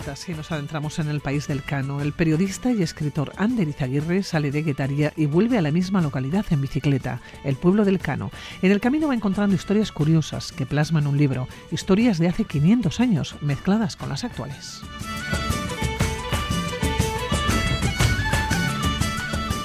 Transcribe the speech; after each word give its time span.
las 0.00 0.06
maletas 0.06 0.28
y 0.28 0.34
nos 0.34 0.52
adentramos 0.52 0.98
en 0.98 1.08
el 1.08 1.20
país 1.20 1.46
del 1.46 1.62
Cano. 1.62 2.00
El 2.00 2.12
periodista 2.12 2.70
y 2.72 2.82
escritor 2.82 3.32
Ander 3.36 3.68
Izaguirre 3.68 4.22
sale 4.22 4.50
de 4.50 4.62
Guetaria 4.62 5.12
y 5.16 5.26
vuelve 5.26 5.58
a 5.58 5.62
la 5.62 5.70
misma 5.70 6.00
localidad 6.00 6.44
en 6.50 6.60
bicicleta, 6.60 7.20
el 7.44 7.56
pueblo 7.56 7.84
del 7.84 7.98
Cano. 7.98 8.30
En 8.62 8.72
el 8.72 8.80
camino 8.80 9.08
va 9.08 9.14
encontrando 9.14 9.54
historias 9.54 9.92
curiosas 9.92 10.52
que 10.52 10.66
plasman 10.66 11.06
un 11.06 11.16
libro, 11.16 11.48
historias 11.70 12.18
de 12.18 12.28
hace 12.28 12.44
500 12.44 13.00
años 13.00 13.36
mezcladas 13.40 13.96
con 13.96 14.08
las 14.08 14.24
actuales. 14.24 14.82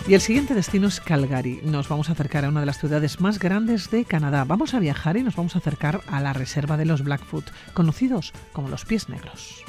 Y 0.08 0.14
el 0.14 0.22
siguiente 0.22 0.54
destino 0.54 0.88
es 0.88 1.00
Calgary. 1.00 1.62
Nos 1.64 1.90
vamos 1.90 2.10
a 2.10 2.12
acercar 2.12 2.46
a 2.46 2.50
una 2.50 2.60
de 2.60 2.68
las 2.68 2.78
ciudades 2.78 3.20
más 3.22 3.40
grandes 3.40 3.90
de 3.90 4.06
Canadá. 4.06 4.44
Vamos 4.44 4.76
a 4.76 4.80
viajar 4.80 5.18
y 5.18 5.24
nos 5.24 5.36
vamos 5.36 5.56
a 5.56 5.60
acercar 5.60 6.02
a 6.06 6.22
la 6.22 6.32
reserva 6.32 6.78
de 6.78 6.86
los 6.86 7.04
Blackfoot, 7.04 7.50
conocidos 7.74 8.32
como 8.54 8.70
los 8.70 8.86
pies 8.86 9.10
negros. 9.10 9.64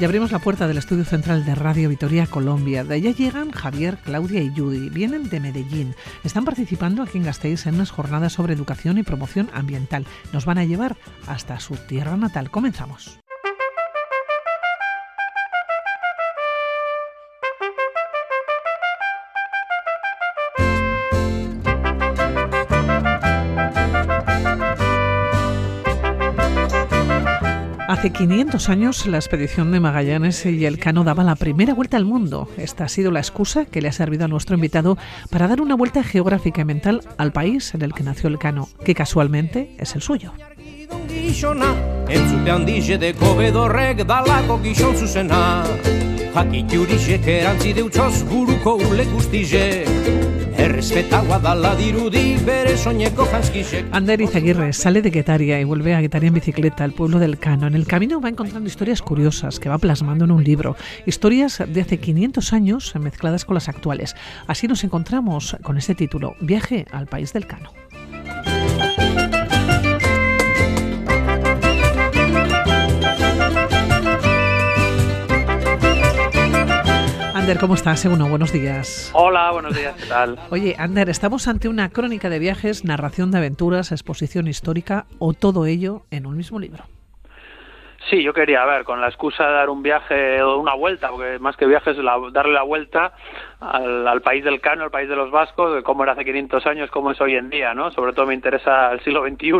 Y 0.00 0.04
abrimos 0.04 0.32
la 0.32 0.38
puerta 0.38 0.66
del 0.66 0.78
estudio 0.78 1.04
central 1.04 1.44
de 1.44 1.54
Radio 1.54 1.90
Vitoria 1.90 2.26
Colombia. 2.26 2.82
De 2.82 2.94
allá 2.94 3.10
llegan 3.10 3.52
Javier, 3.52 3.98
Claudia 3.98 4.42
y 4.42 4.50
Judy. 4.50 4.88
Vienen 4.88 5.28
de 5.28 5.40
Medellín. 5.40 5.94
Están 6.24 6.46
participando 6.46 7.02
aquí 7.02 7.18
en 7.18 7.24
Gasteiz 7.24 7.66
en 7.66 7.74
unas 7.74 7.90
jornadas 7.90 8.32
sobre 8.32 8.54
educación 8.54 8.96
y 8.96 9.02
promoción 9.02 9.50
ambiental. 9.52 10.06
Nos 10.32 10.46
van 10.46 10.58
a 10.58 10.64
llevar 10.64 10.96
hasta 11.26 11.60
su 11.60 11.76
tierra 11.76 12.16
natal. 12.16 12.50
Comenzamos. 12.50 13.20
Hace 27.94 28.10
500 28.10 28.68
años 28.70 29.06
la 29.06 29.18
expedición 29.18 29.70
de 29.70 29.78
Magallanes 29.78 30.44
y 30.46 30.66
el 30.66 30.80
Cano 30.80 31.04
daba 31.04 31.22
la 31.22 31.36
primera 31.36 31.74
vuelta 31.74 31.96
al 31.96 32.04
mundo. 32.04 32.48
Esta 32.56 32.86
ha 32.86 32.88
sido 32.88 33.12
la 33.12 33.20
excusa 33.20 33.66
que 33.66 33.80
le 33.80 33.86
ha 33.86 33.92
servido 33.92 34.24
a 34.24 34.28
nuestro 34.28 34.56
invitado 34.56 34.98
para 35.30 35.46
dar 35.46 35.60
una 35.60 35.76
vuelta 35.76 36.02
geográfica 36.02 36.62
y 36.62 36.64
mental 36.64 37.02
al 37.18 37.32
país 37.32 37.72
en 37.72 37.82
el 37.82 37.94
que 37.94 38.02
nació 38.02 38.28
el 38.28 38.40
Cano, 38.40 38.68
que 38.84 38.96
casualmente 38.96 39.76
es 39.78 39.94
el 39.94 40.02
suyo. 40.02 40.32
Ander 53.92 54.20
Izaguirre 54.20 54.72
sale 54.72 55.00
de 55.00 55.10
Guetaria 55.10 55.60
y 55.60 55.64
vuelve 55.64 55.94
a 55.94 56.00
Guetaria 56.00 56.26
en 56.26 56.34
bicicleta, 56.34 56.82
al 56.82 56.90
pueblo 56.90 57.20
del 57.20 57.38
Cano. 57.38 57.68
En 57.68 57.74
el 57.74 57.86
camino 57.86 58.20
va 58.20 58.30
encontrando 58.30 58.68
historias 58.68 59.00
curiosas 59.00 59.60
que 59.60 59.68
va 59.68 59.78
plasmando 59.78 60.24
en 60.24 60.32
un 60.32 60.42
libro. 60.42 60.74
Historias 61.06 61.62
de 61.68 61.80
hace 61.80 61.98
500 61.98 62.52
años 62.52 62.92
mezcladas 62.96 63.44
con 63.44 63.54
las 63.54 63.68
actuales. 63.68 64.16
Así 64.48 64.66
nos 64.66 64.82
encontramos 64.82 65.56
con 65.62 65.78
este 65.78 65.94
título, 65.94 66.34
Viaje 66.40 66.84
al 66.90 67.06
País 67.06 67.32
del 67.32 67.46
Cano. 67.46 67.70
Ander, 77.44 77.58
¿cómo 77.58 77.74
estás? 77.74 78.06
Uno, 78.06 78.26
buenos 78.26 78.54
días. 78.54 79.10
Hola, 79.12 79.50
buenos 79.52 79.76
días, 79.76 79.94
¿qué 80.00 80.08
tal? 80.08 80.38
Oye, 80.50 80.76
Ander, 80.78 81.10
¿estamos 81.10 81.46
ante 81.46 81.68
una 81.68 81.90
crónica 81.90 82.30
de 82.30 82.38
viajes, 82.38 82.86
narración 82.86 83.30
de 83.32 83.36
aventuras, 83.36 83.92
exposición 83.92 84.48
histórica 84.48 85.04
o 85.18 85.34
todo 85.34 85.66
ello 85.66 86.04
en 86.10 86.24
un 86.24 86.38
mismo 86.38 86.58
libro? 86.58 86.84
Sí, 88.08 88.22
yo 88.22 88.32
quería, 88.32 88.62
a 88.62 88.66
ver, 88.66 88.84
con 88.84 89.00
la 89.00 89.08
excusa 89.08 89.46
de 89.46 89.52
dar 89.52 89.68
un 89.68 89.82
viaje 89.82 90.42
o 90.42 90.58
una 90.58 90.74
vuelta, 90.74 91.10
porque 91.10 91.38
más 91.38 91.56
que 91.56 91.66
viajes, 91.66 91.98
es 91.98 92.04
darle 92.32 92.52
la 92.52 92.62
vuelta 92.62 93.12
al, 93.60 94.20
país 94.22 94.44
del 94.44 94.60
Cano, 94.60 94.84
al 94.84 94.90
país 94.90 95.08
de 95.08 95.16
los 95.16 95.30
vascos, 95.30 95.74
de 95.74 95.82
cómo 95.82 96.02
era 96.02 96.12
hace 96.12 96.24
500 96.24 96.66
años, 96.66 96.90
cómo 96.90 97.10
es 97.10 97.20
hoy 97.20 97.36
en 97.36 97.50
día, 97.50 97.74
¿no? 97.74 97.90
Sobre 97.92 98.12
todo 98.12 98.26
me 98.26 98.34
interesa 98.34 98.92
el 98.92 99.00
siglo 99.00 99.22
XXI. 99.26 99.52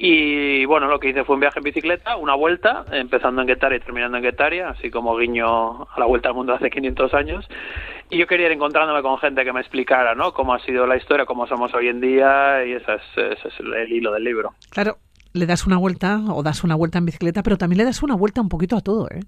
Y 0.00 0.64
bueno, 0.66 0.86
lo 0.86 1.00
que 1.00 1.08
hice 1.08 1.24
fue 1.24 1.34
un 1.34 1.40
viaje 1.40 1.58
en 1.58 1.64
bicicleta, 1.64 2.16
una 2.16 2.36
vuelta, 2.36 2.84
empezando 2.92 3.40
en 3.40 3.48
Guetaria 3.48 3.78
y 3.78 3.80
terminando 3.80 4.16
en 4.16 4.22
Guetaria, 4.22 4.68
así 4.68 4.92
como 4.92 5.16
guiño 5.16 5.82
a 5.82 5.98
la 5.98 6.06
vuelta 6.06 6.28
al 6.28 6.36
mundo 6.36 6.54
hace 6.54 6.70
500 6.70 7.14
años. 7.14 7.48
Y 8.08 8.16
yo 8.16 8.28
quería 8.28 8.46
ir 8.46 8.52
encontrándome 8.52 9.02
con 9.02 9.18
gente 9.18 9.44
que 9.44 9.52
me 9.52 9.60
explicara, 9.60 10.14
¿no? 10.14 10.32
Cómo 10.32 10.54
ha 10.54 10.60
sido 10.60 10.86
la 10.86 10.96
historia, 10.96 11.26
cómo 11.26 11.48
somos 11.48 11.74
hoy 11.74 11.88
en 11.88 12.00
día, 12.00 12.64
y 12.64 12.74
ese 12.74 12.94
es, 12.94 13.02
ese 13.38 13.48
es 13.48 13.54
el 13.58 13.92
hilo 13.92 14.12
del 14.12 14.22
libro. 14.22 14.54
Claro, 14.70 14.98
le 15.32 15.46
das 15.46 15.66
una 15.66 15.78
vuelta 15.78 16.20
o 16.32 16.44
das 16.44 16.62
una 16.62 16.76
vuelta 16.76 16.98
en 16.98 17.06
bicicleta, 17.06 17.42
pero 17.42 17.56
también 17.56 17.78
le 17.78 17.84
das 17.84 18.00
una 18.00 18.14
vuelta 18.14 18.40
un 18.40 18.48
poquito 18.48 18.76
a 18.76 18.80
todo, 18.80 19.08
¿eh? 19.10 19.20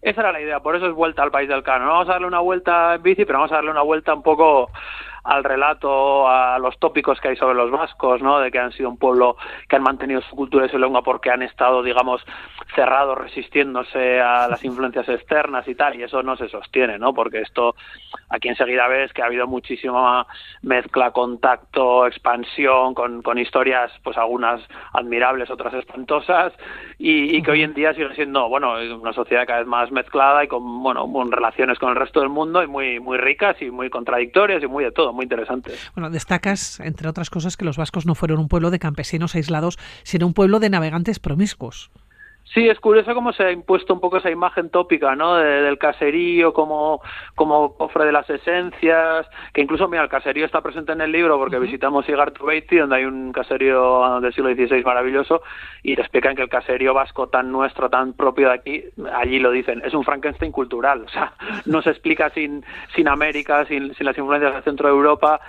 Esa 0.00 0.20
era 0.20 0.30
la 0.30 0.40
idea, 0.40 0.60
por 0.60 0.76
eso 0.76 0.86
es 0.86 0.94
vuelta 0.94 1.24
al 1.24 1.32
país 1.32 1.48
del 1.48 1.64
cano. 1.64 1.86
No 1.86 1.90
vamos 1.92 2.08
a 2.08 2.12
darle 2.12 2.28
una 2.28 2.38
vuelta 2.38 2.94
en 2.94 3.02
bici, 3.02 3.24
pero 3.24 3.40
vamos 3.40 3.50
a 3.50 3.56
darle 3.56 3.72
una 3.72 3.82
vuelta 3.82 4.14
un 4.14 4.22
poco 4.22 4.70
al 5.26 5.44
relato, 5.44 6.28
a 6.28 6.58
los 6.58 6.78
tópicos 6.78 7.20
que 7.20 7.28
hay 7.28 7.36
sobre 7.36 7.56
los 7.56 7.70
vascos, 7.70 8.22
¿no? 8.22 8.38
De 8.38 8.50
que 8.50 8.58
han 8.58 8.72
sido 8.72 8.88
un 8.88 8.96
pueblo 8.96 9.36
que 9.68 9.76
han 9.76 9.82
mantenido 9.82 10.20
su 10.22 10.36
cultura 10.36 10.66
y 10.66 10.68
su 10.68 10.78
lengua 10.78 11.02
porque 11.02 11.30
han 11.30 11.42
estado, 11.42 11.82
digamos, 11.82 12.24
cerrados, 12.74 13.18
resistiéndose 13.18 14.20
a 14.20 14.48
las 14.48 14.64
influencias 14.64 15.08
externas 15.08 15.66
y 15.66 15.74
tal, 15.74 15.96
y 15.96 16.04
eso 16.04 16.22
no 16.22 16.36
se 16.36 16.48
sostiene, 16.48 16.98
¿no? 16.98 17.12
Porque 17.12 17.40
esto, 17.40 17.74
aquí 18.28 18.48
enseguida 18.48 18.86
ves 18.86 19.12
que 19.12 19.22
ha 19.22 19.26
habido 19.26 19.46
muchísima 19.46 20.26
mezcla, 20.62 21.10
contacto, 21.10 22.06
expansión, 22.06 22.94
con, 22.94 23.22
con 23.22 23.38
historias, 23.38 23.90
pues 24.04 24.16
algunas 24.16 24.60
admirables, 24.92 25.50
otras 25.50 25.74
espantosas, 25.74 26.52
y, 26.98 27.36
y, 27.36 27.42
que 27.42 27.50
hoy 27.50 27.62
en 27.62 27.74
día 27.74 27.94
sigue 27.94 28.14
siendo, 28.14 28.48
bueno, 28.48 28.74
una 29.00 29.12
sociedad 29.12 29.46
cada 29.46 29.60
vez 29.60 29.68
más 29.68 29.90
mezclada 29.90 30.44
y 30.44 30.48
con, 30.48 30.82
bueno, 30.82 31.10
con 31.12 31.32
relaciones 31.32 31.78
con 31.78 31.90
el 31.90 31.96
resto 31.96 32.20
del 32.20 32.28
mundo 32.28 32.62
y 32.62 32.66
muy, 32.66 33.00
muy 33.00 33.18
ricas 33.18 33.60
y 33.60 33.70
muy 33.70 33.90
contradictorias 33.90 34.62
y 34.62 34.66
muy 34.66 34.84
de 34.84 34.92
todo 34.92 35.15
muy. 35.16 35.74
Bueno, 35.94 36.10
destacas, 36.10 36.80
entre 36.80 37.08
otras 37.08 37.30
cosas, 37.30 37.56
que 37.56 37.64
los 37.64 37.76
vascos 37.76 38.06
no 38.06 38.14
fueron 38.14 38.38
un 38.38 38.48
pueblo 38.48 38.70
de 38.70 38.78
campesinos 38.78 39.34
aislados, 39.34 39.78
sino 40.02 40.26
un 40.26 40.34
pueblo 40.34 40.60
de 40.60 40.70
navegantes 40.70 41.18
promiscuos. 41.18 41.90
Sí, 42.54 42.68
es 42.68 42.78
curioso 42.78 43.12
cómo 43.14 43.32
se 43.32 43.42
ha 43.42 43.50
impuesto 43.50 43.92
un 43.92 44.00
poco 44.00 44.18
esa 44.18 44.30
imagen 44.30 44.70
tópica, 44.70 45.16
¿no? 45.16 45.34
del 45.36 45.78
caserío 45.78 46.52
como, 46.52 47.02
como 47.34 47.76
cofre 47.76 48.06
de 48.06 48.12
las 48.12 48.30
esencias, 48.30 49.26
que 49.52 49.60
incluso, 49.60 49.88
mira, 49.88 50.04
el 50.04 50.08
caserío 50.08 50.46
está 50.46 50.60
presente 50.62 50.92
en 50.92 51.00
el 51.00 51.12
libro 51.12 51.38
porque 51.38 51.58
visitamos 51.58 52.08
Igartubeiti, 52.08 52.76
donde 52.76 52.96
hay 52.96 53.04
un 53.04 53.32
caserío 53.32 54.20
del 54.20 54.32
siglo 54.32 54.54
XVI 54.54 54.82
maravilloso, 54.84 55.42
y 55.82 55.96
te 55.96 56.02
explican 56.02 56.36
que 56.36 56.42
el 56.42 56.48
caserío 56.48 56.94
vasco 56.94 57.28
tan 57.28 57.50
nuestro, 57.50 57.90
tan 57.90 58.12
propio 58.12 58.48
de 58.48 58.54
aquí, 58.54 58.84
allí 59.12 59.38
lo 59.38 59.50
dicen, 59.50 59.82
es 59.84 59.92
un 59.92 60.04
Frankenstein 60.04 60.52
cultural, 60.52 61.02
o 61.04 61.08
sea, 61.08 61.32
no 61.66 61.82
se 61.82 61.90
explica 61.90 62.30
sin, 62.30 62.64
sin 62.94 63.08
América, 63.08 63.64
sin, 63.66 63.92
sin 63.94 64.06
las 64.06 64.16
influencias 64.16 64.54
del 64.54 64.62
centro 64.62 64.88
de 64.88 64.94
Europa, 64.94 65.40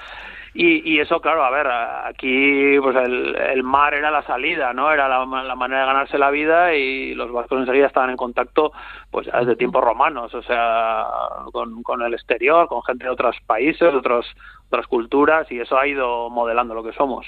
y, 0.60 1.00
eso, 1.00 1.22
claro, 1.22 1.44
a 1.44 1.52
ver, 1.52 1.68
aquí 1.68 2.80
pues 2.82 2.96
el, 2.96 3.62
mar 3.62 3.94
era 3.94 4.10
la 4.10 4.24
salida, 4.24 4.74
¿no? 4.74 4.92
Era 4.92 5.08
la, 5.08 5.26
manera 5.26 5.82
de 5.82 5.86
ganarse 5.86 6.18
la 6.18 6.32
vida 6.32 6.74
y 6.74 7.14
los 7.14 7.32
vascos 7.32 7.60
enseguida 7.60 7.86
estaban 7.86 8.10
en 8.10 8.18
contacto 8.18 8.72
pues 9.12 9.30
desde 9.32 9.56
tiempos 9.56 9.84
romanos, 9.84 10.34
o 10.34 10.42
sea, 10.42 11.06
con, 11.52 11.84
con 11.84 12.02
el 12.02 12.14
exterior, 12.16 12.68
con 12.68 12.82
gente 12.82 13.06
de 13.06 13.12
otros 13.12 13.36
países, 13.46 13.94
otros, 13.94 14.26
otras 14.68 14.88
culturas 14.88 15.52
y 15.52 15.60
eso 15.60 15.78
ha 15.78 15.86
ido 15.86 16.32
modelando 16.32 16.74
lo 16.74 16.84
que 16.84 16.94
somos. 16.94 17.28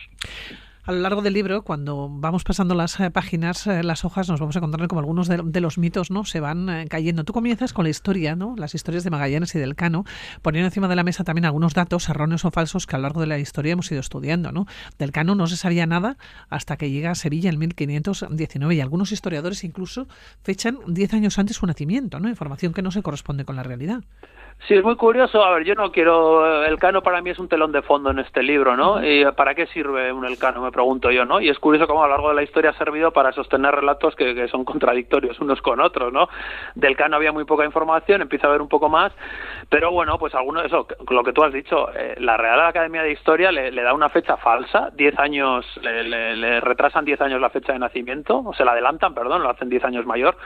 A 0.85 0.93
lo 0.93 0.99
largo 0.99 1.21
del 1.21 1.33
libro, 1.33 1.61
cuando 1.61 2.07
vamos 2.09 2.43
pasando 2.43 2.73
las 2.73 2.99
eh, 2.99 3.11
páginas, 3.11 3.67
eh, 3.67 3.83
las 3.83 4.05
hojas, 4.05 4.29
nos 4.29 4.39
vamos 4.39 4.55
a 4.55 4.59
encontrar 4.59 4.87
como 4.87 4.99
algunos 4.99 5.27
de, 5.27 5.61
los 5.61 5.77
mitos 5.77 6.09
no 6.09 6.23
se 6.23 6.39
van 6.39 6.69
eh, 6.69 6.85
cayendo. 6.89 7.25
Tú 7.25 7.33
comienzas 7.33 7.73
con 7.73 7.83
la 7.83 7.89
historia, 7.89 8.35
¿no? 8.35 8.55
las 8.57 8.73
historias 8.73 9.03
de 9.03 9.09
Magallanes 9.09 9.53
y 9.55 9.59
del 9.59 9.75
Cano, 9.75 10.05
poniendo 10.41 10.67
encima 10.67 10.87
de 10.87 10.95
la 10.95 11.03
mesa 11.03 11.23
también 11.23 11.45
algunos 11.45 11.73
datos 11.73 12.07
erróneos 12.07 12.45
o 12.45 12.51
falsos 12.51 12.87
que 12.87 12.95
a 12.95 12.99
lo 12.99 13.03
largo 13.03 13.21
de 13.21 13.27
la 13.27 13.37
historia 13.37 13.73
hemos 13.73 13.91
ido 13.91 13.99
estudiando. 13.99 14.51
¿no? 14.51 14.65
Del 14.97 15.11
Cano 15.11 15.35
no 15.35 15.47
se 15.47 15.57
sabía 15.57 15.85
nada 15.85 16.17
hasta 16.49 16.77
que 16.77 16.89
llega 16.89 17.11
a 17.11 17.15
Sevilla 17.15 17.49
en 17.49 17.59
1519 17.59 18.75
y 18.75 18.81
algunos 18.81 19.11
historiadores 19.11 19.63
incluso 19.65 20.07
fechan 20.43 20.79
10 20.87 21.13
años 21.13 21.37
antes 21.37 21.57
su 21.57 21.65
nacimiento, 21.67 22.19
¿no? 22.19 22.29
información 22.29 22.73
que 22.73 22.81
no 22.81 22.91
se 22.91 23.03
corresponde 23.03 23.43
con 23.43 23.57
la 23.57 23.63
realidad. 23.63 24.01
Sí, 24.67 24.73
es 24.73 24.83
muy 24.83 24.95
curioso. 24.95 25.43
A 25.43 25.53
ver, 25.53 25.63
yo 25.63 25.73
no 25.73 25.91
quiero. 25.91 26.65
El 26.65 26.77
cano 26.77 27.01
para 27.01 27.21
mí 27.21 27.29
es 27.29 27.39
un 27.39 27.47
telón 27.47 27.71
de 27.71 27.81
fondo 27.81 28.11
en 28.11 28.19
este 28.19 28.43
libro, 28.43 28.75
¿no? 28.75 29.03
¿Y 29.03 29.25
para 29.31 29.55
qué 29.55 29.67
sirve 29.67 30.11
un 30.11 30.25
elcano? 30.25 30.61
Me 30.61 30.71
pregunto 30.79 31.11
yo, 31.11 31.25
¿no? 31.25 31.41
Y 31.41 31.49
es 31.49 31.59
curioso 31.59 31.87
cómo 31.87 32.03
a 32.05 32.07
lo 32.07 32.13
largo 32.13 32.29
de 32.29 32.35
la 32.35 32.43
historia 32.43 32.69
ha 32.69 32.77
servido 32.77 33.11
para 33.11 33.33
sostener 33.33 33.75
relatos 33.75 34.15
que, 34.15 34.47
son 34.47 34.63
contradictorios 34.63 35.37
unos 35.41 35.61
con 35.61 35.81
otros, 35.81 36.13
¿no? 36.13 36.29
Del 36.73 36.95
cano 36.95 37.17
había 37.17 37.33
muy 37.33 37.43
poca 37.43 37.65
información, 37.65 38.21
empieza 38.21 38.47
a 38.47 38.49
haber 38.49 38.61
un 38.61 38.69
poco 38.69 38.87
más, 38.87 39.11
pero 39.67 39.91
bueno, 39.91 40.17
pues 40.17 40.33
alguno, 40.35 40.61
eso, 40.61 40.87
lo 41.09 41.23
que 41.23 41.33
tú 41.33 41.43
has 41.43 41.51
dicho, 41.51 41.89
eh, 41.93 42.15
la 42.19 42.37
Real 42.37 42.61
Academia 42.61 43.03
de 43.03 43.11
Historia 43.11 43.51
le, 43.51 43.71
da 43.71 43.93
una 43.93 44.07
fecha 44.07 44.37
falsa, 44.37 44.89
10 44.95 45.19
años, 45.19 45.65
le, 45.81 46.35
le 46.37 46.61
retrasan 46.61 47.03
10 47.03 47.19
años 47.19 47.41
la 47.41 47.49
fecha 47.49 47.73
de 47.73 47.79
nacimiento, 47.79 48.41
o 48.45 48.53
se 48.53 48.63
la 48.63 48.71
adelantan, 48.71 49.13
perdón, 49.13 49.43
lo 49.43 49.49
hacen 49.49 49.67
10 49.67 49.83
años 49.83 50.05
mayor, 50.05 50.37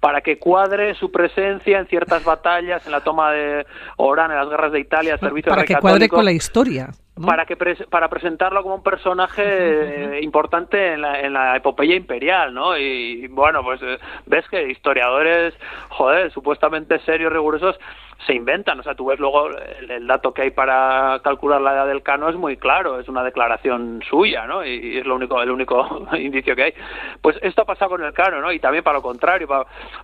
para 0.00 0.20
que 0.20 0.40
cuadre 0.40 0.96
su 0.96 1.12
presencia 1.12 1.78
en 1.78 1.86
ciertas 1.86 2.24
batallas, 2.24 2.84
en 2.86 2.90
la 2.90 3.02
toma 3.02 3.30
de 3.30 3.64
Orán, 3.98 4.32
en 4.32 4.38
las 4.38 4.48
guerras 4.48 4.72
de 4.72 4.80
Italia, 4.80 5.16
servicio 5.18 5.50
Para 5.50 5.64
que 5.64 5.76
cuadre 5.76 6.08
con 6.08 6.24
la 6.24 6.32
historia. 6.32 6.88
Para, 7.24 7.46
que 7.46 7.56
para 7.56 8.10
presentarlo 8.10 8.62
como 8.62 8.74
un 8.74 8.82
personaje 8.82 10.20
importante 10.20 10.92
en 10.92 11.00
la, 11.00 11.20
en 11.20 11.32
la 11.32 11.56
epopeya 11.56 11.94
imperial, 11.94 12.52
¿no? 12.52 12.76
Y 12.76 13.26
bueno, 13.28 13.62
pues 13.62 13.80
eh, 13.82 13.98
ves 14.26 14.46
que 14.50 14.68
historiadores, 14.68 15.54
joder, 15.88 16.30
supuestamente 16.30 16.98
serios, 17.00 17.32
rigurosos, 17.32 17.78
se 18.24 18.34
inventan. 18.34 18.80
O 18.80 18.82
sea, 18.82 18.94
tú 18.94 19.06
ves 19.06 19.18
luego 19.18 19.50
el, 19.50 20.06
dato 20.06 20.32
que 20.32 20.42
hay 20.42 20.50
para 20.50 21.20
calcular 21.22 21.60
la 21.60 21.74
edad 21.74 21.86
del 21.86 22.02
cano 22.02 22.28
es 22.28 22.36
muy 22.36 22.56
claro, 22.56 22.98
es 22.98 23.08
una 23.08 23.22
declaración 23.22 24.02
suya, 24.08 24.46
¿no? 24.46 24.64
Y, 24.64 24.98
es 24.98 25.06
lo 25.06 25.16
único, 25.16 25.40
el 25.42 25.50
único 25.50 26.06
indicio 26.18 26.56
que 26.56 26.62
hay. 26.64 26.74
Pues 27.20 27.36
esto 27.42 27.62
ha 27.62 27.64
pasado 27.64 27.90
con 27.90 28.04
el 28.04 28.12
cano, 28.12 28.40
¿no? 28.40 28.52
Y 28.52 28.58
también 28.58 28.84
para 28.84 28.98
lo 28.98 29.02
contrario. 29.02 29.46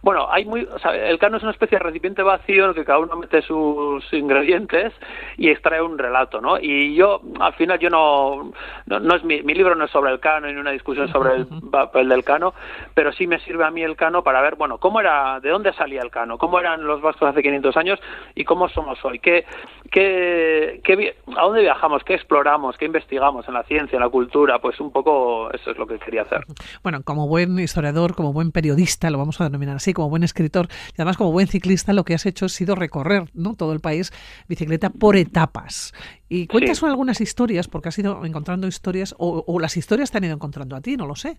Bueno, 0.02 0.28
hay 0.30 0.44
muy, 0.44 0.62
o 0.64 0.78
sea, 0.78 0.94
el 0.94 1.18
cano 1.18 1.36
es 1.36 1.42
una 1.42 1.52
especie 1.52 1.78
de 1.78 1.84
recipiente 1.84 2.22
vacío 2.22 2.64
en 2.64 2.70
el 2.70 2.74
que 2.74 2.84
cada 2.84 2.98
uno 2.98 3.16
mete 3.16 3.42
sus 3.42 4.12
ingredientes 4.12 4.92
y 5.36 5.48
extrae 5.48 5.80
un 5.80 5.98
relato, 5.98 6.40
¿no? 6.40 6.58
Y 6.58 6.94
yo, 6.94 7.20
al 7.40 7.54
final, 7.54 7.78
yo 7.78 7.90
no, 7.90 8.52
no, 8.86 9.14
es 9.14 9.24
mi, 9.24 9.42
mi 9.42 9.54
libro 9.54 9.74
no 9.74 9.84
es 9.84 9.90
sobre 9.90 10.12
el 10.12 10.20
cano 10.20 10.46
ni 10.46 10.54
una 10.54 10.70
discusión 10.70 11.08
sobre 11.08 11.36
el 11.36 11.46
papel 11.70 12.08
del 12.08 12.24
cano, 12.24 12.54
pero 12.94 13.12
sí 13.12 13.26
me 13.26 13.38
sirve 13.40 13.64
a 13.64 13.70
mí 13.70 13.82
el 13.82 13.96
cano 13.96 14.22
para 14.22 14.40
ver, 14.40 14.56
bueno, 14.56 14.78
cómo 14.78 15.00
era, 15.00 15.40
de 15.40 15.50
dónde 15.50 15.72
salía 15.72 16.02
el 16.02 16.10
cano, 16.10 16.38
cómo 16.38 16.58
eran 16.58 16.84
los 16.84 17.00
vascos 17.00 17.28
hace 17.28 17.42
500 17.42 17.76
años 17.76 18.01
y 18.34 18.44
cómo 18.44 18.68
somos 18.68 18.98
hoy, 19.04 19.18
¿Qué, 19.18 19.44
qué, 19.90 20.80
qué, 20.84 21.16
a 21.36 21.42
dónde 21.42 21.60
viajamos, 21.60 22.02
qué 22.04 22.14
exploramos, 22.14 22.76
qué 22.76 22.86
investigamos 22.86 23.46
en 23.48 23.54
la 23.54 23.62
ciencia, 23.64 23.96
en 23.96 24.02
la 24.02 24.08
cultura, 24.08 24.58
pues 24.60 24.80
un 24.80 24.90
poco 24.90 25.50
eso 25.52 25.70
es 25.70 25.78
lo 25.78 25.86
que 25.86 25.98
quería 25.98 26.22
hacer. 26.22 26.44
Bueno, 26.82 27.02
como 27.02 27.28
buen 27.28 27.58
historiador, 27.58 28.14
como 28.14 28.32
buen 28.32 28.52
periodista, 28.52 29.10
lo 29.10 29.18
vamos 29.18 29.40
a 29.40 29.44
denominar 29.44 29.76
así, 29.76 29.92
como 29.92 30.08
buen 30.08 30.22
escritor 30.22 30.68
y 30.90 30.94
además 30.96 31.16
como 31.16 31.32
buen 31.32 31.46
ciclista, 31.46 31.92
lo 31.92 32.04
que 32.04 32.14
has 32.14 32.26
hecho 32.26 32.46
ha 32.46 32.48
sido 32.48 32.74
recorrer 32.74 33.24
¿no? 33.34 33.54
todo 33.54 33.72
el 33.72 33.80
país 33.80 34.12
bicicleta 34.48 34.90
por 34.90 35.16
etapas. 35.16 35.92
Y 36.28 36.46
cuentas 36.46 36.82
algunas 36.82 37.20
historias, 37.20 37.68
porque 37.68 37.90
has 37.90 37.98
ido 37.98 38.24
encontrando 38.24 38.66
historias, 38.66 39.14
o, 39.18 39.44
o 39.46 39.60
las 39.60 39.76
historias 39.76 40.10
te 40.10 40.18
han 40.18 40.24
ido 40.24 40.34
encontrando 40.34 40.76
a 40.76 40.80
ti, 40.80 40.96
no 40.96 41.06
lo 41.06 41.14
sé. 41.14 41.38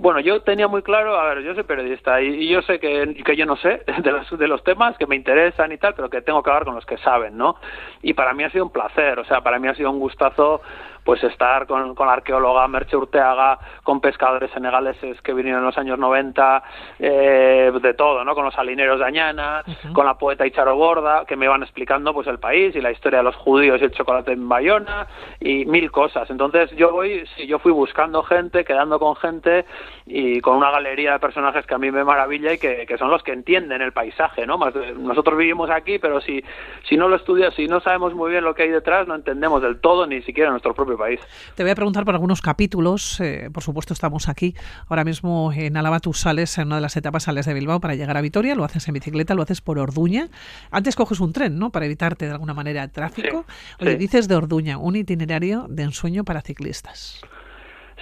Bueno, 0.00 0.20
yo 0.20 0.42
tenía 0.42 0.68
muy 0.68 0.82
claro, 0.82 1.18
a 1.18 1.34
ver, 1.34 1.42
yo 1.42 1.54
soy 1.54 1.64
periodista 1.64 2.22
y, 2.22 2.48
yo 2.48 2.62
sé 2.62 2.78
que, 2.78 3.16
que 3.24 3.34
yo 3.34 3.44
no 3.46 3.56
sé 3.56 3.82
de 4.04 4.12
los, 4.12 4.38
de 4.38 4.46
los 4.46 4.62
temas 4.62 4.96
que 4.96 5.08
me 5.08 5.16
interesan 5.16 5.72
y 5.72 5.76
tal, 5.76 5.94
pero 5.94 6.08
que 6.08 6.22
tengo 6.22 6.40
que 6.40 6.50
hablar 6.50 6.64
con 6.64 6.76
los 6.76 6.86
que 6.86 6.98
saben, 6.98 7.36
¿no? 7.36 7.56
Y 8.00 8.14
para 8.14 8.32
mí 8.32 8.44
ha 8.44 8.50
sido 8.50 8.64
un 8.64 8.70
placer, 8.70 9.18
o 9.18 9.24
sea, 9.24 9.40
para 9.40 9.58
mí 9.58 9.66
ha 9.66 9.74
sido 9.74 9.90
un 9.90 9.98
gustazo 9.98 10.60
pues 11.08 11.24
estar 11.24 11.66
con, 11.66 11.94
con 11.94 12.06
la 12.06 12.12
arqueóloga 12.12 12.68
Merche 12.68 12.94
Urteaga, 12.94 13.58
con 13.82 13.98
pescadores 13.98 14.50
senegaleses 14.50 15.18
que 15.22 15.32
vinieron 15.32 15.60
en 15.60 15.64
los 15.64 15.78
años 15.78 15.98
90, 15.98 16.62
eh, 16.98 17.72
de 17.80 17.94
todo, 17.94 18.22
¿no? 18.26 18.34
Con 18.34 18.44
los 18.44 18.52
salineros 18.52 18.98
de 18.98 19.06
Añana, 19.06 19.64
con 19.94 20.04
la 20.04 20.18
poeta 20.18 20.46
Icharo 20.46 20.76
Borda, 20.76 21.24
que 21.24 21.34
me 21.34 21.46
iban 21.46 21.62
explicando 21.62 22.12
pues 22.12 22.26
el 22.26 22.38
país 22.38 22.76
y 22.76 22.82
la 22.82 22.90
historia 22.90 23.20
de 23.20 23.22
los 23.22 23.36
judíos 23.36 23.80
y 23.80 23.84
el 23.84 23.92
chocolate 23.92 24.32
en 24.32 24.46
Bayona 24.46 25.06
y 25.40 25.64
mil 25.64 25.90
cosas. 25.90 26.28
Entonces 26.28 26.72
yo 26.76 26.92
voy, 26.92 27.24
sí, 27.36 27.46
yo 27.46 27.58
fui 27.58 27.72
buscando 27.72 28.22
gente, 28.22 28.66
quedando 28.66 28.98
con 28.98 29.16
gente 29.16 29.64
y 30.04 30.42
con 30.42 30.56
una 30.56 30.70
galería 30.70 31.12
de 31.12 31.20
personajes 31.20 31.64
que 31.64 31.74
a 31.74 31.78
mí 31.78 31.90
me 31.90 32.04
maravilla 32.04 32.52
y 32.52 32.58
que, 32.58 32.84
que 32.84 32.98
son 32.98 33.08
los 33.08 33.22
que 33.22 33.32
entienden 33.32 33.80
el 33.80 33.92
paisaje, 33.92 34.46
¿no? 34.46 34.58
Más 34.58 34.74
nosotros 34.74 35.38
vivimos 35.38 35.70
aquí, 35.70 35.98
pero 35.98 36.20
si, 36.20 36.44
si 36.86 36.98
no 36.98 37.08
lo 37.08 37.16
estudias, 37.16 37.54
si 37.54 37.66
no 37.66 37.80
sabemos 37.80 38.12
muy 38.12 38.30
bien 38.30 38.44
lo 38.44 38.54
que 38.54 38.64
hay 38.64 38.68
detrás, 38.68 39.08
no 39.08 39.14
entendemos 39.14 39.62
del 39.62 39.80
todo 39.80 40.06
ni 40.06 40.20
siquiera 40.20 40.50
nuestro 40.50 40.74
propio 40.74 40.97
país. 40.98 41.20
Te 41.54 41.62
voy 41.62 41.70
a 41.70 41.74
preguntar 41.74 42.04
por 42.04 42.14
algunos 42.14 42.42
capítulos. 42.42 43.20
Eh, 43.20 43.48
por 43.52 43.62
supuesto, 43.62 43.94
estamos 43.94 44.28
aquí 44.28 44.54
ahora 44.88 45.04
mismo 45.04 45.52
en 45.52 45.76
Álava. 45.76 46.00
Tú 46.00 46.12
sales 46.12 46.58
en 46.58 46.66
una 46.66 46.76
de 46.76 46.82
las 46.82 46.96
etapas, 46.96 47.22
sales 47.22 47.46
de 47.46 47.54
Bilbao 47.54 47.80
para 47.80 47.94
llegar 47.94 48.16
a 48.16 48.20
Vitoria. 48.20 48.54
Lo 48.54 48.64
haces 48.64 48.86
en 48.88 48.94
bicicleta, 48.94 49.34
lo 49.34 49.42
haces 49.42 49.60
por 49.60 49.78
Orduña. 49.78 50.28
Antes 50.70 50.96
coges 50.96 51.20
un 51.20 51.32
tren, 51.32 51.58
¿no? 51.58 51.70
Para 51.70 51.86
evitarte 51.86 52.26
de 52.26 52.32
alguna 52.32 52.54
manera 52.54 52.82
el 52.82 52.90
tráfico. 52.90 53.46
Oye, 53.80 53.96
dices 53.96 54.28
de 54.28 54.34
Orduña, 54.34 54.78
un 54.78 54.96
itinerario 54.96 55.66
de 55.68 55.84
ensueño 55.84 56.24
para 56.24 56.42
ciclistas. 56.42 57.22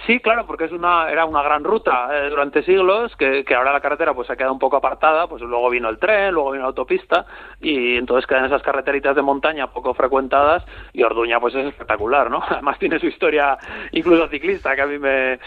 Sí, 0.05 0.19
claro, 0.19 0.45
porque 0.45 0.65
es 0.65 0.71
una, 0.71 1.09
era 1.09 1.25
una 1.25 1.41
gran 1.41 1.63
ruta 1.63 2.09
eh, 2.11 2.29
durante 2.29 2.63
siglos, 2.63 3.15
que, 3.15 3.43
que, 3.43 3.55
ahora 3.55 3.73
la 3.73 3.81
carretera 3.81 4.13
pues 4.13 4.27
se 4.27 4.33
ha 4.33 4.35
quedado 4.35 4.53
un 4.53 4.59
poco 4.59 4.77
apartada, 4.77 5.27
pues 5.27 5.41
luego 5.41 5.69
vino 5.69 5.89
el 5.89 5.97
tren, 5.97 6.33
luego 6.33 6.51
vino 6.51 6.63
la 6.63 6.69
autopista, 6.69 7.25
y 7.59 7.97
entonces 7.97 8.27
quedan 8.27 8.45
esas 8.45 8.61
carreteritas 8.61 9.15
de 9.15 9.21
montaña 9.21 9.67
poco 9.67 9.93
frecuentadas, 9.93 10.63
y 10.93 11.03
Orduña 11.03 11.39
pues 11.39 11.55
es 11.55 11.65
espectacular, 11.65 12.29
¿no? 12.29 12.43
Además 12.49 12.77
tiene 12.77 12.99
su 12.99 13.07
historia 13.07 13.57
incluso 13.91 14.27
ciclista, 14.27 14.75
que 14.75 14.81
a 14.81 14.85
mí 14.85 14.99
me, 14.99 15.39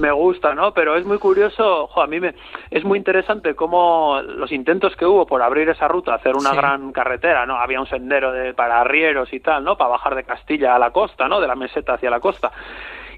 me 0.00 0.10
gusta, 0.10 0.54
¿no? 0.54 0.72
Pero 0.72 0.96
es 0.96 1.04
muy 1.04 1.18
curioso, 1.18 1.88
a 2.00 2.06
mí 2.06 2.18
me, 2.18 2.34
es 2.70 2.84
muy 2.84 2.98
interesante 2.98 3.54
cómo 3.54 4.20
los 4.22 4.50
intentos 4.52 4.96
que 4.96 5.04
hubo 5.04 5.26
por 5.26 5.42
abrir 5.42 5.68
esa 5.68 5.86
ruta, 5.86 6.14
hacer 6.14 6.34
una 6.34 6.54
gran 6.54 6.92
carretera, 6.92 7.44
¿no? 7.44 7.56
Había 7.56 7.80
un 7.80 7.86
sendero 7.86 8.32
de, 8.32 8.54
para 8.54 8.80
arrieros 8.80 9.32
y 9.34 9.40
tal, 9.40 9.64
¿no? 9.64 9.76
Para 9.76 9.90
bajar 9.90 10.14
de 10.14 10.24
Castilla 10.24 10.74
a 10.74 10.78
la 10.78 10.92
costa, 10.92 11.28
¿no? 11.28 11.40
De 11.40 11.46
la 11.46 11.54
meseta 11.54 11.94
hacia 11.94 12.10
la 12.10 12.20
costa 12.20 12.50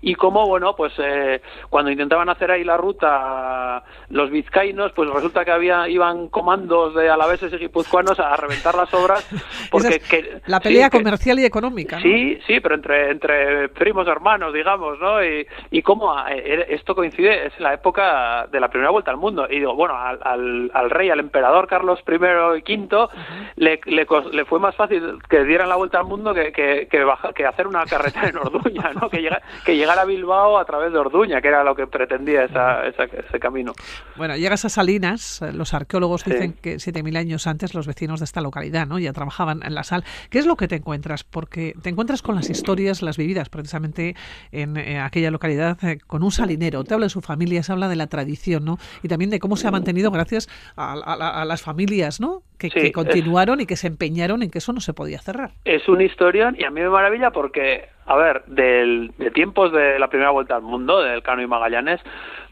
y 0.03 0.15
cómo, 0.15 0.47
bueno, 0.47 0.75
pues 0.75 0.93
eh, 0.99 1.41
cuando 1.69 1.91
intentaban 1.91 2.29
hacer 2.29 2.51
ahí 2.51 2.65
la 2.65 2.77
ruta 2.77 3.83
los 4.09 4.31
vizcaínos, 4.31 4.93
pues 4.93 5.11
resulta 5.11 5.45
que 5.45 5.51
había 5.51 5.89
iban 5.89 6.29
comandos 6.29 6.95
de 6.95 7.09
alaveses 7.09 7.53
y 7.53 7.57
guipuzcoanos 7.57 8.19
a 8.19 8.37
reventar 8.37 8.75
las 8.75 8.93
obras. 8.95 9.29
Porque, 9.71 10.01
la 10.47 10.61
pelea 10.61 10.91
comercial 10.91 11.39
y 11.39 11.45
económica. 11.45 12.01
Sí, 12.01 12.39
sí, 12.47 12.61
pero 12.61 12.75
entre, 12.75 13.11
entre 13.11 13.69
primos 13.69 14.07
hermanos, 14.09 14.53
digamos, 14.53 14.99
¿no? 14.99 15.23
Y, 15.25 15.47
y 15.71 15.83
cómo 15.83 16.15
eh, 16.29 16.67
esto 16.71 16.95
coincide, 16.95 17.47
es 17.47 17.61
la 17.61 17.75
época 17.75 18.47
de 18.51 18.61
la 18.61 18.69
primera 18.69 18.91
vuelta 18.91 19.11
al 19.11 19.17
mundo. 19.17 19.47
Y 19.49 19.59
digo, 19.59 19.75
bueno, 19.75 19.95
al, 19.97 20.71
al, 20.73 20.91
rey, 20.91 21.11
al 21.11 21.21
emperador 21.21 21.67
Carlos 21.67 22.01
I 22.07 22.15
y 22.15 22.77
V, 22.77 23.09
le, 23.57 23.81
le, 23.85 24.45
fue 24.45 24.59
más 24.59 24.75
fácil 24.75 25.19
que 25.29 25.45
dieran 25.45 25.69
la 25.69 25.77
vuelta 25.77 25.99
al 25.99 26.07
mundo 26.07 26.35
que, 26.35 26.53
que, 26.53 26.89
que, 26.89 27.47
hacer 27.47 27.67
una 27.67 27.85
carretera 27.85 28.29
en 28.29 28.39
Orduña, 28.39 28.93
¿no? 29.01 29.09
Que, 29.09 29.23
llega, 29.23 29.41
que 29.65 29.77
llegar 29.91 30.05
a 30.05 30.05
Bilbao 30.05 30.59
a 30.59 30.65
través 30.65 30.93
de 30.93 30.99
Orduña, 30.99 31.41
que 31.41 31.49
era 31.49 31.65
lo 31.65 31.75
que 31.75 31.87
pretendía 31.87 32.45
esa, 32.45 32.87
ese 32.87 33.41
camino. 33.41 33.73
Bueno, 34.17 34.37
llegas 34.37 34.65
a 34.65 34.69
Salinas, 34.69 35.43
eh, 35.43 35.53
los 35.53 35.75
arqueólogos 35.75 36.25
dicen 36.25 36.53
que 36.53 36.77
7.000 36.77 37.17
años 37.17 37.47
antes 37.47 37.75
los 37.75 37.87
vecinos 37.87 38.21
de 38.21 38.25
esta 38.25 38.41
localidad 38.41 38.87
¿no? 38.87 38.99
ya 38.99 39.13
trabajaban 39.13 39.63
en 39.65 39.75
la 39.75 39.83
sal. 39.83 40.05
¿Qué 40.31 40.39
es 40.39 40.47
lo 40.47 40.57
que 40.57 40.69
te 40.69 40.77
encuentras? 40.77 41.25
Porque 41.25 41.75
te 41.83 41.91
encuentras 41.91 42.23
con 42.23 42.35
las 42.35 42.51
historias, 42.51 43.03
las 43.03 43.17
vividas 43.17 43.49
precisamente 43.49 44.15
en, 44.53 44.77
eh, 44.77 45.01
aquella 45.01 45.31
localidad, 45.31 45.77
eh, 45.83 45.99
con 46.07 46.23
un 46.23 46.31
salinero. 46.31 46.85
Te 46.85 46.95
habla 46.95 47.07
de 47.07 47.11
su 47.11 47.21
familia, 47.21 47.63
se 47.63 47.73
habla 47.73 47.89
de 47.89 47.97
la 47.97 48.07
tradición 48.07 48.65
¿no? 48.65 48.79
y 49.03 49.09
también 49.09 49.31
de 49.31 49.41
cómo 49.41 49.57
se 49.57 49.67
ha 49.67 49.71
mantenido 49.71 50.11
gracias 50.11 50.49
a, 50.77 51.45
las 51.45 51.63
familias 51.63 52.21
¿no? 52.21 52.43
que, 52.59 52.71
que 52.71 52.93
continuaron 52.93 53.61
y 53.61 53.67
que 53.67 53.77
se 53.77 53.87
empeñaron 53.87 54.43
en 54.43 54.51
que 54.51 54.59
eso 54.59 54.73
no 54.73 54.81
se 54.81 54.93
podía 54.93 55.19
cerrar. 55.21 55.53
Es 55.65 55.89
una 55.89 56.05
historia 56.05 56.53
y 56.57 56.65
a 56.65 56.71
mí 56.71 56.81
me 56.81 56.89
maravilla 56.89 57.31
porque 57.31 57.89
a 58.11 58.17
ver, 58.17 58.43
del, 58.47 59.13
de 59.19 59.31
tiempos 59.31 59.71
de 59.71 59.97
la 60.01 60.09
primera 60.09 60.31
vuelta 60.31 60.57
al 60.57 60.63
mundo, 60.63 61.01
del 61.01 61.23
Cano 61.23 61.43
y 61.43 61.47
Magallanes, 61.47 62.01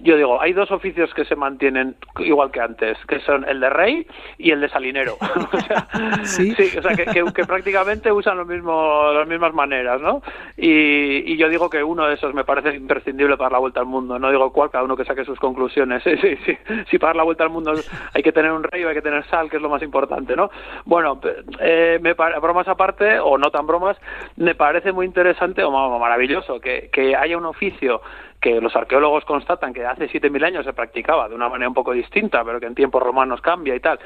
yo 0.00 0.16
digo, 0.16 0.40
hay 0.40 0.52
dos 0.52 0.70
oficios 0.70 1.12
que 1.14 1.24
se 1.24 1.36
mantienen 1.36 1.96
igual 2.18 2.50
que 2.50 2.60
antes, 2.60 2.96
que 3.06 3.20
son 3.20 3.48
el 3.48 3.60
de 3.60 3.70
rey 3.70 4.06
y 4.38 4.50
el 4.50 4.60
de 4.60 4.68
salinero. 4.68 5.16
o 5.52 5.60
sea, 5.60 5.88
¿Sí? 6.24 6.54
o 6.78 6.82
sea 6.82 6.94
que, 6.94 7.44
prácticamente 7.44 8.12
usan 8.12 8.36
lo 8.36 8.44
mismo, 8.44 9.12
las 9.12 9.26
mismas 9.26 9.54
maneras, 9.54 10.00
¿no? 10.00 10.22
Y, 10.56 11.32
y, 11.32 11.36
yo 11.36 11.48
digo 11.48 11.70
que 11.70 11.82
uno 11.82 12.06
de 12.06 12.14
esos 12.14 12.34
me 12.34 12.44
parece 12.44 12.74
imprescindible 12.74 13.36
para 13.36 13.50
la 13.50 13.58
vuelta 13.58 13.80
al 13.80 13.86
mundo. 13.86 14.18
No 14.18 14.30
digo 14.30 14.52
cuál, 14.52 14.70
cada 14.70 14.84
uno 14.84 14.96
que 14.96 15.04
saque 15.04 15.24
sus 15.24 15.38
conclusiones. 15.38 16.02
Sí, 16.08 16.16
sí, 16.22 16.36
sí. 16.46 16.58
Si 16.90 16.98
para 16.98 17.12
la 17.12 17.22
vuelta 17.22 17.44
al 17.44 17.50
mundo 17.50 17.74
hay 18.14 18.22
que 18.22 18.32
tener 18.32 18.50
un 18.50 18.62
rey 18.62 18.82
o 18.82 18.88
hay 18.88 18.94
que 18.94 19.02
tener 19.02 19.26
sal, 19.26 19.50
que 19.50 19.56
es 19.56 19.62
lo 19.62 19.68
más 19.68 19.82
importante, 19.82 20.34
¿no? 20.34 20.50
Bueno, 20.86 21.20
eh, 21.60 21.98
me, 22.00 22.14
bromas 22.14 22.66
aparte, 22.66 23.18
o 23.18 23.36
no 23.36 23.50
tan 23.50 23.66
bromas, 23.66 23.98
me 24.36 24.54
parece 24.54 24.90
muy 24.90 25.04
interesante 25.04 25.62
o 25.62 25.98
maravilloso 25.98 26.60
que, 26.60 26.88
que 26.90 27.14
haya 27.14 27.36
un 27.36 27.44
oficio 27.44 28.00
que 28.40 28.60
los 28.60 28.74
arqueólogos 28.76 29.24
constatan 29.24 29.72
que 29.72 29.84
hace 29.84 30.08
7.000 30.08 30.44
años 30.44 30.64
se 30.64 30.72
practicaba 30.72 31.28
de 31.28 31.34
una 31.34 31.48
manera 31.48 31.68
un 31.68 31.74
poco 31.74 31.92
distinta, 31.92 32.44
pero 32.44 32.60
que 32.60 32.66
en 32.66 32.74
tiempos 32.74 33.02
romanos 33.02 33.40
cambia 33.40 33.74
y 33.74 33.80
tal. 33.80 33.98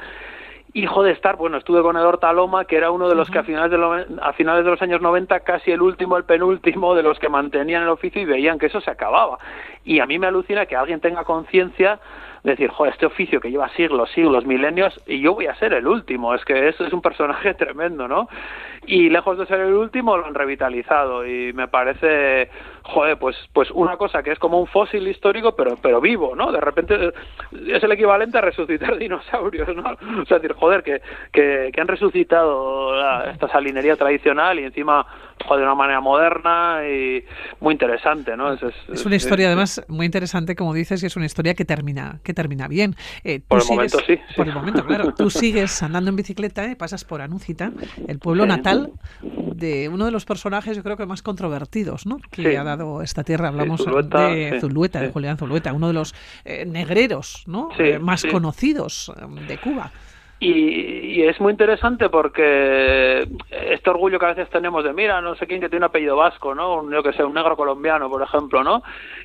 Hijo 0.75 1.03
de 1.03 1.11
estar, 1.11 1.35
bueno, 1.35 1.57
estuve 1.57 1.83
con 1.83 1.95
Edor 1.97 2.17
Taloma, 2.17 2.65
que 2.65 2.77
era 2.77 2.89
uno 2.89 3.07
de 3.07 3.13
los 3.13 3.29
que 3.29 3.37
a 3.37 3.43
finales 3.43 3.69
de, 3.69 4.17
a 4.21 4.33
finales 4.33 4.65
de 4.65 4.71
los 4.71 4.81
años 4.81 5.01
90, 5.01 5.41
casi 5.41 5.69
el 5.69 5.83
último, 5.83 6.17
el 6.17 6.23
penúltimo 6.23 6.95
de 6.95 7.03
los 7.03 7.19
que 7.19 7.29
mantenían 7.29 7.83
el 7.83 7.89
oficio 7.89 8.19
y 8.19 8.25
veían 8.25 8.57
que 8.57 8.65
eso 8.65 8.81
se 8.81 8.89
acababa. 8.89 9.37
Y 9.83 9.99
a 9.99 10.07
mí 10.07 10.17
me 10.17 10.25
alucina 10.25 10.65
que 10.65 10.75
alguien 10.75 10.99
tenga 10.99 11.25
conciencia 11.25 11.99
decir, 12.43 12.69
joder, 12.69 12.93
este 12.93 13.05
oficio 13.05 13.39
que 13.39 13.49
lleva 13.49 13.69
siglos, 13.69 14.11
siglos, 14.11 14.45
milenios, 14.45 14.99
y 15.07 15.21
yo 15.21 15.33
voy 15.33 15.47
a 15.47 15.55
ser 15.55 15.73
el 15.73 15.87
último. 15.87 16.35
Es 16.35 16.43
que 16.43 16.67
eso 16.67 16.85
es 16.85 16.93
un 16.93 17.01
personaje 17.01 17.53
tremendo, 17.55 18.07
¿no? 18.07 18.27
Y 18.85 19.09
lejos 19.09 19.37
de 19.37 19.45
ser 19.45 19.61
el 19.61 19.73
último, 19.73 20.17
lo 20.17 20.25
han 20.25 20.35
revitalizado 20.35 21.25
y 21.25 21.53
me 21.53 21.67
parece, 21.67 22.49
joder, 22.83 23.17
pues, 23.17 23.35
pues 23.53 23.71
una 23.71 23.97
cosa 23.97 24.21
que 24.23 24.31
es 24.31 24.39
como 24.39 24.59
un 24.59 24.67
fósil 24.67 25.07
histórico, 25.07 25.55
pero, 25.55 25.77
pero 25.81 26.01
vivo, 26.01 26.35
¿no? 26.35 26.51
De 26.51 26.59
repente 26.59 27.13
es 27.67 27.83
el 27.83 27.91
equivalente 27.91 28.37
a 28.37 28.41
resucitar 28.41 28.97
dinosaurios, 28.99 29.75
¿no? 29.75 29.83
O 30.21 30.25
sea, 30.25 30.39
decir, 30.39 30.53
joder, 30.53 30.83
que, 30.83 31.01
que, 31.31 31.71
han 31.79 31.87
resucitado 31.87 32.93
esta 33.29 33.49
salinería 33.49 33.95
tradicional 33.95 34.59
y 34.59 34.63
encima 34.63 35.05
de 35.49 35.61
una 35.61 35.75
manera 35.75 35.99
moderna 35.99 36.81
y 36.87 37.23
muy 37.59 37.73
interesante, 37.73 38.35
¿no? 38.37 38.53
Es, 38.53 39.05
una 39.05 39.15
historia 39.15 39.47
además 39.47 39.83
muy 39.87 40.05
interesante, 40.05 40.55
como 40.55 40.73
dices, 40.73 41.03
y 41.03 41.05
es 41.05 41.15
una 41.15 41.25
historia 41.25 41.53
que 41.53 41.65
termina, 41.65 42.19
que 42.23 42.33
termina 42.33 42.67
bien. 42.67 42.95
Eh, 43.23 43.41
por 43.45 43.61
el 43.61 43.67
momento 43.67 43.99
sí. 44.07 44.17
Por 44.35 44.47
el 44.47 44.53
momento, 44.53 44.85
claro. 44.85 45.13
Tú 45.13 45.29
sigues 45.29 45.83
andando 45.83 46.09
en 46.09 46.15
bicicleta, 46.15 46.65
y 46.71 46.75
pasas 46.75 47.03
por 47.03 47.21
Anuncita, 47.21 47.71
el 48.07 48.19
pueblo 48.19 48.45
natal 48.45 48.93
de 49.21 49.89
uno 49.89 50.05
de 50.05 50.11
los 50.11 50.25
personajes, 50.25 50.75
yo 50.77 50.83
creo 50.83 50.97
que 50.97 51.05
más 51.05 51.21
controvertidos, 51.21 52.05
¿no? 52.05 52.17
Que 52.31 52.57
ha 52.57 52.63
dado 52.63 52.72
esta 53.03 53.23
tierra. 53.23 53.49
Hablamos 53.49 53.79
de 53.79 54.59
Zulueta, 54.59 54.99
de 54.99 55.11
Julián 55.11 55.37
Zulueta, 55.37 55.73
uno 55.73 55.87
de 55.87 55.93
los 55.93 56.15
eh, 56.45 56.65
negreros, 56.65 57.43
¿no? 57.47 57.69
Eh, 57.77 57.99
más 57.99 58.25
conocidos 58.25 59.11
de 59.47 59.57
Cuba. 59.57 59.91
Y, 60.39 61.21
es 61.23 61.39
muy 61.39 61.51
interesante 61.51 62.09
porque 62.09 63.25
este 63.49 63.89
orgullo 63.89 64.19
que 64.19 64.25
a 64.25 64.33
veces 64.33 64.49
tenemos 64.49 64.83
de, 64.83 64.91
mira, 64.91 65.21
no 65.21 65.35
sé 65.35 65.47
quién 65.47 65.61
que 65.61 65.69
tiene 65.69 65.85
un 65.85 65.89
apellido 65.89 66.17
vasco, 66.17 66.53
¿no? 66.53 66.81
Un, 66.81 66.91
yo 66.91 67.01
que 67.01 67.13
sé, 67.13 67.23
un 67.23 67.33
negro 67.33 67.55
colombiano, 67.55 68.09
por 68.09 68.21
ejemplo, 68.21 68.61
¿no? 68.61 68.83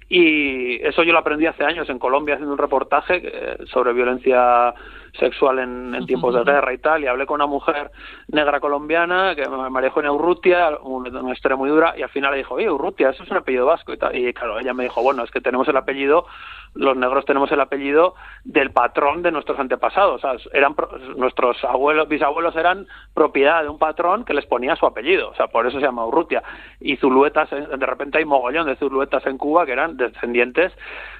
Y 0.09 0.77
eso 0.87 1.03
yo 1.03 1.13
lo 1.13 1.19
aprendí 1.19 1.47
hace 1.47 1.65
años 1.65 1.89
en 1.91 1.99
Colombia 1.99 2.35
haciendo 2.35 2.53
un 2.53 2.59
reportaje 2.59 3.21
eh, 3.25 3.57
sobre 3.67 3.93
violencia 3.93 4.75
sexual 5.19 5.59
en, 5.59 6.07
tiempos 6.07 6.35
de 6.35 6.45
guerra 6.45 6.73
y 6.73 6.79
tal, 6.79 7.03
y 7.03 7.07
hablé 7.07 7.27
con 7.27 7.37
una 7.37 7.47
mujer 7.47 7.91
negra 8.29 8.61
colombiana 8.61 9.35
que 9.35 9.49
me 9.49 9.71
manejó 9.71 10.01
en 10.01 10.09
Urrutia, 10.09 10.79
una, 10.83 11.33
historia 11.33 11.57
muy 11.57 11.71
dura, 11.71 11.95
y 11.97 12.03
al 12.03 12.09
final 12.09 12.33
le 12.33 12.39
dijo, 12.39 12.55
oye, 12.55 12.71
Urrutia, 12.71 13.11
eso 13.11 13.23
es 13.23 13.31
un 13.31 13.39
apellido 13.39 13.67
vasco 13.67 13.93
y 13.93 13.99
tal. 13.99 14.17
Y 14.17 14.33
claro, 14.33 14.59
ella 14.59 14.75
me 14.75 14.85
dijo, 14.85 15.03
bueno, 15.03 15.25
es 15.25 15.31
que 15.31 15.41
tenemos 15.41 15.69
el 15.69 15.77
apellido 15.77 16.27
los 16.75 16.97
negros 16.97 17.25
tenemos 17.25 17.51
el 17.53 17.61
apellido 17.61 18.15
del 18.45 18.71
patrón 18.71 19.23
de 19.23 19.33
nuestros 19.33 19.59
antepasados. 19.59 20.17
O 20.17 20.19
sea, 20.19 20.51
eran 20.53 20.75
nuestros 21.17 21.63
abuelos, 21.65 22.09
bisabuelos 22.09 22.55
eran 22.57 22.87
propiedad 23.15 23.63
de 23.63 23.69
un 23.69 23.79
patrón 23.79 24.25
que 24.25 24.35
les 24.35 24.47
ponía 24.47 24.77
su 24.77 24.87
apellido. 24.87 25.31
O 25.31 25.35
sea, 25.35 25.49
por 25.49 25.67
eso 25.67 25.79
se 25.79 25.85
llama 25.85 26.07
Urrutia. 26.07 26.43
Y 26.81 26.97
zuluetas, 26.97 27.51
de 27.51 27.87
repente 27.87 28.19
hay 28.19 28.25
mogollón 28.25 28.67
de 28.67 28.77
zuluetas 28.77 29.27
en 29.27 29.39
Cuba 29.39 29.67
que 29.67 29.73
eran 29.73 29.97
descendientes 29.97 30.73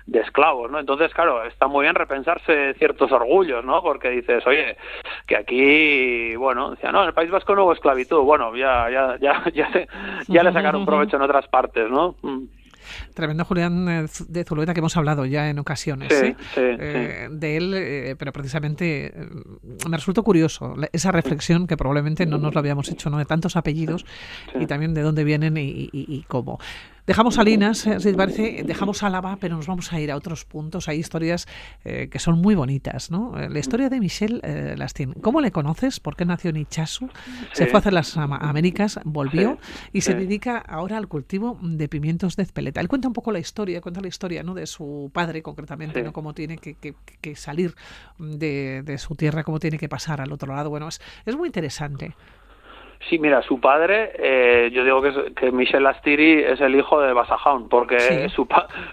de 0.07 0.21
esclavos, 0.21 0.71
¿no? 0.71 0.79
Entonces, 0.79 1.13
claro, 1.13 1.45
está 1.45 1.67
muy 1.67 1.85
bien 1.85 1.95
repensarse 1.95 2.75
ciertos 2.75 3.13
orgullos, 3.13 3.65
¿no? 3.65 3.83
Porque 3.83 4.09
dices, 4.09 4.47
oye, 4.47 4.77
que 5.27 5.37
aquí, 5.37 6.35
bueno, 6.37 6.71
decía, 6.71 6.93
no, 6.93 7.03
en 7.03 7.09
el 7.09 7.15
País 7.15 7.31
Vasco 7.31 7.55
no 7.55 7.65
hubo 7.65 7.73
esclavitud. 7.73 8.23
Bueno, 8.23 8.57
ya, 8.57 8.89
ya, 8.91 9.17
ya, 9.21 9.45
ya, 9.53 9.69
ya 10.29 10.43
le 10.43 10.53
sacaron 10.53 10.87
provecho 10.87 11.17
en 11.17 11.23
otras 11.23 11.47
partes, 11.49 11.91
¿no? 11.91 12.15
Tremendo 13.19 13.45
Julián 13.45 13.89
eh, 13.89 14.07
de 14.29 14.45
Zulueta 14.45 14.73
que 14.73 14.79
hemos 14.79 14.97
hablado 14.97 15.27
ya 15.27 15.51
en 15.51 15.59
ocasiones 15.59 16.13
¿eh? 16.13 16.37
Eh, 16.55 17.29
de 17.29 17.57
él, 17.57 18.17
pero 18.17 18.33
precisamente 18.33 19.13
me 19.91 19.97
resultó 19.97 20.23
curioso 20.23 20.77
esa 20.93 21.11
reflexión 21.11 21.67
que 21.67 21.77
probablemente 21.77 22.27
no 22.27 22.39
nos 22.39 22.55
lo 22.55 22.61
habíamos 22.61 22.89
hecho, 22.89 23.11
¿no? 23.11 23.19
De 23.19 23.25
tantos 23.25 23.57
apellidos 23.57 24.07
y 24.55 24.67
también 24.67 24.95
de 24.95 25.03
dónde 25.03 25.25
vienen 25.25 25.57
y 25.57 26.25
cómo. 26.29 26.61
Dejamos 27.09 27.37
Salinas, 27.37 27.79
si 27.79 27.99
te 27.99 28.13
parece, 28.13 28.65
dejamos 28.67 29.03
Álava, 29.03 29.39
pero 29.41 29.57
nos 29.57 29.67
vamos 29.67 29.91
a 29.95 29.99
ir 29.99 30.11
a 30.11 30.17
otros 30.17 30.45
puntos. 30.45 30.89
Hay 30.91 30.99
historias 30.99 31.49
eh, 31.83 32.11
que 32.11 32.19
son 32.19 32.39
muy 32.39 32.55
bonitas, 32.55 33.11
¿no? 33.11 33.33
Eh, 33.41 33.49
la 33.49 33.59
historia 33.59 33.89
de 33.89 33.99
Michel 33.99 34.43
eh, 34.45 34.75
Lastin. 34.77 35.15
¿Cómo 35.15 35.41
le 35.41 35.51
conoces? 35.51 36.01
¿Por 36.01 36.17
qué 36.17 36.27
nació 36.27 36.51
en 36.51 36.59
Ichasu? 36.59 37.09
Se 37.55 37.65
fue 37.65 37.79
a 37.79 37.81
hacer 37.81 37.95
las 37.95 38.15
Américas, 38.19 39.01
volvió 39.05 39.57
y 39.91 40.03
se 40.03 40.13
dedica 40.13 40.59
ahora 40.59 40.99
al 40.99 41.09
cultivo 41.09 41.59
de 41.63 41.89
pimientos 41.89 42.37
de 42.37 42.43
Espeleta. 42.43 42.83
Él 42.83 42.89
cuenta 42.89 43.09
un 43.09 43.15
poco 43.15 43.33
la 43.33 43.39
historia, 43.39 43.81
cuenta 43.81 44.03
la 44.03 44.09
historia 44.09 44.43
¿no? 44.43 44.53
de 44.53 44.67
su 44.67 45.11
padre 45.11 45.43
concretamente, 45.43 46.03
¿no? 46.03 46.13
Cómo 46.13 46.35
tiene 46.35 46.59
que, 46.59 47.37
salir 47.37 47.75
de, 48.19 48.97
su 48.99 49.15
tierra, 49.15 49.45
cómo 49.45 49.61
tiene 49.61 49.79
que 49.79 49.89
pasar 49.89 50.21
al 50.21 50.31
otro 50.31 50.55
lado. 50.55 50.69
Bueno, 50.69 50.89
es, 50.89 51.01
es 51.25 51.35
muy 51.35 51.49
interesante. 51.49 52.15
Sí, 53.09 53.19
mira, 53.19 53.43
su 53.43 53.61
padre, 53.61 54.11
eh, 54.19 54.71
yo 54.73 54.83
digo 54.83 55.01
que, 55.01 55.33
que 55.35 55.53
Michel 55.53 55.87
Astiri 55.87 56.43
es 56.43 56.61
el 56.61 56.75
hijo 56.75 57.01
de 57.01 57.13
Basajaun, 57.13 57.69
porque 57.69 58.29
su, 58.35 58.47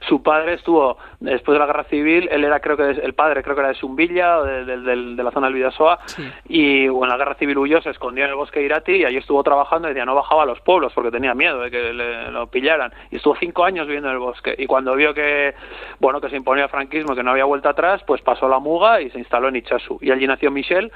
su 0.08 0.22
padre 0.22 0.54
estuvo, 0.54 0.98
después 1.20 1.56
de 1.56 1.60
la 1.60 1.66
guerra 1.66 1.84
civil, 1.86 2.30
él 2.32 2.44
era, 2.44 2.60
creo 2.60 2.78
que 2.78 2.84
el 2.84 3.14
padre, 3.14 3.42
creo 3.42 3.56
que 3.56 3.62
era 3.62 3.70
de 3.70 3.76
Zumbilla, 3.76 4.42
de, 4.42 4.78
de, 4.78 5.24
la 5.24 5.32
zona 5.32 5.48
del 5.48 5.56
Vidasoa, 5.56 6.00
y 6.48 6.86
en 6.86 7.10
la 7.10 7.18
guerra 7.18 7.34
civil 7.36 7.58
huyó, 7.58 7.82
se 7.82 7.90
escondió 7.90 8.26
en 8.26 8.30
el 8.30 8.36
bosque 8.36 8.60
de 8.60 8.68
Irati 8.68 8.94
y 8.94 9.06
allí 9.06 9.18
estuvo 9.18 9.44
trabajando 9.44 9.90
y 9.90 9.96
ya 9.96 10.06
no 10.06 10.14
bajaba 10.14 10.44
a 10.44 10.46
los 10.46 10.62
pueblos 10.62 10.94
porque 10.94 11.12
tenía 11.12 11.34
miedo 11.34 11.60
de 11.62 11.72
que 11.72 11.92
le, 11.92 12.32
lo 12.32 12.48
pillaran. 12.48 12.94
Y 13.10 13.18
estuvo 13.18 13.36
cinco 13.36 13.66
años 13.66 13.88
viviendo 13.88 14.10
en 14.10 14.16
el 14.16 14.20
bosque. 14.20 14.56
Y 14.58 14.68
cuando 14.68 14.96
vio 14.96 15.14
que, 15.14 15.56
bueno, 16.00 16.22
que 16.22 16.30
se 16.30 16.38
imponía 16.38 16.66
el 16.66 16.70
franquismo, 16.70 17.16
que 17.16 17.24
no 17.24 17.32
había 17.32 17.46
vuelta 17.46 17.70
atrás, 17.70 18.02
pues 18.06 18.22
pasó 18.22 18.48
la 18.48 18.60
muga 18.60 19.02
y 19.02 19.10
se 19.10 19.18
instaló 19.18 19.50
en 19.50 19.58
Ichasu. 19.58 19.98
Y 20.02 20.12
allí 20.12 20.28
nació 20.28 20.52
Michel 20.52 20.92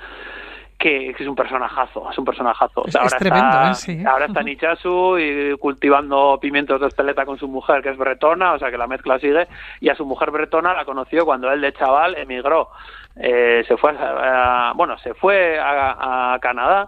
que, 0.79 1.09
es 1.09 1.27
un 1.27 1.36
personajazo, 1.36 2.09
es 2.09 2.17
un 2.17 2.25
personajazo. 2.25 2.86
ahora, 2.98 3.17
está, 3.17 3.91
¿eh? 3.91 4.03
ahora 4.07 4.25
está 4.25 4.39
en 4.39 4.48
Ichasu 4.48 5.19
y 5.19 5.57
cultivando 5.57 6.39
pimientos 6.41 6.79
de 6.79 6.88
espeleta 6.88 7.25
con 7.25 7.38
su 7.38 7.50
mujer, 7.50 7.83
que 7.83 7.89
es 7.89 7.98
bretona, 7.98 8.53
o 8.53 8.59
sea 8.59 8.71
que 8.71 8.77
la 8.77 8.88
mezcla 8.88 9.19
sigue, 9.19 9.48
y 9.81 9.89
a 9.89 9.95
su 9.95 10.05
mujer 10.05 10.31
bretona 10.31 10.74
la 10.74 10.86
conoció 10.86 11.25
cuando 11.25 11.51
él 11.51 11.59
de 11.59 11.74
chaval 11.74 12.15
emigró. 12.17 12.69
Eh, 13.17 13.65
se 13.67 13.75
fue 13.75 13.91
a, 14.00 14.71
bueno, 14.74 14.98
se 15.00 15.13
fue 15.13 15.59
a, 15.59 16.33
a 16.33 16.39
Canadá 16.39 16.88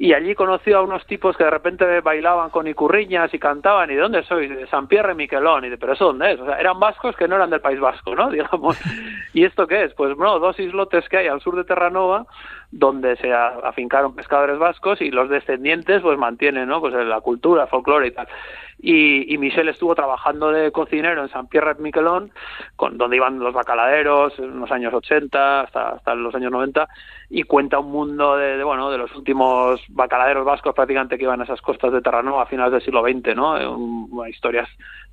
y 0.00 0.14
allí 0.14 0.36
conoció 0.36 0.78
a 0.78 0.82
unos 0.82 1.04
tipos 1.06 1.36
que 1.36 1.42
de 1.42 1.50
repente 1.50 2.00
bailaban 2.02 2.50
con 2.50 2.68
icurriñas 2.68 3.34
y 3.34 3.38
cantaban, 3.40 3.90
¿y 3.90 3.96
de 3.96 4.00
dónde 4.00 4.22
soy? 4.22 4.46
De 4.46 4.68
San 4.68 4.86
Pierre 4.86 5.12
Miquelón, 5.12 5.64
y 5.64 5.70
de, 5.70 5.76
pero 5.76 5.94
eso 5.94 6.04
dónde 6.04 6.34
es? 6.34 6.40
O 6.40 6.46
sea, 6.46 6.54
eran 6.54 6.78
vascos 6.78 7.16
que 7.16 7.26
no 7.26 7.34
eran 7.34 7.50
del 7.50 7.60
País 7.60 7.80
Vasco, 7.80 8.14
¿no? 8.14 8.30
Digamos. 8.30 8.78
¿Y 9.34 9.44
esto 9.44 9.66
qué 9.66 9.82
es? 9.82 9.94
Pues 9.94 10.14
bueno, 10.14 10.38
dos 10.38 10.56
islotes 10.60 11.08
que 11.08 11.16
hay 11.16 11.26
al 11.26 11.40
sur 11.40 11.56
de 11.56 11.64
Terranova, 11.64 12.26
donde 12.70 13.16
se 13.16 13.32
afincaron 13.32 14.14
pescadores 14.14 14.58
vascos 14.58 15.00
y 15.00 15.10
los 15.10 15.30
descendientes 15.30 16.02
pues 16.02 16.18
mantienen, 16.18 16.68
¿no? 16.68 16.80
Pues 16.80 16.94
la 16.94 17.20
cultura, 17.20 17.62
el 17.64 17.68
folclore 17.68 18.08
y 18.08 18.10
tal 18.10 18.28
y, 18.80 19.32
y 19.32 19.38
Michel 19.38 19.68
estuvo 19.68 19.94
trabajando 19.94 20.50
de 20.52 20.70
cocinero 20.70 21.22
en 21.22 21.28
San 21.28 21.48
Pierre 21.48 21.74
Miquelon, 21.78 22.30
con, 22.76 22.96
donde 22.96 23.16
iban 23.16 23.38
los 23.38 23.52
bacaladeros 23.52 24.38
en 24.38 24.60
los 24.60 24.70
años 24.70 24.94
80 24.94 25.62
hasta, 25.62 25.88
hasta 25.90 26.14
los 26.14 26.34
años 26.34 26.52
90 26.52 26.88
y 27.30 27.42
cuenta 27.42 27.80
un 27.80 27.90
mundo 27.90 28.36
de, 28.36 28.62
bueno 28.62 28.90
de 28.90 28.98
los 28.98 29.14
últimos 29.16 29.80
bacaladeros 29.88 30.44
vascos 30.44 30.74
prácticamente 30.74 31.18
que 31.18 31.24
iban 31.24 31.40
a 31.40 31.44
esas 31.44 31.60
costas 31.60 31.92
de 31.92 32.00
Terranova 32.00 32.44
a 32.44 32.46
finales 32.46 32.72
del 32.72 32.82
siglo 32.82 33.02
XX, 33.02 33.34
¿no? 33.34 34.26
historias 34.26 34.68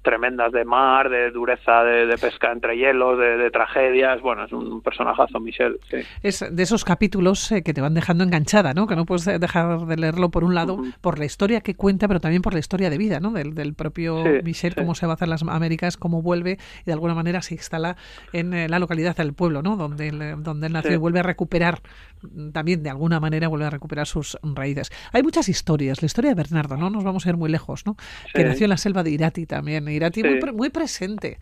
tremendas 0.06 0.54
de 0.54 0.64
mar, 0.64 1.10
de 1.10 1.32
dureza 1.32 1.84
de, 1.84 2.18
pesca 2.18 2.52
entre 2.52 2.78
hielos, 2.78 3.20
de, 3.20 3.50
tragedias. 3.52 4.22
Bueno, 4.22 4.46
es 4.46 4.54
un 4.54 4.82
personajazo, 4.82 5.40
Michel. 5.40 5.80
Es 6.24 6.46
de 6.50 6.64
esos 6.64 6.86
capítulos 6.86 7.52
eh, 7.52 7.64
que 7.64 7.74
te 7.74 7.82
van 7.82 7.94
dejando 7.94 8.24
enganchada, 8.24 8.74
¿no? 8.74 8.88
Que 8.88 8.96
no 8.96 9.06
puedes 9.06 9.26
dejar 9.26 9.80
de 9.80 9.98
leerlo 9.98 10.30
por 10.30 10.44
un 10.44 10.56
lado, 10.56 10.82
por 11.02 11.20
la 11.20 11.26
historia 11.26 11.62
que 11.62 11.76
cuenta, 11.76 12.08
pero 12.08 12.22
también 12.22 12.42
por 12.42 12.54
la 12.54 12.60
historia 12.60 12.90
de 12.90 12.98
vida, 12.98 13.20
¿no? 13.20 13.32
Del, 13.32 13.56
del 13.56 13.74
propio 13.74 14.24
Michel, 14.44 14.76
cómo 14.76 14.96
se 14.96 15.06
va 15.08 15.14
a 15.14 15.16
hacer 15.16 15.28
las 15.28 15.44
Américas, 15.44 15.98
cómo 15.98 16.22
vuelve 16.22 16.60
y 16.84 16.86
de 16.86 16.94
alguna 16.94 17.16
manera 17.16 17.42
se 17.42 17.56
instala 17.56 17.98
en 18.32 18.54
eh, 18.54 18.70
la 18.70 18.80
localidad 18.80 19.16
del 19.16 19.34
pueblo, 19.34 19.62
¿no? 19.62 19.76
Donde 19.76 20.10
él, 20.10 20.36
donde 20.44 20.68
él 20.68 20.74
nació 20.74 20.94
y 20.94 20.98
vuelve 20.98 21.20
a 21.20 21.24
recuperar, 21.24 21.82
mm, 22.22 22.52
también 22.52 22.84
de 22.84 22.90
alguna 22.90 23.20
manera 23.20 23.48
vuelve 23.48 23.66
a 23.66 23.70
recuperar 23.70 24.06
sus 24.06 24.38
raíces. 24.44 24.92
Hay 25.12 25.24
muchas 25.24 25.50
historias. 25.50 26.02
La 26.02 26.06
historia 26.06 26.30
de 26.32 26.36
Bernardo, 26.36 26.78
¿no? 26.78 26.90
Nos 26.90 27.04
vamos 27.04 27.26
a 27.26 27.30
ir 27.30 27.38
muy 27.38 27.50
lejos, 27.50 27.86
¿no? 27.86 27.96
Que 28.34 28.44
nació 28.44 28.66
en 28.66 28.70
la 28.70 28.78
selva 28.78 29.04
de 29.04 29.12
Irati 29.12 29.46
también 29.46 29.88
Irati 29.96 30.24
muy, 30.54 30.70
presente. 30.70 31.38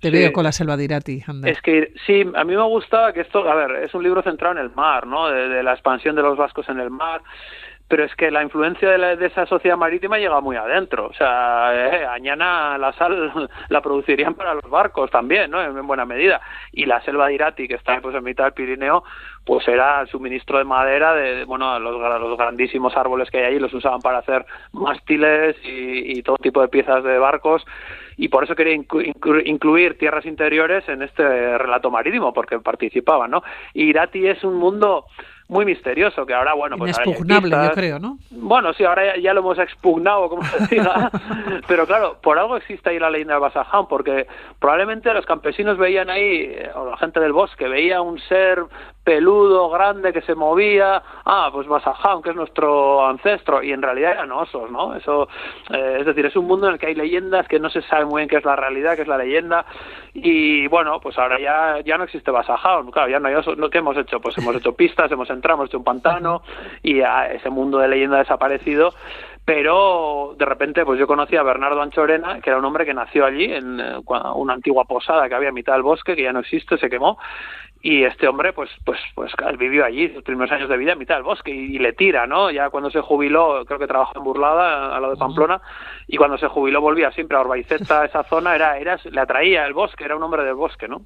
Te 0.00 0.10
veo 0.10 0.32
con 0.32 0.44
la 0.44 0.52
selva 0.52 0.76
de 0.76 0.84
Irati. 0.84 1.22
Es 1.44 1.60
que 1.62 1.92
sí, 2.06 2.24
a 2.34 2.44
mí 2.44 2.54
me 2.54 2.62
gustaba 2.62 3.12
que 3.12 3.22
esto, 3.22 3.48
a 3.48 3.54
ver, 3.54 3.84
es 3.84 3.94
un 3.94 4.02
libro 4.02 4.22
centrado 4.22 4.56
en 4.56 4.62
el 4.62 4.70
mar, 4.70 5.06
¿no? 5.06 5.28
de, 5.28 5.62
la 5.62 5.72
expansión 5.72 6.14
de 6.14 6.22
los 6.22 6.36
vascos 6.36 6.68
en 6.68 6.78
el 6.80 6.90
mar 6.90 7.22
pero 7.88 8.04
es 8.04 8.14
que 8.14 8.30
la 8.30 8.42
influencia 8.42 8.90
de, 8.90 9.26
esa 9.26 9.46
sociedad 9.46 9.76
marítima 9.76 10.18
llega 10.18 10.40
muy 10.42 10.56
adentro. 10.56 11.06
O 11.06 11.14
sea, 11.14 11.70
eh, 11.74 12.06
Añana 12.06 12.76
la 12.76 12.92
sal 12.92 13.48
la 13.68 13.80
producirían 13.80 14.34
para 14.34 14.54
los 14.54 14.68
barcos 14.68 15.10
también, 15.10 15.50
¿no? 15.50 15.62
En, 15.62 15.86
buena 15.86 16.04
medida. 16.04 16.40
Y 16.72 16.84
la 16.84 17.00
selva 17.00 17.28
de 17.28 17.34
Irati, 17.34 17.66
que 17.66 17.74
está 17.74 17.98
pues, 18.02 18.14
en 18.14 18.24
mitad 18.24 18.44
del 18.44 18.52
Pirineo, 18.52 19.04
pues 19.48 19.66
era 19.66 20.02
el 20.02 20.08
suministro 20.08 20.58
de 20.58 20.64
madera 20.64 21.14
de, 21.14 21.46
bueno, 21.46 21.78
los, 21.80 21.98
los 21.98 22.36
grandísimos 22.36 22.94
árboles 22.94 23.30
que 23.30 23.38
hay 23.38 23.44
allí, 23.44 23.58
los 23.58 23.72
usaban 23.72 24.02
para 24.02 24.18
hacer 24.18 24.44
mástiles 24.72 25.56
y, 25.64 26.22
todo 26.22 26.36
tipo 26.36 26.60
de 26.60 26.68
piezas 26.68 27.02
de 27.02 27.18
barcos. 27.18 27.64
Y 28.18 28.28
por 28.28 28.44
eso 28.44 28.54
quería 28.54 28.74
incluir 28.74 29.96
tierras 29.96 30.26
interiores 30.26 30.86
en 30.90 31.00
este 31.00 31.56
relato 31.56 31.90
marítimo, 31.90 32.34
porque 32.34 32.58
participaban, 32.58 33.30
¿no? 33.30 33.42
Irati 33.72 34.26
es 34.26 34.44
un 34.44 34.56
mundo 34.56 35.06
muy 35.48 35.64
misterioso, 35.64 36.26
que 36.26 36.34
ahora, 36.34 36.52
bueno, 36.52 36.76
pues... 36.76 36.94
Inexpugnable, 36.98 37.56
yo 37.68 37.70
creo, 37.72 37.98
¿no? 37.98 38.18
Bueno, 38.30 38.74
sí, 38.74 38.84
ahora 38.84 39.16
ya, 39.16 39.32
lo 39.32 39.40
hemos 39.40 39.58
expugnado, 39.58 40.28
como 40.28 40.44
se 40.44 40.74
diga, 40.74 41.10
pero 41.66 41.86
claro, 41.86 42.18
por 42.22 42.38
algo 42.38 42.58
existe 42.58 42.90
ahí 42.90 42.98
la 42.98 43.08
leyenda 43.08 43.34
de 43.34 43.40
Basaján, 43.40 43.88
porque 43.88 44.26
probablemente 44.60 45.12
los 45.14 45.24
campesinos 45.24 45.78
veían 45.78 46.10
ahí, 46.10 46.54
o 46.74 46.90
la 46.90 46.98
gente 46.98 47.18
del 47.18 47.32
bosque, 47.32 47.66
veía 47.66 48.02
un 48.02 48.18
ser 48.20 48.62
peludo, 49.08 49.70
grande, 49.70 50.12
que 50.12 50.20
se 50.20 50.34
movía, 50.34 51.02
ah, 51.24 51.48
pues 51.50 51.66
Basaján, 51.66 52.20
que 52.20 52.28
es 52.28 52.36
nuestro 52.36 53.06
ancestro, 53.06 53.62
y 53.62 53.72
en 53.72 53.80
realidad 53.80 54.12
eran 54.12 54.30
osos, 54.32 54.70
¿no? 54.70 54.94
Eso, 54.94 55.30
eh, 55.70 55.96
es 56.00 56.04
decir, 56.04 56.26
es 56.26 56.36
un 56.36 56.44
mundo 56.44 56.66
en 56.66 56.74
el 56.74 56.78
que 56.78 56.88
hay 56.88 56.94
leyendas 56.94 57.48
que 57.48 57.58
no 57.58 57.70
se 57.70 57.80
sabe 57.80 58.04
muy 58.04 58.20
bien 58.20 58.28
qué 58.28 58.36
es 58.36 58.44
la 58.44 58.54
realidad, 58.54 58.96
qué 58.96 59.02
es 59.02 59.08
la 59.08 59.16
leyenda, 59.16 59.64
y 60.12 60.66
bueno, 60.66 61.00
pues 61.00 61.18
ahora 61.18 61.40
ya, 61.40 61.80
ya 61.86 61.96
no 61.96 62.04
existe 62.04 62.30
Basaján, 62.30 62.90
claro, 62.90 63.08
ya 63.08 63.18
no 63.18 63.28
hay 63.28 63.36
osos, 63.36 63.56
¿qué 63.72 63.78
hemos 63.78 63.96
hecho? 63.96 64.20
Pues 64.20 64.36
hemos 64.36 64.54
hecho 64.54 64.74
pistas, 64.74 65.10
hemos 65.10 65.30
entrado, 65.30 65.56
hemos 65.56 65.70
hecho 65.70 65.78
un 65.78 65.84
pantano, 65.84 66.42
y 66.82 67.00
ese 67.00 67.48
mundo 67.48 67.78
de 67.78 67.88
leyenda 67.88 68.16
ha 68.16 68.24
desaparecido, 68.24 68.92
pero 69.48 70.34
de 70.36 70.44
repente 70.44 70.84
pues 70.84 71.00
yo 71.00 71.06
conocí 71.06 71.34
a 71.34 71.42
Bernardo 71.42 71.80
Anchorena, 71.80 72.38
que 72.42 72.50
era 72.50 72.58
un 72.58 72.66
hombre 72.66 72.84
que 72.84 72.92
nació 72.92 73.24
allí 73.24 73.44
en 73.44 73.80
eh, 73.80 73.96
una 74.34 74.52
antigua 74.52 74.84
posada 74.84 75.26
que 75.26 75.34
había 75.34 75.48
a 75.48 75.52
mitad 75.52 75.72
del 75.72 75.80
bosque, 75.80 76.14
que 76.14 76.24
ya 76.24 76.34
no 76.34 76.40
existe, 76.40 76.76
se 76.76 76.90
quemó, 76.90 77.16
y 77.80 78.04
este 78.04 78.28
hombre 78.28 78.52
pues 78.52 78.68
pues 78.84 79.00
pues 79.14 79.32
vivió 79.56 79.86
allí 79.86 80.12
sus 80.12 80.22
primeros 80.22 80.52
años 80.52 80.68
de 80.68 80.76
vida 80.76 80.92
en 80.92 80.98
mitad 80.98 81.14
del 81.14 81.22
bosque 81.22 81.50
y, 81.50 81.78
le 81.78 81.94
tira 81.94 82.26
no 82.26 82.50
ya 82.50 82.68
cuando 82.68 82.90
se 82.90 83.00
jubiló 83.00 83.64
creo 83.64 83.78
que 83.78 83.86
trabajó 83.86 84.18
en 84.18 84.24
Burlada 84.24 84.94
a 84.94 85.00
lo 85.00 85.10
de 85.10 85.16
Pamplona 85.16 85.62
y 86.06 86.18
cuando 86.18 86.36
se 86.36 86.48
jubiló 86.48 86.82
volvía 86.82 87.10
siempre 87.12 87.38
a 87.38 87.40
Orbaiceta 87.40 88.04
esa 88.04 88.24
zona 88.24 88.54
era 88.54 88.76
era 88.78 88.98
le 89.04 89.20
atraía 89.20 89.64
el 89.64 89.74
bosque 89.74 90.04
era 90.04 90.16
un 90.16 90.24
hombre 90.24 90.42
del 90.42 90.56
bosque 90.56 90.88
no 90.88 91.02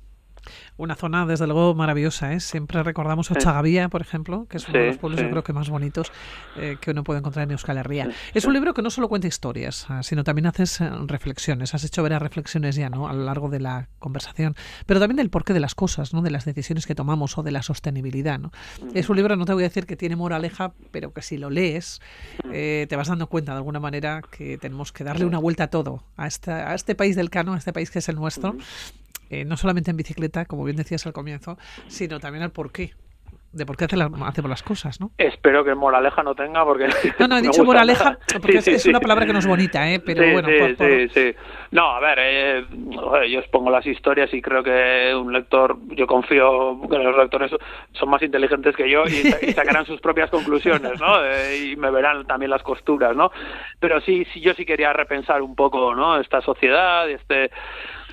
una 0.76 0.97
zona, 0.97 1.26
desde 1.26 1.47
luego, 1.47 1.75
maravillosa. 1.75 2.33
¿eh? 2.33 2.41
Siempre 2.41 2.83
recordamos 2.83 3.31
Ochagavía, 3.31 3.88
por 3.88 4.00
ejemplo, 4.00 4.47
que 4.49 4.57
es 4.57 4.69
uno 4.69 4.79
de 4.79 4.87
los 4.88 4.97
pueblos, 4.97 5.21
yo 5.21 5.31
creo 5.31 5.45
que 5.45 5.52
más 5.52 5.69
bonitos 5.69 6.12
eh, 6.57 6.76
que 6.81 6.91
uno 6.91 7.05
puede 7.05 7.21
encontrar 7.21 7.45
en 7.45 7.52
Euskal 7.52 7.79
Herria. 7.79 8.11
Es 8.35 8.45
un 8.45 8.52
libro 8.52 8.75
que 8.75 8.83
no 8.83 8.91
solo 8.91 9.09
cuenta 9.09 9.29
historias, 9.29 9.87
ah, 9.88 10.02
sino 10.02 10.25
también 10.25 10.47
haces 10.47 10.81
eh, 10.81 10.91
reflexiones. 11.07 11.75
Has 11.75 11.85
hecho 11.85 12.02
varias 12.02 12.23
reflexiones 12.23 12.76
ya 12.76 12.88
¿no? 12.88 13.09
a 13.09 13.12
lo 13.12 13.25
largo 13.25 13.49
de 13.49 13.61
la 13.61 13.88
conversación, 13.99 14.57
pero 14.87 15.00
también 15.00 15.17
del 15.17 15.31
porqué 15.31 15.52
de 15.52 15.61
las 15.61 15.75
cosas, 15.75 16.14
¿no? 16.14 16.23
de 16.23 16.31
las 16.31 16.45
decisiones 16.45 16.87
que 16.87 16.95
tomamos 16.95 17.37
o 17.38 17.43
de 17.43 17.52
la 17.52 17.62
sostenibilidad. 17.62 18.38
¿no? 18.38 18.50
Es 18.95 19.09
un 19.09 19.17
libro, 19.17 19.37
no 19.37 19.45
te 19.45 19.52
voy 19.52 19.64
a 19.64 19.69
decir 19.69 19.87
que 19.87 19.97
tiene 19.97 20.17
moraleja, 20.17 20.73
pero 20.91 21.12
que 21.12 21.23
si 21.23 21.37
lo 21.37 21.50
lees 21.50 22.00
eh, 22.52 22.87
te 22.88 22.97
vas 22.97 23.09
dando 23.09 23.29
cuenta 23.29 23.52
de 23.52 23.59
alguna 23.59 23.81
manera 23.81 24.23
que 24.31 24.59
tenemos 24.59 24.93
que 24.93 25.05
darle 25.05 25.25
una 25.25 25.38
vuelta 25.38 25.64
a 25.64 25.69
todo, 25.69 26.05
a, 26.17 26.26
esta, 26.26 26.71
a 26.71 26.75
este 26.75 26.95
país 26.95 27.17
del 27.17 27.31
Cano, 27.31 27.55
a 27.55 27.59
este 27.59 27.73
país 27.73 27.91
que 27.91 27.99
es 27.99 28.09
el 28.09 28.17
nuestro, 28.17 28.57
eh, 29.33 29.47
no 29.47 29.57
solamente 29.57 29.91
en 29.91 29.97
bicicleta, 29.97 30.45
como 30.45 30.62
bien 30.62 30.77
decías 30.77 31.07
al 31.07 31.15
comienzo, 31.15 31.57
sino 31.89 32.21
también 32.21 32.45
al 32.45 32.53
porqué 32.53 32.93
de 33.53 33.67
por 33.67 33.77
qué 33.77 33.85
hace 33.85 33.97
hacemos 34.01 34.49
las 34.49 34.62
cosas, 34.62 34.99
¿no? 35.01 35.11
Espero 35.19 35.62
que 35.62 35.75
moraleja 35.75 36.23
no 36.23 36.35
tenga, 36.35 36.65
porque... 36.65 36.89
No, 37.19 37.29
no, 37.29 37.37
he 37.37 37.43
dicho 37.43 37.65
moraleja, 37.67 38.19
porque 38.41 38.59
es, 38.59 38.87
una 38.87 39.01
palabra 39.01 39.27
que 39.27 39.33
no 39.33 39.39
es 39.39 39.47
bonita, 39.47 39.91
¿eh? 39.91 40.01
Pero 40.01 40.33
bueno... 40.33 40.49
Sí, 40.49 41.09
sí, 41.09 41.35
No, 41.71 41.91
a 41.91 42.01
ver, 42.01 42.19
eh, 42.21 42.67
yo 43.31 43.41
os 43.41 43.49
pongo 43.49 43.71
las 43.71 43.87
historias 43.87 44.33
y 44.33 44.41
creo 44.41 44.62
que 44.62 45.15
un 45.15 45.33
lector, 45.33 45.77
yo 45.89 46.07
confío 46.07 46.81
que 46.89 46.99
los 46.99 47.17
lectores 47.17 47.51
son 47.93 48.09
más 48.09 48.23
inteligentes 48.23 48.75
que 48.75 48.91
yo 48.91 49.05
y, 49.05 49.53
sacarán 49.53 49.85
sus 49.85 50.01
propias 50.01 50.31
conclusiones, 50.31 50.99
¿no? 51.01 51.12
Eh, 51.33 51.73
y 51.73 51.77
me 51.77 51.91
verán 51.91 52.27
también 52.27 52.51
las 52.51 52.62
costuras, 52.62 53.15
¿no? 53.15 53.31
Pero 53.79 54.01
sí, 54.01 54.27
sí, 54.33 54.41
yo 54.41 54.55
sí 54.55 54.65
quería 54.65 54.93
repensar 54.93 55.41
un 55.41 55.55
poco, 55.55 55.95
¿no? 55.95 56.19
Esta 56.19 56.41
sociedad, 56.41 57.09
este 57.09 57.51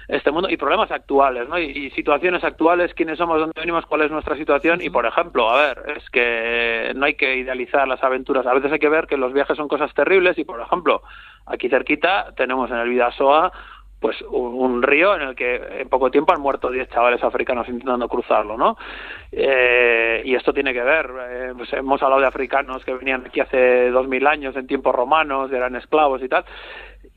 este 0.09 0.31
mundo 0.31 0.49
y 0.49 0.57
problemas 0.57 0.91
actuales, 0.91 1.47
¿no? 1.47 1.59
Y, 1.59 1.91
situaciones 1.91 2.43
actuales, 2.43 2.93
quiénes 2.95 3.19
somos, 3.19 3.39
dónde 3.39 3.59
venimos, 3.59 3.85
cuál 3.85 4.01
es 4.01 4.11
nuestra 4.11 4.35
situación 4.35 4.81
y, 4.81 4.89
por 4.89 5.05
ejemplo, 5.05 5.49
a 5.49 5.67
ver, 5.67 5.83
es 5.97 6.09
que 6.09 6.91
no 6.95 7.05
hay 7.05 7.13
que 7.13 7.37
idealizar 7.37 7.87
las 7.87 8.03
aventuras. 8.03 8.45
A 8.47 8.53
veces 8.53 8.71
hay 8.71 8.79
que 8.79 8.89
ver 8.89 9.05
que 9.05 9.17
los 9.17 9.33
viajes 9.33 9.55
son 9.55 9.67
cosas 9.67 9.93
terribles 9.93 10.37
y, 10.39 10.43
por 10.43 10.59
ejemplo, 10.59 11.03
aquí 11.45 11.69
cerquita 11.69 12.33
tenemos 12.35 12.71
en 12.71 12.77
el 12.77 12.89
Vidasoa 12.89 13.51
pues 13.99 14.15
un, 14.29 14.81
río 14.81 15.13
en 15.15 15.21
el 15.21 15.35
que 15.35 15.55
en 15.81 15.89
poco 15.89 16.09
tiempo 16.09 16.33
han 16.33 16.41
muerto 16.41 16.71
10 16.71 16.89
chavales 16.89 17.21
africanos 17.21 17.67
intentando 17.67 18.07
cruzarlo, 18.07 18.57
¿no? 18.57 18.77
Eh, 19.31 20.21
y 20.23 20.35
esto 20.35 20.53
tiene 20.53 20.73
que 20.73 20.81
ver, 20.81 21.11
eh, 21.29 21.53
pues 21.55 21.71
hemos 21.73 22.01
hablado 22.01 22.21
de 22.21 22.27
africanos 22.27 22.83
que 22.85 22.93
venían 22.93 23.25
aquí 23.25 23.41
hace 23.41 23.89
2000 23.89 24.27
años 24.27 24.55
en 24.55 24.67
tiempos 24.67 24.95
romanos, 24.95 25.51
eran 25.51 25.75
esclavos 25.75 26.23
y 26.23 26.29
tal, 26.29 26.45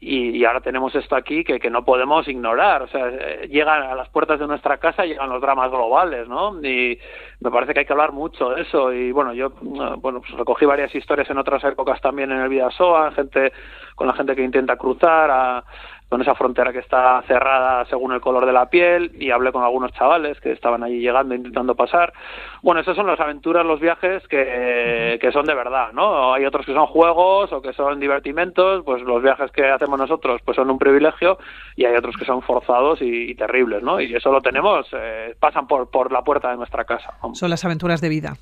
y, 0.04 0.44
ahora 0.44 0.60
tenemos 0.60 0.92
esto 0.96 1.14
aquí 1.14 1.44
que, 1.44 1.60
que, 1.60 1.70
no 1.70 1.84
podemos 1.84 2.26
ignorar. 2.26 2.82
O 2.82 2.88
sea, 2.88 3.08
eh, 3.08 3.48
llegan 3.48 3.84
a 3.84 3.94
las 3.94 4.08
puertas 4.08 4.40
de 4.40 4.48
nuestra 4.48 4.78
casa, 4.78 5.04
llegan 5.04 5.28
los 5.28 5.40
dramas 5.40 5.70
globales, 5.70 6.26
¿no? 6.26 6.60
Y 6.60 6.98
me 7.38 7.50
parece 7.52 7.72
que 7.72 7.80
hay 7.80 7.86
que 7.86 7.92
hablar 7.92 8.10
mucho 8.10 8.50
de 8.50 8.62
eso. 8.62 8.92
Y 8.92 9.12
bueno, 9.12 9.32
yo 9.32 9.50
bueno, 9.60 10.20
pues 10.20 10.32
recogí 10.32 10.66
varias 10.66 10.92
historias 10.92 11.30
en 11.30 11.38
otras 11.38 11.62
épocas 11.62 12.00
también 12.00 12.32
en 12.32 12.40
el 12.40 12.48
Vidasoa, 12.48 13.12
gente, 13.12 13.52
con 13.94 14.08
la 14.08 14.14
gente 14.14 14.34
que 14.34 14.42
intenta 14.42 14.76
cruzar, 14.76 15.30
a, 15.30 15.64
con 16.12 16.20
esa 16.20 16.34
frontera 16.34 16.74
que 16.74 16.80
está 16.80 17.22
cerrada 17.26 17.86
según 17.86 18.12
el 18.12 18.20
color 18.20 18.44
de 18.44 18.52
la 18.52 18.68
piel 18.68 19.12
y 19.18 19.30
hablé 19.30 19.50
con 19.50 19.64
algunos 19.64 19.94
chavales 19.94 20.38
que 20.40 20.52
estaban 20.52 20.82
allí 20.82 21.00
llegando 21.00 21.34
intentando 21.34 21.74
pasar. 21.74 22.12
Bueno, 22.60 22.82
esas 22.82 22.94
son 22.94 23.06
las 23.06 23.18
aventuras, 23.18 23.64
los 23.64 23.80
viajes 23.80 24.22
que, 24.28 25.16
que 25.18 25.32
son 25.32 25.46
de 25.46 25.54
verdad, 25.54 25.90
¿no? 25.94 26.34
Hay 26.34 26.44
otros 26.44 26.66
que 26.66 26.74
son 26.74 26.84
juegos 26.84 27.50
o 27.54 27.62
que 27.62 27.72
son 27.72 27.98
divertimentos, 27.98 28.84
pues 28.84 29.00
los 29.00 29.22
viajes 29.22 29.50
que 29.52 29.64
hacemos 29.70 29.98
nosotros 29.98 30.42
pues 30.44 30.54
son 30.54 30.70
un 30.70 30.78
privilegio 30.78 31.38
y 31.76 31.86
hay 31.86 31.96
otros 31.96 32.14
que 32.18 32.26
son 32.26 32.42
forzados 32.42 32.98
y, 33.00 33.34
terribles, 33.34 33.82
¿no? 33.82 33.98
Y 33.98 34.14
eso 34.14 34.30
lo 34.30 34.42
tenemos, 34.42 34.86
eh, 34.92 35.34
pasan 35.40 35.66
por, 35.66 35.90
por 35.90 36.12
la 36.12 36.20
puerta 36.20 36.50
de 36.50 36.58
nuestra 36.58 36.84
casa. 36.84 37.14
Son 37.32 37.48
las 37.48 37.64
aventuras 37.64 38.02
de 38.02 38.10
vida. 38.10 38.34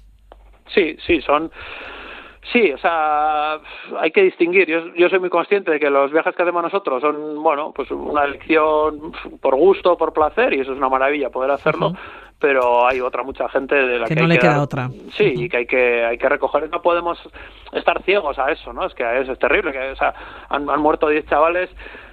Sí, 0.75 0.97
sí, 1.07 1.21
son 1.21 1.53
Sí, 2.53 2.73
o 2.73 2.79
sea, 2.79 3.61
hay 3.99 4.11
que 4.11 4.23
distinguir. 4.23 4.67
Yo, 4.67 4.95
yo 4.95 5.09
soy 5.09 5.19
muy 5.19 5.29
consciente 5.29 5.71
de 5.71 5.79
que 5.79 5.91
los 5.91 6.11
viajes 6.11 6.35
que 6.35 6.43
hacemos 6.43 6.63
nosotros 6.63 7.03
son, 7.03 7.43
bueno, 7.43 7.73
pues 7.75 7.91
una 7.91 8.25
elección 8.25 9.13
por 9.41 9.57
gusto, 9.57 9.97
por 9.97 10.13
placer, 10.13 10.55
y 10.55 10.61
eso 10.61 10.73
es 10.73 10.79
una 10.79 10.89
maravilla 10.89 11.31
poder 11.31 11.51
hacerlo. 11.51 11.93
Pero 12.39 12.87
hay 12.87 13.03
otra 13.03 13.23
mucha 13.23 13.47
gente 13.51 13.75
de 13.75 13.99
la 13.99 14.07
que, 14.07 14.15
no 14.15 14.27
le 14.27 14.39
queda 14.39 14.63
otra. 14.63 14.89
Sí, 15.13 15.35
y 15.37 15.49
que 15.51 15.59
hay 15.59 15.67
que 15.67 16.05
hay 16.07 16.17
que 16.17 16.29
recoger. 16.29 16.71
No 16.71 16.81
podemos 16.81 17.19
estar 17.73 18.03
ciegos 18.03 18.39
a 18.39 18.51
eso, 18.51 18.73
¿no? 18.73 18.87
Es 18.87 18.95
que 18.95 19.05
es, 19.21 19.39
terrible. 19.39 19.73
Que, 19.73 19.91
o 19.91 19.97
sea, 19.97 20.15
han, 20.49 20.69
han 20.71 20.81
muerto 20.81 21.09
10 21.09 21.27
chavales 21.27 21.69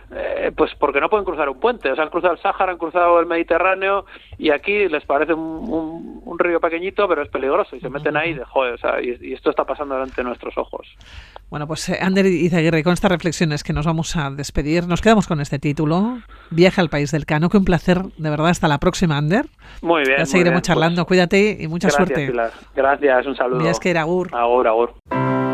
eh, 0.10 0.52
pues 0.56 0.72
porque 0.80 1.02
no 1.02 1.10
pueden 1.10 1.26
cruzar 1.26 1.50
un 1.50 1.60
puente. 1.60 1.92
O 1.92 1.96
sea, 1.96 2.06
han 2.06 2.10
cruzado 2.10 2.34
el 2.34 2.40
Sáhara, 2.40 2.72
han 2.72 2.78
cruzado 2.78 3.20
el 3.20 3.26
Mediterráneo 3.26 4.06
y 4.38 4.52
aquí 4.52 4.88
les 4.88 5.04
parece 5.06 5.34
un, 5.34 6.22
un, 6.24 6.40
río 6.40 6.62
pequeñito, 6.62 7.08
pero 7.08 7.24
es 7.24 7.30
peligroso 7.30 7.76
y 7.76 7.82
se 7.82 7.90
meten 7.90 8.16
ahí 8.16 8.34
de 8.34 8.46
joder. 8.46 8.76
O 8.76 8.78
sea, 8.78 9.02
y, 9.02 9.34
esto 9.34 9.50
está 9.50 9.66
pasando 9.66 9.96
delante 9.96 10.16
de 10.18 10.24
nuestros 10.24 10.58
ojos. 10.58 10.88
Bueno, 11.50 11.68
pues 11.68 11.90
eh, 11.90 12.00
Ander 12.02 12.26
Izaguirre, 12.26 12.84
con 12.84 12.94
estas 12.94 13.12
reflexiones 13.12 13.64
que 13.64 13.74
nos 13.74 13.86
vamos 13.86 14.16
a 14.16 14.30
despedir, 14.30 14.88
nos 14.88 15.02
quedamos 15.02 15.28
con 15.28 15.42
este 15.42 15.60
título, 15.60 16.20
Viaje 16.52 16.80
al 16.80 16.90
País 16.90 17.12
del 17.12 17.26
Cano. 17.26 17.50
Que 17.50 17.58
un 17.58 17.66
placer, 17.66 18.02
de 18.18 18.30
verdad. 18.30 18.48
Hasta 18.48 18.68
la 18.68 18.78
próxima, 18.78 19.18
Ander. 19.18 19.46
Muy 19.82 20.04
bien. 20.04 20.20
Ya 20.20 20.26
seguiremos 20.26 20.62
pues 20.62 20.68
charlando. 20.68 21.06
Cuídate 21.06 21.58
y 21.60 21.68
mucha 21.68 21.90
suerte. 21.90 22.32
Gracias, 22.76 23.26
un 23.26 23.36
saludo. 23.36 23.60
Gracias, 23.60 23.80
que 23.80 23.90
era 23.90 24.02
Agur. 24.02 24.30
Agur, 24.34 24.68
Agur. 24.68 25.47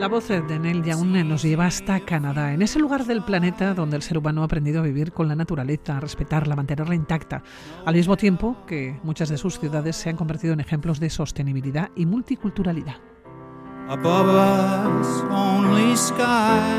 La 0.00 0.08
voz 0.08 0.28
de 0.28 0.58
Nel 0.58 0.82
Young 0.82 1.26
nos 1.26 1.42
lleva 1.42 1.66
hasta 1.66 2.00
Canadá, 2.00 2.54
en 2.54 2.62
ese 2.62 2.78
lugar 2.78 3.04
del 3.04 3.22
planeta 3.22 3.74
donde 3.74 3.96
el 3.96 4.02
ser 4.02 4.16
humano 4.16 4.40
ha 4.40 4.46
aprendido 4.46 4.80
a 4.80 4.82
vivir 4.82 5.12
con 5.12 5.28
la 5.28 5.34
naturaleza, 5.34 5.98
a 5.98 6.00
respetarla, 6.00 6.54
a 6.54 6.56
mantenerla 6.56 6.94
intacta, 6.94 7.42
al 7.84 7.94
mismo 7.94 8.16
tiempo 8.16 8.64
que 8.66 8.98
muchas 9.02 9.28
de 9.28 9.36
sus 9.36 9.60
ciudades 9.60 9.96
se 9.96 10.08
han 10.08 10.16
convertido 10.16 10.54
en 10.54 10.60
ejemplos 10.60 11.00
de 11.00 11.10
sostenibilidad 11.10 11.90
y 11.96 12.06
multiculturalidad. 12.06 12.96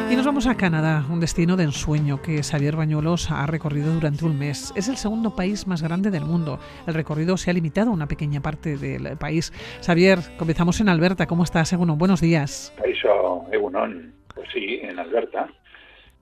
Y 0.09 0.15
nos 0.15 0.25
vamos 0.25 0.47
a 0.47 0.55
Canadá, 0.55 1.05
un 1.09 1.19
destino 1.19 1.57
de 1.57 1.65
ensueño 1.65 2.21
que 2.21 2.41
Xavier 2.41 2.77
Bañuelos 2.77 3.29
ha 3.31 3.45
recorrido 3.47 3.93
durante 3.93 4.23
un 4.23 4.39
mes. 4.39 4.71
Es 4.77 4.87
el 4.87 4.95
segundo 4.95 5.35
país 5.35 5.67
más 5.67 5.81
grande 5.81 6.09
del 6.09 6.23
mundo. 6.23 6.57
El 6.87 6.93
recorrido 6.93 7.35
se 7.35 7.51
ha 7.51 7.53
limitado 7.53 7.89
a 7.89 7.93
una 7.93 8.07
pequeña 8.07 8.39
parte 8.39 8.77
del 8.77 9.17
país. 9.17 9.51
Xavier, 9.85 10.19
comenzamos 10.37 10.79
en 10.79 10.87
Alberta. 10.87 11.27
¿Cómo 11.27 11.43
estás, 11.43 11.73
Egunon? 11.73 11.97
Buenos 11.97 12.21
días. 12.21 12.73
Eso, 12.81 13.45
Egunon. 13.51 14.13
Pues 14.33 14.47
sí, 14.53 14.79
en 14.81 14.97
Alberta 14.97 15.49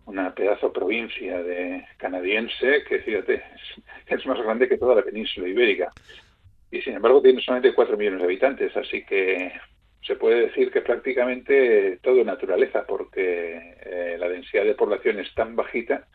una 0.08 0.34
pedazo 0.34 0.73
provincia 0.73 1.43
de 1.43 1.86
canadiense 1.97 2.84
que, 2.89 2.97
fíjate, 2.97 3.43
es, 4.08 4.25
más 4.25 4.41
grande 4.41 4.67
que 4.67 4.80
toda 4.80 4.95
la 4.95 5.04
península 5.04 5.47
ibérica. 5.47 5.91
Y 6.71 6.82
sin 6.82 6.95
embargo 6.95 7.21
tiene 7.21 7.41
solamente 7.41 7.75
4 7.75 7.95
millones 7.95 8.21
de 8.21 8.25
habitantes, 8.25 8.75
así 8.75 9.04
que 9.06 9.54
se 10.01 10.15
puede 10.15 10.47
decir 10.47 10.71
que 10.71 10.81
prácticamente 10.81 11.99
todo 12.01 12.23
naturaleza, 12.23 12.85
porque 12.88 13.75
eh, 13.81 14.15
la 14.17 14.29
densidad 14.29 14.63
de 14.63 14.75
población 14.75 15.19
es 15.19 15.33
tan 15.35 15.55
bajita 15.55 16.07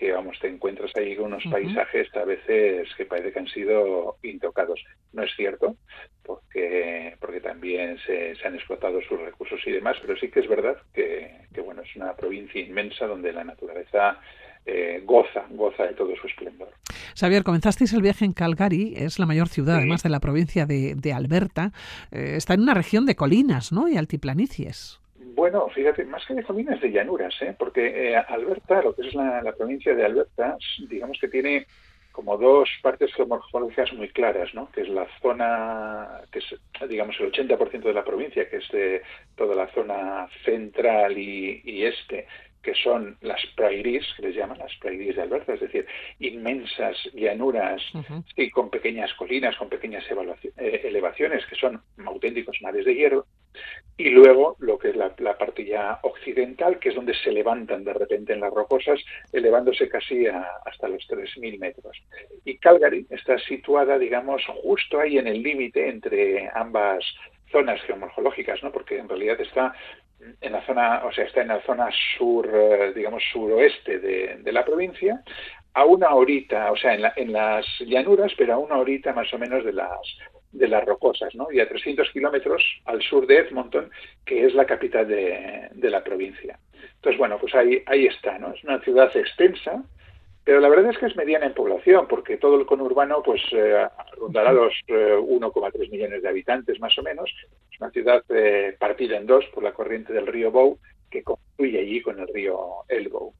que 0.00 0.12
vamos, 0.12 0.38
te 0.40 0.48
encuentras 0.48 0.90
ahí 0.96 1.14
con 1.14 1.26
unos 1.26 1.44
paisajes 1.50 2.08
a 2.16 2.24
veces 2.24 2.88
que 2.96 3.04
parece 3.04 3.32
que 3.32 3.38
han 3.38 3.48
sido 3.48 4.16
intocados. 4.22 4.82
No 5.12 5.22
es 5.22 5.30
cierto, 5.36 5.76
porque, 6.24 7.16
porque 7.20 7.40
también 7.40 7.98
se, 8.06 8.34
han 8.42 8.54
explotado 8.54 9.02
sus 9.02 9.20
recursos 9.20 9.60
y 9.66 9.72
demás, 9.72 9.98
pero 10.00 10.16
sí 10.16 10.30
que 10.30 10.40
es 10.40 10.48
verdad 10.48 10.78
que, 10.94 11.42
que 11.52 11.60
bueno, 11.60 11.82
es 11.82 11.94
una 11.96 12.16
provincia 12.16 12.62
inmensa 12.62 13.06
donde 13.06 13.30
la 13.34 13.44
naturaleza 13.44 14.18
eh, 14.66 15.02
goza, 15.04 15.44
goza 15.50 15.84
de 15.84 15.94
todo 15.94 16.14
su 16.16 16.26
esplendor. 16.26 16.68
Xavier, 17.18 17.42
comenzasteis 17.42 17.92
el 17.92 18.02
viaje 18.02 18.24
en 18.24 18.32
Calgary, 18.32 18.94
es 18.96 19.18
la 19.18 19.26
mayor 19.26 19.48
ciudad 19.48 19.76
además 19.76 20.02
de 20.02 20.10
la 20.10 20.20
provincia 20.20 20.66
de, 20.66 21.12
Alberta. 21.12 21.72
Eh, 22.12 22.34
está 22.36 22.54
en 22.54 22.62
una 22.62 22.74
región 22.74 23.06
de 23.06 23.16
colinas 23.16 23.72
¿no? 23.72 23.88
y 23.88 23.96
altiplanicies. 23.96 25.00
Bueno, 25.34 25.68
fíjate, 25.68 26.04
más 26.04 26.24
que 26.26 26.34
de 26.34 26.42
colinas, 26.42 26.80
de 26.80 26.90
llanuras, 26.90 27.34
¿eh? 27.40 27.54
porque 27.58 28.16
Alberta, 28.16 28.82
lo 28.82 28.94
que 28.94 29.08
es 29.08 29.14
la, 29.14 29.54
provincia 29.56 29.94
de 29.94 30.04
Alberta, 30.04 30.56
digamos 30.88 31.18
que 31.20 31.28
tiene 31.28 31.66
como 32.12 32.36
dos 32.36 32.68
partes 32.82 33.12
geomorfológicas 33.14 33.92
muy 33.92 34.08
claras, 34.08 34.52
¿no? 34.54 34.70
que 34.72 34.82
es 34.82 34.88
la 34.88 35.06
zona, 35.22 36.20
que 36.30 36.40
es 36.40 36.54
digamos 36.88 37.16
el 37.20 37.32
80% 37.32 37.82
de 37.82 37.94
la 37.94 38.04
provincia, 38.04 38.48
que 38.48 38.56
es 38.56 38.68
de 38.70 39.02
toda 39.36 39.54
la 39.54 39.68
zona 39.68 40.28
central 40.44 41.16
y, 41.16 41.84
este, 41.84 42.26
que 42.62 42.74
son 42.74 43.16
las 43.20 43.40
prairies, 43.56 44.06
que 44.16 44.22
les 44.22 44.36
llaman 44.36 44.58
las 44.58 44.74
prairies 44.76 45.16
de 45.16 45.22
Alberta, 45.22 45.54
es 45.54 45.60
decir, 45.60 45.86
inmensas 46.18 46.96
llanuras 47.14 47.82
y 48.36 48.50
con 48.50 48.70
pequeñas 48.70 49.12
colinas, 49.14 49.56
con 49.56 49.68
pequeñas 49.68 50.04
eh, 50.56 50.80
elevaciones, 50.84 51.44
que 51.46 51.56
son 51.56 51.82
auténticos 52.04 52.58
mares 52.60 52.84
de 52.84 52.94
hierro, 52.94 53.26
y 53.96 54.10
luego 54.10 54.56
lo 54.60 54.78
que 54.78 54.90
es 54.90 54.96
la, 54.96 55.10
parte 55.36 55.64
ya 55.64 55.98
occidental, 56.02 56.78
que 56.78 56.90
es 56.90 56.94
donde 56.94 57.14
se 57.14 57.32
levantan 57.32 57.84
de 57.84 57.92
repente 57.92 58.32
en 58.32 58.40
las 58.40 58.52
rocosas, 58.52 58.98
elevándose 59.32 59.88
casi 59.88 60.26
hasta 60.26 60.88
los 60.88 61.06
3.000 61.08 61.58
metros. 61.58 61.96
Y 62.44 62.56
Calgary 62.58 63.06
está 63.10 63.38
situada, 63.38 63.98
digamos, 63.98 64.42
justo 64.62 65.00
ahí 65.00 65.18
en 65.18 65.26
el 65.26 65.42
límite 65.42 65.88
entre 65.88 66.50
ambas 66.54 67.04
zonas 67.50 67.80
geomorfológicas, 67.82 68.62
¿no? 68.62 68.72
porque 68.72 68.98
en 68.98 69.08
realidad 69.08 69.40
está 69.40 69.74
en 70.40 70.52
la 70.52 70.64
zona, 70.66 71.04
o 71.04 71.12
sea, 71.12 71.24
está 71.24 71.42
en 71.42 71.48
la 71.48 71.62
zona 71.62 71.88
sur, 72.18 72.48
eh, 72.52 72.92
digamos, 72.94 73.22
suroeste 73.32 73.98
de, 73.98 74.52
la 74.52 74.64
provincia, 74.64 75.22
a 75.74 75.84
una 75.84 76.14
horita, 76.14 76.72
o 76.72 76.76
sea, 76.76 76.94
en, 76.94 77.04
en 77.16 77.32
las 77.32 77.66
llanuras, 77.80 78.32
pero 78.36 78.54
a 78.54 78.58
una 78.58 78.76
horita 78.76 79.12
más 79.12 79.32
o 79.32 79.38
menos 79.38 79.64
de 79.64 79.72
las 79.72 80.00
de 80.52 80.68
las 80.68 80.84
rocosas, 80.84 81.34
¿no? 81.34 81.50
Y 81.52 81.60
a 81.60 81.68
300 81.68 82.10
kilómetros 82.10 82.62
al 82.84 83.00
sur 83.02 83.26
de 83.26 83.38
Edmonton, 83.38 83.90
que 84.24 84.46
es 84.46 84.54
la 84.54 84.66
capital 84.66 85.06
de, 85.06 85.70
la 85.74 86.02
provincia. 86.02 86.58
Entonces, 86.96 87.18
bueno, 87.18 87.38
pues 87.38 87.54
ahí, 87.54 87.82
ahí 87.86 88.06
está, 88.06 88.38
¿no? 88.38 88.52
Es 88.52 88.62
una 88.64 88.80
ciudad 88.80 89.14
extensa, 89.16 89.82
pero 90.44 90.60
la 90.60 90.68
verdad 90.68 90.90
es 90.90 90.98
que 90.98 91.06
es 91.06 91.16
mediana 91.16 91.46
en 91.46 91.54
población, 91.54 92.06
porque 92.08 92.36
todo 92.36 92.58
el 92.58 92.66
conurbano, 92.66 93.22
pues, 93.22 93.42
eh, 93.52 93.86
rondará 94.18 94.52
los 94.52 94.74
1,3 94.88 95.84
eh, 95.84 95.88
millones 95.90 96.22
de 96.22 96.28
habitantes, 96.28 96.80
más 96.80 96.98
o 96.98 97.02
menos. 97.02 97.32
Una 97.80 97.90
ciudad 97.90 98.22
eh, 98.28 98.76
partida 98.78 99.16
en 99.16 99.26
dos 99.26 99.44
por 99.54 99.64
la 99.64 99.72
corriente 99.72 100.12
del 100.12 100.26
río 100.26 100.50
Bow, 100.50 100.78
que 101.10 101.22
confluye 101.22 101.78
allí 101.80 102.02
con 102.02 102.20
el 102.20 102.28
río 102.28 102.58
Elbow. 102.88 103.32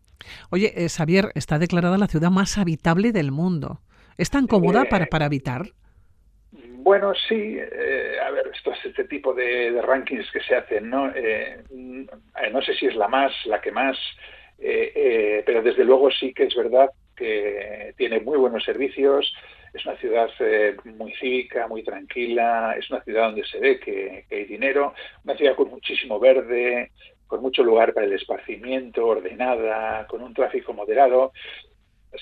Oye, 0.50 0.72
Xavier, 0.88 1.26
está 1.34 1.58
declarada 1.58 1.98
la 1.98 2.08
ciudad 2.08 2.30
más 2.30 2.58
habitable 2.58 3.12
del 3.12 3.30
mundo. 3.32 3.80
¿Es 4.16 4.30
tan 4.30 4.46
cómoda 4.46 4.84
para, 4.86 5.06
para 5.06 5.26
habitar? 5.26 5.72
Bueno, 6.82 7.12
sí, 7.28 7.58
eh, 7.58 8.16
a 8.26 8.30
ver, 8.30 8.50
esto 8.54 8.72
es 8.72 8.84
este 8.86 9.04
tipo 9.04 9.34
de, 9.34 9.80
rankings 9.82 10.30
que 10.32 10.40
se 10.40 10.54
hacen, 10.54 10.88
¿no? 10.88 11.12
Eh, 11.14 11.62
no 11.70 12.62
sé 12.62 12.74
si 12.74 12.86
es 12.86 12.96
la 12.96 13.06
más, 13.06 13.32
la 13.44 13.60
que 13.60 13.70
más, 13.70 13.98
eh, 14.58 15.42
pero 15.44 15.62
desde 15.62 15.84
luego 15.84 16.10
sí 16.10 16.32
que 16.32 16.44
es 16.44 16.54
verdad 16.54 16.88
que 17.14 17.92
tiene 17.98 18.20
muy 18.20 18.38
buenos 18.38 18.64
servicios, 18.64 19.30
es 19.72 19.86
una 19.86 19.96
ciudad 19.96 20.28
muy 20.84 21.12
cívica, 21.14 21.68
muy 21.68 21.82
tranquila, 21.82 22.74
es 22.78 22.90
una 22.90 23.02
ciudad 23.02 23.26
donde 23.26 23.44
se 23.44 23.58
ve 23.58 23.78
que, 23.78 24.24
hay 24.30 24.44
dinero, 24.44 24.94
una 25.24 25.36
ciudad 25.36 25.54
con 25.54 25.70
muchísimo 25.70 26.18
verde, 26.18 26.90
con 27.26 27.40
mucho 27.42 27.62
lugar 27.62 27.94
para 27.94 28.06
el 28.06 28.12
esparcimiento, 28.12 29.06
ordenada, 29.06 30.06
con 30.06 30.22
un 30.22 30.34
tráfico 30.34 30.72
moderado. 30.72 31.32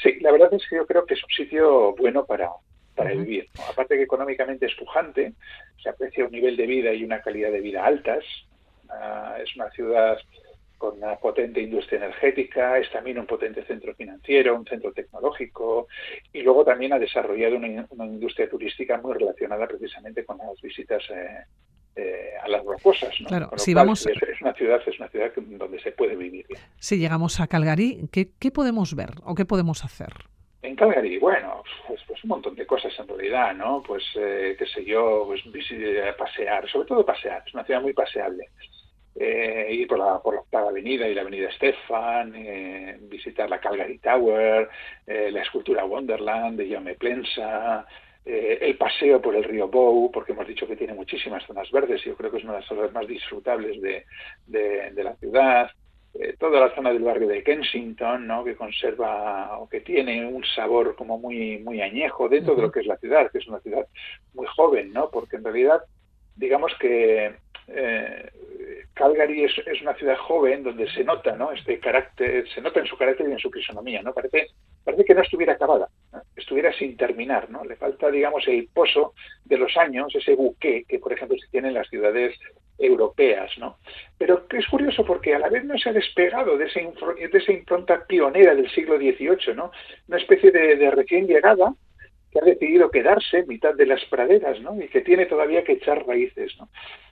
Sí, 0.02 0.18
la 0.20 0.32
verdad 0.32 0.52
es 0.52 0.62
que 0.68 0.76
yo 0.76 0.86
creo 0.86 1.06
que 1.06 1.14
es 1.14 1.22
un 1.24 1.30
sitio 1.30 1.94
bueno 1.96 2.26
para, 2.26 2.50
para 2.94 3.12
vivir. 3.12 3.48
Aparte 3.70 3.96
que 3.96 4.02
económicamente 4.02 4.66
es 4.66 4.74
pujante, 4.74 5.32
se 5.82 5.88
aprecia 5.88 6.26
un 6.26 6.32
nivel 6.32 6.56
de 6.56 6.66
vida 6.66 6.92
y 6.92 7.04
una 7.04 7.22
calidad 7.22 7.50
de 7.50 7.60
vida 7.60 7.86
altas. 7.86 8.24
Ah, 8.90 9.38
es 9.42 9.54
una 9.56 9.70
ciudad 9.70 10.18
con 10.78 10.96
una 10.96 11.16
potente 11.16 11.60
industria 11.60 11.98
energética, 11.98 12.78
es 12.78 12.90
también 12.90 13.18
un 13.18 13.26
potente 13.26 13.64
centro 13.64 13.94
financiero, 13.94 14.56
un 14.56 14.64
centro 14.64 14.92
tecnológico 14.92 15.88
y 16.32 16.42
luego 16.42 16.64
también 16.64 16.92
ha 16.92 16.98
desarrollado 16.98 17.56
una, 17.56 18.06
industria 18.06 18.48
turística 18.48 18.96
muy 18.98 19.14
relacionada 19.14 19.66
precisamente 19.66 20.24
con 20.24 20.38
las 20.38 20.60
visitas 20.62 21.02
eh, 21.10 21.44
eh, 21.96 22.30
a 22.42 22.48
las 22.48 22.64
rocosas. 22.64 23.14
Claro, 23.26 23.50
si 23.56 23.74
vamos... 23.74 24.06
Es, 24.06 24.40
una 24.40 24.54
ciudad, 24.54 24.80
es 24.86 24.98
una 24.98 25.08
ciudad 25.08 25.32
donde 25.36 25.80
se 25.80 25.92
puede 25.92 26.14
vivir. 26.14 26.46
Si 26.78 26.96
llegamos 26.96 27.40
a 27.40 27.48
Calgary, 27.48 28.08
¿qué, 28.12 28.30
¿qué 28.38 28.52
podemos 28.52 28.94
ver 28.94 29.10
o 29.24 29.34
qué 29.34 29.44
podemos 29.44 29.84
hacer? 29.84 30.12
En 30.62 30.74
Calgary, 30.74 31.18
bueno, 31.18 31.62
pues, 31.86 32.00
pues, 32.06 32.22
un 32.24 32.28
montón 32.28 32.54
de 32.56 32.66
cosas 32.66 32.92
en 32.98 33.06
realidad, 33.06 33.54
¿no? 33.54 33.82
Pues, 33.86 34.04
eh, 34.16 34.56
qué 34.58 34.66
sé 34.66 34.84
yo, 34.84 35.24
pues 35.26 35.42
pasear, 36.16 36.68
sobre 36.68 36.88
todo 36.88 37.06
pasear, 37.06 37.42
es 37.46 37.54
una 37.54 37.64
ciudad 37.64 37.80
muy 37.80 37.92
paseable. 37.92 38.48
Eh, 39.20 39.66
ir 39.70 39.88
por 39.88 39.98
la, 39.98 40.20
por 40.20 40.34
la 40.34 40.40
octava 40.40 40.68
avenida 40.68 41.08
y 41.08 41.14
la 41.14 41.22
avenida 41.22 41.50
Stefan, 41.52 42.32
eh, 42.36 42.98
visitar 43.00 43.50
la 43.50 43.58
Calgary 43.58 43.98
Tower, 43.98 44.68
eh, 45.06 45.30
la 45.32 45.42
escultura 45.42 45.84
Wonderland 45.84 46.58
de 46.58 46.70
Jaume 46.70 46.94
Plensa, 46.94 47.84
el 48.24 48.76
paseo 48.76 49.22
por 49.22 49.34
el 49.34 49.42
río 49.42 49.68
Bow, 49.68 50.10
porque 50.12 50.32
hemos 50.32 50.46
dicho 50.46 50.66
que 50.66 50.76
tiene 50.76 50.92
muchísimas 50.92 51.42
zonas 51.46 51.70
verdes 51.70 52.02
y 52.04 52.10
yo 52.10 52.14
creo 52.14 52.30
que 52.30 52.36
es 52.36 52.44
una 52.44 52.52
de 52.52 52.58
las 52.60 52.68
zonas 52.68 52.92
más 52.92 53.08
disfrutables 53.08 53.80
de, 53.80 54.04
de 54.46 55.02
la 55.02 55.16
ciudad. 55.16 55.70
Eh, 56.14 56.34
toda 56.38 56.58
la 56.58 56.74
zona 56.74 56.92
del 56.92 57.02
barrio 57.02 57.28
de 57.28 57.42
Kensington, 57.44 58.26
¿no? 58.26 58.42
que 58.42 58.56
conserva 58.56 59.58
o 59.58 59.68
que 59.68 59.82
tiene 59.82 60.26
un 60.26 60.42
sabor 60.44 60.96
como 60.96 61.18
muy, 61.18 61.58
muy 61.58 61.82
añejo 61.82 62.28
dentro 62.28 62.56
de 62.56 62.62
lo 62.62 62.72
que 62.72 62.80
es 62.80 62.86
la 62.86 62.96
ciudad, 62.96 63.30
que 63.30 63.38
es 63.38 63.46
una 63.46 63.60
ciudad 63.60 63.86
muy 64.34 64.46
joven, 64.56 64.92
¿no? 64.92 65.10
porque 65.10 65.36
en 65.36 65.44
realidad, 65.44 65.82
digamos 66.38 66.72
que 66.80 67.32
eh, 67.68 68.30
Calgary 68.94 69.44
es, 69.44 69.82
una 69.82 69.94
ciudad 69.94 70.16
joven 70.16 70.62
donde 70.62 70.90
se 70.90 71.04
nota 71.04 71.36
¿no? 71.36 71.52
este 71.52 71.78
carácter, 71.78 72.48
se 72.48 72.60
nota 72.60 72.80
en 72.80 72.86
su 72.86 72.96
carácter 72.96 73.28
y 73.28 73.32
en 73.32 73.38
su 73.38 73.50
fisonomía, 73.50 74.02
¿no? 74.02 74.12
parece, 74.12 74.48
parece 74.84 75.04
que 75.04 75.14
no 75.14 75.22
estuviera 75.22 75.52
acabada, 75.52 75.88
estuviera 76.34 76.72
sin 76.72 76.96
terminar, 76.96 77.50
¿no? 77.50 77.64
le 77.64 77.76
falta 77.76 78.10
digamos 78.10 78.46
el 78.48 78.68
pozo 78.72 79.14
de 79.44 79.58
los 79.58 79.76
años, 79.76 80.14
ese 80.14 80.34
buque 80.34 80.84
que 80.88 80.98
por 80.98 81.12
ejemplo 81.12 81.36
se 81.38 81.50
tiene 81.50 81.68
en 81.68 81.74
las 81.74 81.88
ciudades 81.88 82.34
europeas, 82.78 83.50
¿no? 83.58 83.78
Pero 84.16 84.46
es 84.50 84.66
curioso 84.68 85.04
porque 85.04 85.34
a 85.34 85.38
la 85.38 85.48
vez 85.48 85.64
no 85.64 85.76
se 85.76 85.90
ha 85.90 85.92
despegado 85.92 86.56
de, 86.56 86.66
ese, 86.66 86.80
de 86.80 87.38
esa 87.38 87.52
impronta 87.52 88.04
pionera 88.06 88.54
del 88.54 88.70
siglo 88.70 88.96
XVIII, 88.96 89.54
¿no? 89.56 89.72
Una 90.06 90.18
especie 90.18 90.50
de, 90.52 90.90
recién 90.92 91.26
llegada 91.26 91.74
que 92.30 92.38
ha 92.40 92.44
decidido 92.44 92.90
quedarse 92.90 93.38
en 93.38 93.48
mitad 93.48 93.74
de 93.74 93.86
las 93.86 94.04
praderas, 94.06 94.60
¿no? 94.60 94.80
Y 94.80 94.88
que 94.88 95.00
tiene 95.00 95.26
todavía 95.26 95.64
que 95.64 95.72
echar 95.72 96.06
raíces, 96.06 96.56
¿no? 96.58 96.68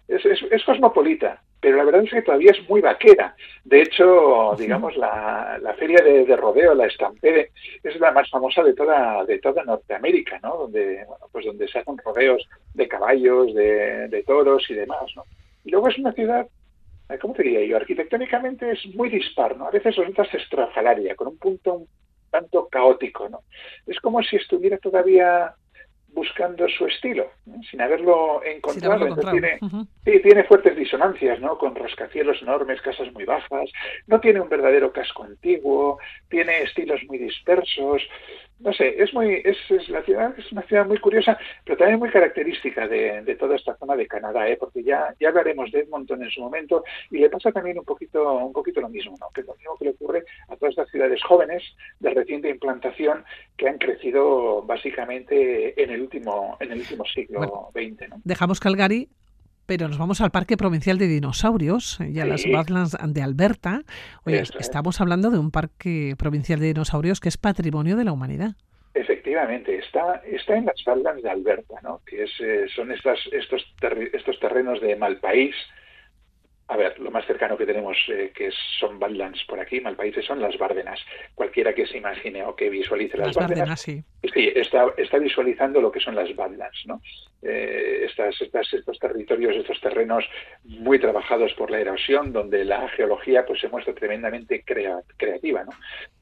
Es, 0.09 0.65
cosmopolita, 0.65 1.43
pero 1.61 1.79
la 1.79 1.85
verdad 1.85 2.05
es 2.05 2.11
que 2.11 2.23
todavía 2.23 2.53
es 2.53 2.69
muy 2.69 2.81
vaquera. 2.81 3.35
De 3.65 3.83
hecho, 3.83 4.55
digamos, 4.57 4.97
la, 4.97 5.59
feria 5.77 5.99
de, 6.05 6.37
rodeo, 6.37 6.75
la 6.75 6.89
Stampede, 6.89 7.51
es 7.83 7.99
la 7.99 8.13
más 8.13 8.31
famosa 8.31 8.63
de 8.63 8.75
toda, 8.75 9.25
de 9.25 9.39
toda 9.41 9.65
Norteamérica, 9.65 10.39
¿no? 10.43 10.57
Donde, 10.59 11.05
bueno, 11.07 11.27
pues 11.33 11.45
donde 11.45 11.67
se 11.67 11.81
hacen 11.81 11.99
rodeos 11.99 12.49
de 12.75 12.87
caballos, 12.87 13.53
de, 13.55 14.07
de 14.09 14.23
toros 14.23 14.65
y 14.71 14.75
demás, 14.75 15.11
¿no? 15.17 15.25
Y 15.65 15.71
luego 15.71 15.89
es 15.89 15.99
una 15.99 16.13
ciudad, 16.13 16.47
eh, 17.09 17.19
¿cómo 17.21 17.35
te 17.35 17.43
diría 17.43 17.67
yo? 17.67 17.77
Arquitectónicamente 17.77 18.71
es 18.71 18.87
muy 18.95 19.09
dispar, 19.09 19.57
¿no? 19.57 19.67
A 19.67 19.71
veces 19.73 19.97
resulta 19.97 20.23
estrafalaria, 20.23 21.17
con 21.17 21.27
un 21.27 21.39
punto 21.39 21.75
un 21.75 21.89
tanto 22.37 22.69
caótico, 22.69 23.29
¿no? 23.29 23.41
Es 23.87 23.99
como 24.01 24.23
si 24.23 24.37
estuviera 24.37 24.77
todavía 24.79 25.55
buscando 26.09 26.67
su 26.69 26.87
estilo, 26.87 27.31
sin 27.71 27.81
haberlo 27.83 28.43
encontrado. 28.43 29.15
tiene, 29.31 29.59
sí, 30.03 30.21
tiene 30.23 30.45
fuertes 30.45 30.75
disonancias, 30.75 31.41
¿no? 31.41 31.59
Con 31.59 31.75
rascacielos 31.75 32.41
enormes, 32.41 32.81
casas 32.81 33.13
muy 33.13 33.25
bajas, 33.25 33.71
no 34.07 34.19
tiene 34.19 34.41
un 34.41 34.49
verdadero 34.49 34.93
casco 34.93 35.25
antiguo, 35.25 35.99
tiene 36.31 36.63
estilos 36.63 37.01
muy 37.07 37.19
dispersos, 37.19 38.03
no 38.59 38.73
sé, 38.73 39.03
es 39.03 39.13
muy, 39.13 39.43
es, 39.45 39.57
la 39.89 40.03
ciudad 40.03 40.35
es 40.39 40.51
una 40.51 40.63
ciudad 40.63 40.87
muy 40.87 40.99
curiosa, 40.99 41.39
pero 41.65 41.77
también 41.77 41.99
muy 41.99 42.11
característica 42.11 42.89
de, 42.89 43.37
toda 43.39 43.57
esta 43.57 43.77
zona 43.77 43.97
de 43.97 44.07
Canadá, 44.07 44.49
¿eh? 44.49 44.57
porque 44.59 44.83
ya, 44.83 45.15
ya 45.21 45.29
hablaremos 45.29 45.71
de 45.73 45.81
Edmonton 45.81 46.23
en 46.23 46.31
su 46.31 46.41
momento 46.41 46.83
y 47.11 47.19
le 47.19 47.29
pasa 47.29 47.53
también 47.53 47.79
un 47.79 47.85
poquito, 47.85 48.39
un 48.39 48.53
poquito 48.53 48.81
lo 48.81 48.89
mismo, 48.89 49.15
¿no? 49.21 49.29
que 49.35 49.43
es 49.43 49.47
lo 49.47 49.55
mismo 49.57 49.77
que 49.77 49.85
le 49.85 49.91
ocurre 49.91 50.25
a 50.49 50.57
todas 50.57 50.71
estas 50.73 50.91
ciudades 50.91 51.23
jóvenes 51.23 51.63
de 52.01 52.11
reciente 52.11 52.49
implantación 52.49 53.25
que 53.57 53.69
han 53.69 53.79
crecido 53.79 54.63
básicamente 54.63 55.81
en 55.83 55.91
el 55.91 56.01
último, 56.01 56.57
en 56.61 56.73
el 56.73 56.79
último 56.79 57.05
siglo 57.05 57.71
XX. 57.75 58.09
¿no? 58.09 58.21
Dejamos 58.25 58.59
Calgary 58.61 59.09
pero 59.67 59.89
nos 59.89 59.99
vamos 59.99 60.21
al 60.21 60.31
Parque 60.31 60.57
Provincial 60.57 60.99
de 60.99 61.09
Dinosaurios 61.09 61.99
y 62.01 62.21
a 62.21 62.27
las 62.27 62.45
Badlands 62.51 62.97
de 63.07 63.23
Alberta. 63.23 63.83
Oye, 64.25 64.43
estamos 64.59 65.01
hablando 65.01 65.31
de 65.31 65.39
un 65.39 65.51
parque 65.51 66.15
provincial 66.19 66.61
de 66.61 66.67
dinosaurios 66.67 67.21
que 67.21 67.29
es 67.29 67.37
patrimonio 67.37 67.97
de 67.97 68.05
la 68.05 68.13
humanidad. 68.13 68.53
Efectivamente, 68.95 69.79
está, 69.79 70.23
está 70.25 70.57
en 70.57 70.67
las 70.67 70.83
Badlands 70.85 71.23
de 71.23 71.31
Alberta, 71.31 71.75
¿no? 71.83 72.01
que 72.07 72.25
es, 72.25 72.31
eh, 72.41 72.67
son 72.75 72.93
estas, 72.93 73.19
estos, 73.33 73.63
estos 74.13 74.41
terrenos 74.41 74.81
de 74.81 74.97
Malpaís, 74.97 75.55
a 76.69 76.77
ver, 76.77 76.99
lo 76.99 77.11
más 77.13 77.25
cercano 77.27 77.57
que 77.57 77.65
tenemos 77.65 77.97
eh, 78.09 78.33
que 78.35 78.51
son 78.81 78.99
Badlands 78.99 79.45
por 79.45 79.61
aquí, 79.61 79.81
Malpaíses, 79.81 80.25
son 80.25 80.41
las 80.41 80.59
Bárdenas. 80.59 80.99
Cualquiera 81.35 81.73
que 81.73 81.87
se 81.87 81.99
imagine 81.99 82.45
o 82.45 82.57
que 82.57 82.69
visualice 82.69 83.17
las, 83.17 83.37
Bárdenas, 83.37 83.81
sí. 83.81 84.03
está, 84.23 84.87
está, 84.97 85.19
visualizando 85.19 85.81
lo 85.81 85.93
que 85.93 86.01
son 86.01 86.17
las 86.17 86.35
Badlands, 86.35 86.85
¿no? 86.87 87.01
Eh, 87.43 88.07
estas, 88.07 88.41
estas, 88.41 88.73
estos 88.73 88.99
territorios, 88.99 89.55
estos 89.55 89.81
terrenos 89.81 90.25
muy 90.65 90.99
trabajados 90.99 91.53
por 91.55 91.71
la 91.71 91.79
erosión, 91.79 92.33
donde 92.33 92.65
la 92.65 92.89
geología 92.89 93.47
pues 93.47 93.61
se 93.61 93.69
muestra 93.69 93.95
tremendamente 93.95 94.65
creativa, 94.65 95.63
¿no? 95.63 95.73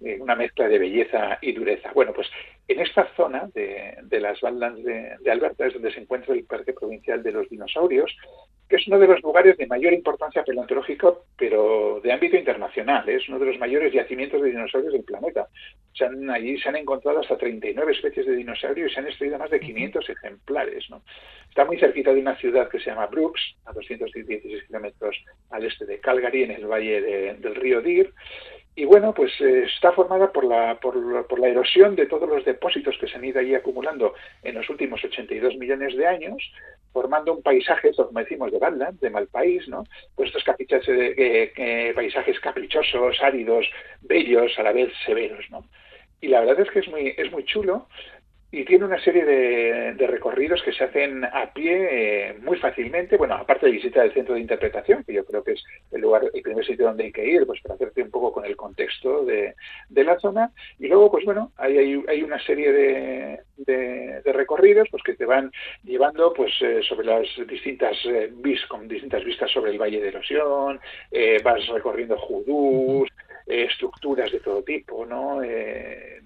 Eh, 0.06 0.18
una 0.20 0.34
mezcla 0.34 0.68
de 0.68 0.78
belleza 0.78 1.38
y 1.40 1.52
dureza. 1.52 1.90
Bueno, 1.94 2.12
pues 2.12 2.28
En 2.66 2.80
esta 2.80 3.06
zona 3.14 3.50
de, 3.52 4.20
las 4.20 4.40
Badlands 4.40 4.82
de, 4.82 5.30
Alberta 5.30 5.66
es 5.66 5.74
donde 5.74 5.92
se 5.92 6.00
encuentra 6.00 6.34
el 6.34 6.44
Parque 6.44 6.72
Provincial 6.72 7.22
de 7.22 7.32
los 7.32 7.48
Dinosaurios, 7.50 8.16
que 8.66 8.76
es 8.76 8.88
uno 8.88 8.98
de 8.98 9.06
los 9.06 9.22
lugares 9.22 9.58
de 9.58 9.66
mayor 9.66 9.92
importancia 9.92 10.42
paleontológica, 10.42 11.12
pero 11.36 12.00
de 12.02 12.10
ámbito 12.10 12.38
internacional. 12.38 13.06
Es 13.06 13.28
uno 13.28 13.38
de 13.38 13.46
los 13.46 13.58
mayores 13.58 13.92
yacimientos 13.92 14.40
de 14.40 14.48
dinosaurios 14.48 14.94
del 14.94 15.04
planeta. 15.04 15.46
Se 15.92 16.06
allí 16.06 16.58
se 16.58 16.70
han 16.70 16.76
encontrado 16.76 17.20
hasta 17.20 17.36
39 17.36 17.92
especies 17.92 18.24
de 18.24 18.36
dinosaurios 18.36 18.90
y 18.90 18.94
se 18.94 19.00
han 19.00 19.08
estudiado 19.08 19.38
más 19.40 19.50
de 19.50 19.60
500 19.60 20.08
ejemplares. 20.08 20.86
Está 21.50 21.66
muy 21.66 21.78
cerquita 21.78 22.14
de 22.14 22.20
una 22.20 22.36
ciudad 22.36 22.70
que 22.70 22.78
se 22.78 22.86
llama 22.86 23.06
Brooks, 23.06 23.56
a 23.66 23.72
216 23.72 24.64
kilómetros 24.64 25.22
al 25.50 25.64
este 25.66 25.84
de 25.84 26.00
Calgary, 26.00 26.44
en 26.44 26.52
el 26.52 26.66
valle 26.66 27.34
del 27.34 27.54
río 27.54 27.82
Deer 27.82 28.10
y 28.76 28.84
bueno, 28.84 29.14
pues 29.14 29.32
eh, 29.40 29.64
está 29.64 29.92
formada 29.92 30.32
por 30.32 30.44
la, 30.44 30.80
por, 30.80 31.26
por, 31.26 31.38
la 31.38 31.48
erosión 31.48 31.94
de 31.94 32.06
todos 32.06 32.28
los 32.28 32.44
depósitos 32.44 32.96
que 32.98 33.06
se 33.06 33.16
han 33.16 33.24
ido 33.24 33.38
ahí 33.38 33.54
acumulando 33.54 34.14
en 34.42 34.56
los 34.56 34.68
últimos 34.68 35.04
82 35.04 35.56
millones 35.56 35.96
de 35.96 36.06
años, 36.06 36.52
formando 36.92 37.32
un 37.32 37.42
paisaje, 37.42 37.92
como 37.94 38.18
decimos, 38.18 38.50
de 38.50 38.58
Badland, 38.58 38.98
de 38.98 39.10
mal 39.10 39.28
país, 39.28 39.68
¿no? 39.68 39.84
Pues 40.16 40.34
estos 40.34 40.44
eh, 40.88 41.92
paisajes 41.94 42.40
caprichosos, 42.40 43.20
áridos, 43.22 43.66
bellos, 44.02 44.58
a 44.58 44.64
la 44.64 44.72
vez 44.72 44.92
severos, 45.06 45.48
¿no? 45.50 45.64
Y 46.20 46.28
la 46.28 46.40
verdad 46.40 46.60
es 46.60 46.70
que 46.70 46.78
es 46.80 46.88
muy, 46.88 47.14
es 47.16 47.30
muy 47.30 47.44
chulo 47.44 47.86
y 48.54 48.64
tiene 48.64 48.84
una 48.84 49.00
serie 49.00 49.24
de, 49.24 50.06
recorridos 50.06 50.62
que 50.62 50.72
se 50.72 50.84
hacen 50.84 51.24
a 51.24 51.52
pie 51.52 51.88
eh, 51.90 52.38
muy 52.40 52.56
fácilmente, 52.56 53.16
bueno, 53.16 53.34
aparte 53.34 53.66
de 53.66 53.72
visitar 53.72 54.04
el 54.04 54.14
centro 54.14 54.34
de 54.34 54.42
interpretación, 54.42 55.02
que 55.02 55.12
yo 55.12 55.24
creo 55.24 55.42
que 55.42 55.52
es 55.52 55.64
el 55.90 56.02
lugar, 56.02 56.22
el 56.32 56.42
primer 56.42 56.64
sitio 56.64 56.86
donde 56.86 57.04
hay 57.04 57.12
que 57.12 57.26
ir, 57.26 57.44
pues 57.46 57.60
para 57.62 57.74
hacerte 57.74 58.02
un 58.02 58.12
poco 58.12 58.32
con 58.32 58.44
el 58.44 58.54
contexto 58.54 59.24
de, 59.24 59.54
la 59.90 60.20
zona, 60.20 60.52
y 60.78 60.86
luego, 60.86 61.10
pues 61.10 61.24
bueno, 61.24 61.50
hay, 61.56 62.00
hay, 62.06 62.22
una 62.22 62.38
serie 62.44 62.72
de, 62.72 64.22
recorridos 64.24 64.88
pues 64.90 65.02
que 65.02 65.14
te 65.14 65.24
van 65.24 65.50
llevando 65.84 66.32
pues 66.32 66.52
eh, 66.60 66.80
sobre 66.82 67.06
las 67.06 67.26
distintas 67.48 67.96
eh, 68.04 68.32
con 68.68 68.86
distintas 68.86 69.24
vistas 69.24 69.50
sobre 69.50 69.72
el 69.72 69.78
Valle 69.78 70.00
de 70.00 70.08
Erosión, 70.08 70.80
vas 71.42 71.66
recorriendo 71.68 72.16
Judús, 72.18 73.08
estructuras 73.46 74.32
de 74.32 74.40
todo 74.40 74.62
tipo, 74.62 75.04
¿no? 75.04 75.40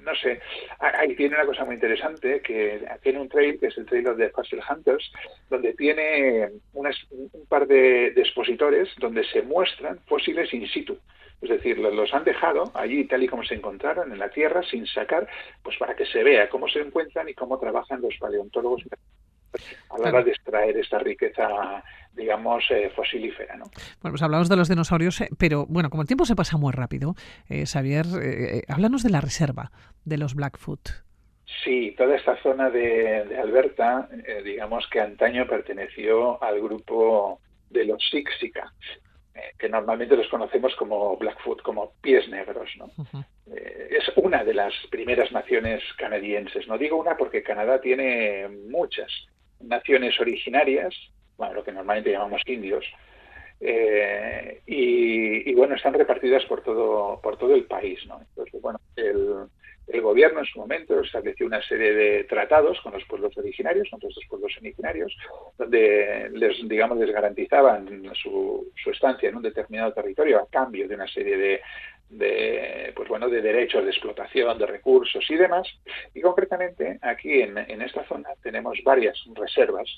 no 0.09 0.15
sé, 0.15 0.41
ahí 0.79 1.15
tiene 1.15 1.35
una 1.35 1.47
cosa 1.47 1.65
muy 1.65 1.75
interesante, 1.75 2.41
que 2.41 2.87
tiene 3.03 3.21
un 3.21 3.29
trail, 3.29 3.59
que 3.59 3.67
es 3.67 3.79
el 3.79 3.87
trail 3.87 4.17
de 4.17 4.31
Fossil 4.31 4.61
Hunters, 4.69 5.11
donde 5.51 5.75
tiene 5.75 6.49
un 6.73 7.47
par 7.49 7.67
de, 7.67 8.09
expositores 8.09 8.89
donde 8.99 9.25
se 9.25 9.43
muestran 9.43 9.99
fósiles 10.07 10.53
in 10.55 10.67
situ. 10.69 10.99
Es 11.41 11.51
decir, 11.51 11.79
los 11.79 12.13
han 12.15 12.25
dejado 12.25 12.73
allí 12.75 13.05
tal 13.05 13.23
y 13.23 13.29
como 13.29 13.45
se 13.45 13.55
encontraron 13.55 14.11
en 14.11 14.19
la 14.19 14.29
Tierra 14.29 14.63
sin 14.63 14.87
sacar, 14.87 15.29
pues 15.63 15.77
para 15.77 15.95
que 15.95 16.05
se 16.07 16.25
vea 16.25 16.49
cómo 16.49 16.69
se 16.69 16.81
encuentran 16.81 17.29
y 17.29 17.35
cómo 17.35 17.59
trabajan 17.59 18.01
los 18.01 18.17
paleontólogos 18.19 18.83
a 19.91 19.99
la 19.99 20.09
hora 20.09 20.23
de 20.23 20.31
extraer 20.31 20.77
esta 20.77 20.99
riqueza 20.99 21.83
digamos, 22.19 22.65
eh, 22.71 22.91
fosilífera. 22.95 23.57
¿no? 23.57 23.65
Bueno, 24.03 24.13
pues 24.13 24.23
hablamos 24.23 24.49
de 24.51 24.57
los 24.57 24.69
dinosaurios, 24.69 25.21
eh, 25.23 25.29
pero 25.39 25.65
bueno, 25.67 25.89
como 25.89 26.03
el 26.03 26.09
tiempo 26.09 26.27
se 26.27 26.37
pasa 26.37 26.59
muy 26.59 26.73
rápido, 26.73 27.15
eh, 27.49 27.65
Xavier, 27.65 28.07
eh, 28.21 28.63
háblanos 28.69 29.03
de 29.03 29.11
la 29.11 29.23
reserva 29.23 29.71
de 30.05 30.19
los 30.19 30.35
Blackfoot. 30.35 30.91
Sí, 31.65 31.95
toda 31.97 32.17
esta 32.17 32.37
zona 32.43 32.69
de, 32.69 33.39
Alberta, 33.43 34.09
digamos 34.45 34.87
que 34.91 35.01
antaño 35.01 35.47
perteneció 35.47 36.43
al 36.43 36.61
grupo 36.61 37.41
de 37.71 37.87
los 37.87 38.07
Sixica, 38.11 38.71
que 39.59 39.69
normalmente 39.69 40.15
los 40.15 40.29
conocemos 40.29 40.75
como 40.77 41.17
Blackfoot, 41.17 41.63
como 41.63 41.95
pies 42.03 42.29
negros. 42.29 42.71
¿no? 42.77 42.91
es 43.47 44.05
una 44.17 44.45
de 44.45 44.53
las 44.53 44.75
primeras 44.91 45.33
naciones 45.33 45.83
canadienses. 45.97 46.69
No 46.69 46.77
digo 46.77 46.99
una 46.99 47.17
porque 47.17 47.43
Canadá 47.43 47.81
tiene 47.81 48.47
muchas 48.69 49.11
naciones 49.61 50.18
originarias, 50.21 50.94
bueno, 51.37 51.55
lo 51.55 51.64
que 51.64 51.73
normalmente 51.73 52.12
llamamos 52.12 52.42
indios, 52.47 52.85
eh, 53.61 54.61
y, 54.66 55.53
bueno, 55.55 55.75
están 55.75 55.94
repartidas 55.94 56.44
por 56.44 56.62
todo, 56.62 57.21
por 57.21 57.37
todo 57.37 57.55
el 57.55 57.64
país. 57.64 57.99
¿no? 58.07 58.21
Entonces, 58.21 58.61
bueno, 58.61 58.81
el, 58.97 59.49
gobierno 60.01 60.40
en 60.40 60.47
su 60.47 60.61
momento 60.61 61.01
estableció 61.01 61.47
una 61.47 61.61
serie 61.62 61.92
de 61.92 62.25
tratados 62.25 62.81
con 62.83 62.92
los 62.92 63.05
pueblos 63.05 63.37
originarios, 63.37 63.88
con 63.90 63.99
todos 63.99 64.12
estos 64.12 64.29
pueblos 64.29 64.57
originarios, 64.61 65.14
donde 65.59 66.31
les, 66.33 66.68
digamos, 66.68 66.99
les 66.99 67.11
garantizaban 67.11 68.11
su, 68.14 68.71
su 68.83 68.90
estancia 68.90 69.29
en 69.29 69.37
un 69.37 69.42
determinado 69.42 69.92
territorio 69.92 70.38
a 70.38 70.49
cambio 70.49 70.87
de 70.87 70.94
una 70.94 71.09
serie 71.09 71.37
de, 71.37 71.61
de 72.09 72.92
pues 72.97 73.09
bueno 73.09 73.29
de 73.29 73.42
derechos 73.42 73.85
de 73.85 73.90
explotación 73.90 74.59
de 74.59 74.66
recursos 74.66 75.25
y 75.31 75.37
demás 75.37 75.68
y 76.14 76.21
concretamente 76.21 76.99
aquí 77.03 77.42
en, 77.42 77.59
en 77.59 77.83
esta 77.83 78.05
zona 78.05 78.31
tenemos 78.42 78.79
varias 78.83 79.18
reservas 79.35 79.88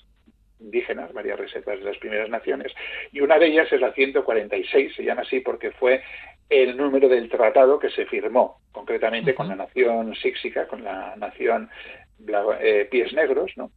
indígenas, 0.60 1.12
varias 1.12 1.38
reservas 1.38 1.78
de 1.78 1.84
las 1.84 1.98
primeras 1.98 2.28
naciones, 2.28 2.72
y 3.12 3.20
una 3.20 3.38
de 3.38 3.46
ellas 3.46 3.72
es 3.72 3.80
la 3.80 3.92
146, 3.92 4.94
se 4.94 5.04
llama 5.04 5.22
así 5.22 5.40
porque 5.40 5.72
fue 5.72 6.02
el 6.48 6.76
número 6.76 7.08
del 7.08 7.28
tratado 7.28 7.78
que 7.78 7.90
se 7.90 8.06
firmó, 8.06 8.60
concretamente 8.72 9.34
con 9.34 9.48
la 9.48 9.56
nación 9.56 10.14
síxica, 10.16 10.66
con 10.66 10.84
la 10.84 11.14
nación 11.16 11.70
eh, 12.60 12.88
Pies 12.90 13.12
Negros, 13.12 13.52
¿no? 13.56 13.70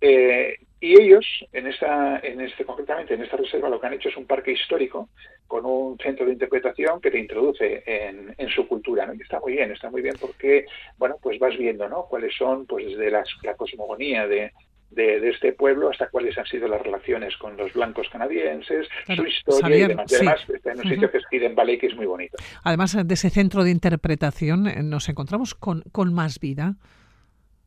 Eh, 0.00 0.56
y 0.80 1.00
ellos, 1.00 1.24
en 1.52 1.66
esta, 1.66 2.18
en 2.18 2.40
este, 2.40 2.64
concretamente 2.64 3.14
en 3.14 3.22
esta 3.22 3.36
reserva, 3.36 3.68
lo 3.68 3.80
que 3.80 3.86
han 3.86 3.94
hecho 3.94 4.08
es 4.08 4.16
un 4.16 4.26
parque 4.26 4.52
histórico 4.52 5.08
con 5.46 5.64
un 5.64 5.96
centro 5.98 6.26
de 6.26 6.32
interpretación 6.32 7.00
que 7.00 7.10
te 7.10 7.18
introduce 7.18 7.82
en, 7.86 8.34
su 8.50 8.66
cultura, 8.68 9.06
¿no? 9.06 9.14
Y 9.14 9.22
está 9.22 9.40
muy 9.40 9.52
bien, 9.52 9.72
está 9.72 9.90
muy 9.90 10.02
bien 10.02 10.16
porque, 10.20 10.66
bueno, 10.98 11.16
pues 11.22 11.38
vas 11.38 11.56
viendo, 11.56 11.88
¿no? 11.88 12.04
Cuáles 12.04 12.34
son, 12.36 12.66
pues 12.66 12.86
desde 12.86 13.10
la 13.10 13.54
cosmogonía 13.56 14.26
de, 14.26 14.52
de, 14.94 15.30
este 15.30 15.52
pueblo 15.52 15.90
hasta 15.90 16.08
cuáles 16.08 16.36
han 16.38 16.46
sido 16.46 16.68
las 16.68 16.82
relaciones 16.82 17.36
con 17.36 17.56
los 17.56 17.72
blancos 17.72 18.08
canadienses, 18.10 18.86
su 19.14 19.26
historia 19.26 19.76
y 19.76 19.88
demás. 19.88 20.12
además, 20.12 20.40
está 20.48 20.72
en 20.72 20.78
un 20.78 20.88
sitio 20.88 21.10
que 21.10 21.18
es 21.18 21.24
Hidden 21.30 21.54
Valley, 21.54 21.78
que 21.78 21.86
es 21.88 21.96
muy 21.96 22.06
bonito. 22.06 22.36
Además 22.62 22.96
de 23.06 23.14
ese 23.14 23.30
centro 23.30 23.64
de 23.64 23.70
interpretación, 23.70 24.66
eh, 24.66 24.82
nos 24.82 25.08
encontramos 25.08 25.54
con, 25.54 25.82
con 25.92 26.12
más 26.12 26.38
vida. 26.40 26.76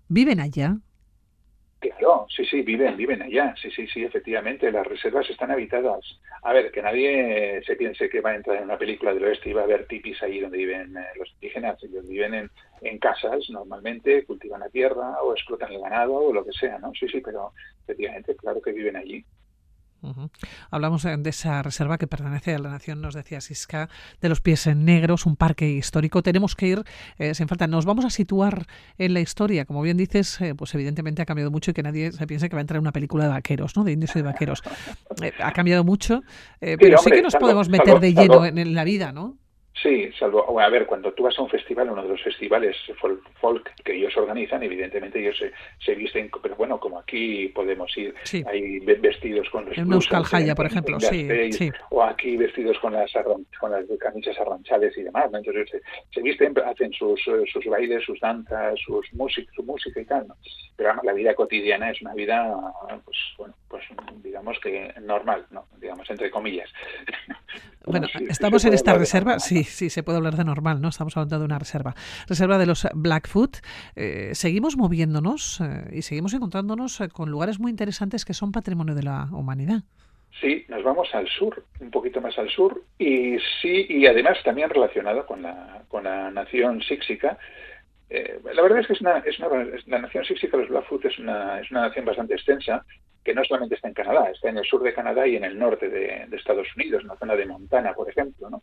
¿Viven 0.07 0.39
allá? 0.39 0.77
Claro, 1.97 2.25
sí, 2.29 2.45
sí, 2.45 2.61
viven, 2.61 2.97
viven 2.97 3.21
allá, 3.21 3.53
sí, 3.61 3.69
sí, 3.71 3.87
sí, 3.87 4.03
efectivamente, 4.03 4.71
las 4.71 4.85
reservas 4.85 5.29
están 5.29 5.51
habitadas. 5.51 6.19
A 6.43 6.53
ver, 6.53 6.71
que 6.71 6.81
nadie 6.81 7.61
se 7.65 7.75
piense 7.75 8.09
que 8.09 8.21
va 8.21 8.31
a 8.31 8.35
entrar 8.35 8.57
en 8.57 8.63
una 8.63 8.77
película 8.77 9.13
del 9.13 9.23
oeste 9.25 9.49
y 9.49 9.53
va 9.53 9.61
a 9.61 9.65
haber 9.65 9.85
tipis 9.85 10.21
ahí 10.23 10.39
donde 10.39 10.57
viven 10.57 10.97
eh, 10.97 11.05
los 11.17 11.31
indígenas, 11.33 11.83
ellos 11.83 12.07
viven 12.07 12.33
en, 12.33 12.51
en 12.81 12.99
casas 12.99 13.49
normalmente, 13.49 14.25
cultivan 14.25 14.61
la 14.61 14.69
tierra 14.69 15.21
o 15.21 15.33
explotan 15.33 15.71
el 15.71 15.81
ganado 15.81 16.15
o 16.15 16.33
lo 16.33 16.43
que 16.43 16.51
sea, 16.51 16.79
¿no? 16.79 16.91
Sí, 16.93 17.07
sí, 17.07 17.21
pero 17.21 17.53
efectivamente, 17.83 18.35
claro 18.35 18.61
que 18.61 18.71
viven 18.71 18.95
allí. 18.95 19.23
Hablamos 20.71 21.03
de 21.03 21.29
esa 21.29 21.61
reserva 21.63 21.97
que 21.97 22.07
pertenece 22.07 22.55
a 22.55 22.59
la 22.59 22.69
nación, 22.69 23.01
nos 23.01 23.13
decía 23.13 23.41
Siska, 23.41 23.89
de 24.21 24.29
los 24.29 24.41
pies 24.41 24.67
en 24.67 24.85
negros, 24.85 25.25
un 25.25 25.35
parque 25.35 25.69
histórico. 25.69 26.23
Tenemos 26.23 26.55
que 26.55 26.67
ir 26.67 26.83
eh, 27.17 27.33
sin 27.33 27.47
falta. 27.47 27.67
Nos 27.67 27.85
vamos 27.85 28.05
a 28.05 28.09
situar 28.09 28.67
en 28.97 29.13
la 29.13 29.19
historia. 29.19 29.65
Como 29.65 29.81
bien 29.81 29.97
dices, 29.97 30.39
eh, 30.41 30.55
pues 30.55 30.73
evidentemente 30.75 31.21
ha 31.21 31.25
cambiado 31.25 31.51
mucho 31.51 31.71
y 31.71 31.73
que 31.73 31.83
nadie 31.83 32.11
se 32.11 32.27
piense 32.27 32.49
que 32.49 32.55
va 32.55 32.59
a 32.59 32.61
entrar 32.61 32.77
en 32.77 32.81
una 32.81 32.91
película 32.91 33.25
de 33.25 33.29
vaqueros, 33.29 33.75
¿no? 33.75 33.83
De 33.83 33.91
indios 33.91 34.15
y 34.15 34.19
de 34.19 34.23
vaqueros. 34.23 34.63
Eh, 35.21 35.33
ha 35.39 35.51
cambiado 35.51 35.83
mucho, 35.83 36.21
pero 36.59 36.97
sí 36.99 37.09
que 37.09 37.21
nos 37.21 37.35
podemos 37.35 37.69
meter 37.69 37.99
de 37.99 38.13
lleno 38.13 38.45
en 38.45 38.73
la 38.73 38.83
vida, 38.83 39.11
¿no? 39.11 39.37
Sí, 39.81 40.09
salvo, 40.17 40.59
a 40.59 40.69
ver, 40.69 40.87
cuando 40.87 41.11
tú 41.13 41.23
vas 41.23 41.37
a 41.37 41.43
un 41.43 41.49
festival, 41.49 41.91
uno 41.91 42.01
de 42.01 42.09
los 42.09 42.23
festivales 42.23 42.75
folk, 43.39 43.75
que 43.83 43.95
ellos 43.95 44.15
organizan, 44.17 44.63
evidentemente 44.63 45.19
ellos 45.19 45.37
se, 45.79 45.95
visten, 45.95 46.31
pero 46.41 46.55
bueno, 46.55 46.79
como 46.79 46.99
aquí 46.99 47.49
podemos 47.49 47.95
ir, 47.95 48.15
hay 48.47 48.79
vestidos 48.79 49.47
con 49.51 49.65
los 49.65 49.77
En 49.77 49.91
Euskal 49.93 50.23
por 50.55 50.65
ejemplo, 50.65 50.99
sí, 50.99 51.69
O 51.91 52.01
aquí 52.01 52.37
vestidos 52.37 52.79
con 52.79 52.93
las, 52.93 53.11
con 53.59 53.71
las 53.71 53.85
camisas 53.99 54.37
arranchales 54.39 54.97
y 54.97 55.03
demás, 55.03 55.29
¿no? 55.31 55.37
Entonces 55.37 55.81
se, 56.11 56.21
visten, 56.21 56.55
hacen 56.65 56.91
sus, 56.93 57.21
sus 57.21 57.65
bailes, 57.65 58.03
sus 58.03 58.19
danzas, 58.19 58.79
sus 58.83 59.13
música, 59.13 59.51
su 59.55 59.63
música 59.63 60.01
y 60.01 60.05
tal, 60.05 60.27
¿no? 60.27 60.35
Pero 60.75 60.95
la 61.03 61.13
vida 61.13 61.35
cotidiana 61.35 61.91
es 61.91 62.01
una 62.01 62.15
vida, 62.15 62.55
pues 63.05 63.17
bueno, 63.37 63.53
pues 63.67 63.83
digamos 64.23 64.57
que 64.61 64.93
normal, 65.01 65.45
¿no? 65.51 65.67
Digamos, 65.79 66.09
entre 66.09 66.31
comillas. 66.31 66.69
Bueno, 67.85 68.07
estamos 68.29 68.65
en 68.65 68.73
esta 68.73 68.95
reserva, 68.95 69.39
sí, 69.39 69.63
sí, 69.63 69.89
se 69.89 70.03
puede 70.03 70.17
hablar 70.17 70.35
de 70.35 70.43
normal, 70.43 70.81
¿no? 70.81 70.89
Estamos 70.89 71.15
hablando 71.15 71.39
de 71.39 71.45
una 71.45 71.57
reserva. 71.57 71.95
Reserva 72.27 72.57
de 72.57 72.65
los 72.65 72.85
Blackfoot. 72.93 73.59
Eh, 73.95 74.31
seguimos 74.33 74.75
moviéndonos 74.75 75.61
eh, 75.61 75.85
y 75.93 76.01
seguimos 76.01 76.33
encontrándonos 76.33 76.99
eh, 76.99 77.07
con 77.07 77.31
lugares 77.31 77.61
muy 77.61 77.71
interesantes 77.71 78.25
que 78.25 78.33
son 78.33 78.51
patrimonio 78.51 78.93
de 78.93 79.03
la 79.03 79.29
humanidad. 79.31 79.83
Sí, 80.41 80.65
nos 80.67 80.83
vamos 80.83 81.07
al 81.13 81.27
sur, 81.29 81.63
un 81.79 81.89
poquito 81.89 82.19
más 82.19 82.37
al 82.37 82.49
sur, 82.49 82.83
y 82.99 83.37
sí, 83.61 83.87
y 83.89 84.05
además 84.05 84.37
también 84.43 84.69
relacionado 84.69 85.25
con 85.25 85.41
la, 85.41 85.83
con 85.87 86.03
la 86.03 86.29
nación 86.29 86.81
síxica. 86.81 87.39
La 88.09 88.61
verdad 88.61 88.79
es 88.79 88.87
que 88.87 88.93
es 88.93 89.01
una, 89.01 89.23
la 89.87 89.99
nación 89.99 90.23
síxica, 90.23 90.57
los 90.57 90.69
Blackfoot, 90.69 91.05
es 91.05 91.19
una, 91.19 91.59
es 91.59 91.69
una 91.71 91.81
nación 91.81 92.05
bastante 92.05 92.35
extensa, 92.35 92.85
que 93.23 93.33
no 93.33 93.43
solamente 93.43 93.75
está 93.75 93.89
en 93.89 93.93
Canadá, 93.93 94.29
está 94.31 94.49
en 94.49 94.57
el 94.57 94.63
sur 94.63 94.81
de 94.81 94.93
Canadá 94.93 95.27
y 95.27 95.35
en 95.35 95.43
el 95.43 95.59
norte 95.59 95.89
de, 95.89 96.27
Estados 96.31 96.67
Unidos, 96.77 97.01
en 97.01 97.09
la 97.09 97.17
zona 97.17 97.35
de 97.35 97.45
Montana, 97.45 97.93
por 97.93 98.09
ejemplo, 98.09 98.49
¿no? 98.49 98.61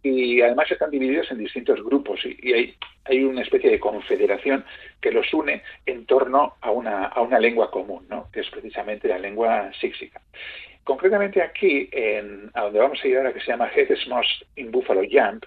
y 0.00 0.40
además 0.40 0.70
están 0.70 0.92
divididos 0.92 1.28
en 1.32 1.38
distintos 1.38 1.82
grupos 1.82 2.20
y, 2.24 2.52
hay, 2.52 2.74
hay, 3.04 3.24
una 3.24 3.42
especie 3.42 3.68
de 3.68 3.80
confederación 3.80 4.64
que 5.00 5.10
los 5.10 5.34
une 5.34 5.62
en 5.86 6.06
torno 6.06 6.54
a 6.60 6.70
una, 6.70 7.06
a 7.06 7.20
una 7.20 7.40
lengua 7.40 7.72
común, 7.72 8.06
¿no? 8.08 8.30
que 8.32 8.40
es 8.40 8.50
precisamente 8.50 9.08
la 9.08 9.18
lengua 9.18 9.72
síxica. 9.80 10.20
Concretamente 10.84 11.42
aquí, 11.42 11.88
en, 11.90 12.50
a 12.54 12.62
donde 12.62 12.78
vamos 12.78 13.00
a 13.02 13.08
ir 13.08 13.16
ahora, 13.16 13.32
que 13.32 13.40
se 13.40 13.48
llama 13.48 13.68
Head 13.74 13.88
Moss 14.08 14.44
in 14.54 14.70
Buffalo 14.70 15.02
Jump, 15.10 15.44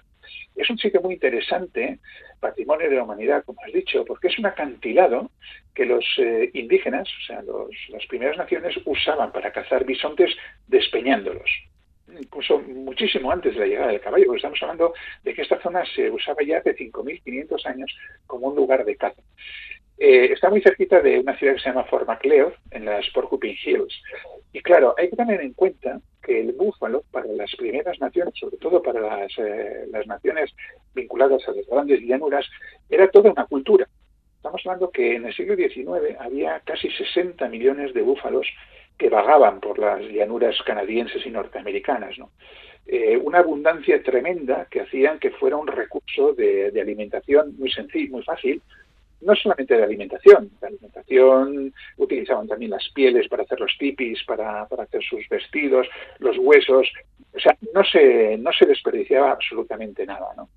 es 0.56 0.68
un 0.70 0.78
sitio 0.78 1.00
muy 1.00 1.14
interesante, 1.14 1.98
patrimonio 2.40 2.90
de 2.90 2.96
la 2.96 3.04
humanidad, 3.04 3.44
como 3.44 3.60
has 3.64 3.72
dicho, 3.72 4.04
porque 4.04 4.28
es 4.28 4.38
un 4.38 4.46
acantilado 4.46 5.30
que 5.74 5.86
los 5.86 6.04
eh, 6.18 6.50
indígenas, 6.54 7.08
o 7.08 7.26
sea, 7.26 7.42
los, 7.42 7.70
las 7.88 8.06
primeras 8.06 8.36
naciones, 8.36 8.74
usaban 8.84 9.32
para 9.32 9.52
cazar 9.52 9.84
bisontes 9.84 10.30
despeñándolos 10.66 11.50
incluso 12.20 12.58
muchísimo 12.60 13.30
antes 13.30 13.54
de 13.54 13.60
la 13.60 13.66
llegada 13.66 13.88
del 13.88 14.00
caballo, 14.00 14.26
porque 14.26 14.36
estamos 14.36 14.62
hablando 14.62 14.92
de 15.22 15.34
que 15.34 15.42
esta 15.42 15.60
zona 15.60 15.82
se 15.94 16.10
usaba 16.10 16.42
ya 16.42 16.58
hace 16.58 16.76
5.500 16.76 17.66
años 17.66 17.96
como 18.26 18.48
un 18.48 18.56
lugar 18.56 18.84
de 18.84 18.96
caza. 18.96 19.22
Eh, 19.98 20.32
está 20.32 20.50
muy 20.50 20.60
cerquita 20.60 21.00
de 21.00 21.20
una 21.20 21.36
ciudad 21.38 21.54
que 21.54 21.60
se 21.60 21.68
llama 21.68 21.84
Fort 21.84 22.06
Macleod, 22.06 22.52
en 22.70 22.84
las 22.84 23.08
Porcupine 23.10 23.58
Hills. 23.64 24.02
Y 24.52 24.60
claro, 24.60 24.94
hay 24.98 25.08
que 25.08 25.16
tener 25.16 25.40
en 25.40 25.54
cuenta 25.54 26.00
que 26.22 26.40
el 26.40 26.52
búfalo, 26.52 27.02
para 27.10 27.26
las 27.26 27.54
primeras 27.56 27.98
naciones, 28.00 28.34
sobre 28.38 28.58
todo 28.58 28.82
para 28.82 29.00
las, 29.00 29.32
eh, 29.38 29.86
las 29.90 30.06
naciones 30.06 30.54
vinculadas 30.94 31.46
a 31.48 31.52
las 31.52 31.66
grandes 31.66 32.00
llanuras, 32.02 32.46
era 32.88 33.08
toda 33.08 33.30
una 33.30 33.46
cultura. 33.46 33.88
Estamos 34.36 34.60
hablando 34.64 34.90
que 34.90 35.16
en 35.16 35.26
el 35.26 35.34
siglo 35.34 35.56
XIX 35.56 36.16
había 36.20 36.60
casi 36.60 36.90
60 36.90 37.48
millones 37.48 37.94
de 37.94 38.02
búfalos 38.02 38.46
que 38.98 39.08
vagaban 39.08 39.60
por 39.60 39.78
las 39.78 40.00
llanuras 40.02 40.56
canadienses 40.66 41.24
y 41.24 41.30
norteamericanas. 41.30 42.18
¿no? 42.18 42.30
Eh, 42.86 43.16
una 43.16 43.38
abundancia 43.38 44.02
tremenda 44.02 44.66
que 44.70 44.80
hacían 44.80 45.18
que 45.18 45.30
fuera 45.30 45.56
un 45.56 45.66
recurso 45.66 46.34
de, 46.34 46.70
de 46.70 46.80
alimentación 46.80 47.56
muy 47.56 47.70
sencillo, 47.70 48.12
muy 48.12 48.22
fácil, 48.22 48.60
no 49.22 49.34
solamente 49.34 49.76
de 49.76 49.84
alimentación, 49.84 50.50
de 50.60 50.66
alimentación 50.66 51.74
utilizaban 51.96 52.48
también 52.48 52.72
las 52.72 52.88
pieles 52.94 53.28
para 53.28 53.44
hacer 53.44 53.60
los 53.60 53.76
tipis, 53.78 54.22
para, 54.24 54.66
para 54.66 54.84
hacer 54.84 55.02
sus 55.02 55.28
vestidos, 55.28 55.86
los 56.18 56.36
huesos, 56.38 56.88
o 57.34 57.38
sea, 57.38 57.56
no 57.74 57.84
se, 57.84 58.36
no 58.38 58.52
se 58.52 58.66
desperdiciaba 58.66 59.32
absolutamente 59.32 60.04
nada, 60.04 60.28
¿no? 60.36 60.48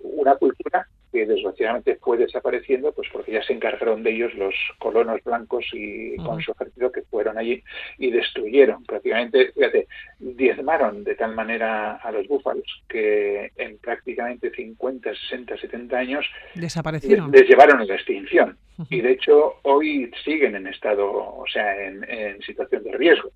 Una 0.00 0.36
cultura 0.36 0.86
que 1.12 1.26
desgraciadamente 1.26 1.96
fue 1.96 2.16
desapareciendo, 2.16 2.92
pues 2.92 3.08
porque 3.12 3.32
ya 3.32 3.42
se 3.42 3.52
encargaron 3.52 4.02
de 4.02 4.14
ellos 4.14 4.34
los 4.34 4.54
colonos 4.78 5.22
blancos 5.22 5.66
y 5.72 6.16
con 6.16 6.40
su 6.40 6.52
ejército 6.52 6.90
que 6.90 7.02
fueron 7.02 7.36
allí 7.36 7.62
y 7.98 8.10
destruyeron 8.10 8.82
prácticamente, 8.84 9.52
fíjate, 9.52 9.86
diezmaron 10.18 11.04
de 11.04 11.14
tal 11.14 11.34
manera 11.34 11.96
a 11.96 12.10
los 12.10 12.26
búfalos 12.26 12.64
que 12.88 13.52
en 13.56 13.78
prácticamente 13.78 14.50
50, 14.50 15.10
60, 15.30 15.58
70 15.58 15.96
años 15.96 16.26
desaparecieron. 16.54 17.30
Les, 17.30 17.46
llevaron 17.46 17.80
a 17.80 17.84
la 17.84 17.94
extinción. 17.94 18.56
Y 18.88 19.02
de 19.02 19.12
hecho 19.12 19.56
hoy 19.62 20.10
siguen 20.24 20.56
en 20.56 20.66
estado, 20.66 21.06
o 21.06 21.44
sea, 21.52 21.76
en, 21.86 22.40
situación 22.42 22.82
de 22.84 22.92
riesgo. 22.92 23.30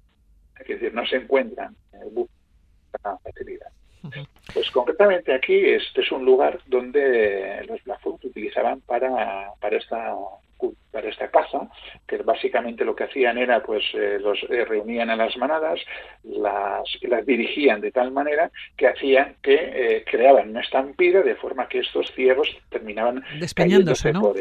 Es 0.58 0.66
decir, 0.66 0.94
no 0.94 1.06
se 1.06 1.16
encuentran 1.16 1.76
en 1.92 2.02
el 2.02 2.08
búfalo 2.08 2.30
con 3.02 3.18
facilidad. 3.20 3.68
Pues 4.54 4.70
concretamente 4.70 5.34
aquí 5.34 5.54
este 5.54 6.00
es 6.00 6.12
un 6.12 6.24
lugar 6.24 6.60
donde 6.66 7.64
los 7.68 7.82
Blackfoot 7.84 8.24
utilizaban 8.24 8.80
para, 8.80 9.52
para 9.60 9.76
esta 9.76 10.14
para 10.96 11.10
esta 11.10 11.28
caza, 11.28 11.68
que 12.08 12.16
básicamente 12.16 12.82
lo 12.82 12.96
que 12.96 13.04
hacían 13.04 13.36
era, 13.36 13.62
pues, 13.62 13.84
eh, 13.92 14.18
los 14.18 14.42
eh, 14.48 14.64
reunían 14.64 15.10
a 15.10 15.16
las 15.16 15.36
manadas, 15.36 15.78
las, 16.24 16.88
las 17.02 17.26
dirigían 17.26 17.82
de 17.82 17.92
tal 17.92 18.12
manera 18.12 18.50
que 18.78 18.88
hacían 18.88 19.34
que 19.42 19.54
eh, 19.54 20.04
creaban 20.10 20.48
una 20.48 20.62
estampida 20.62 21.20
de 21.20 21.34
forma 21.34 21.68
que 21.68 21.80
estos 21.80 22.10
ciegos 22.14 22.48
terminaban 22.70 23.22
despeñándose, 23.38 24.10
¿no? 24.10 24.22
Por, 24.22 24.40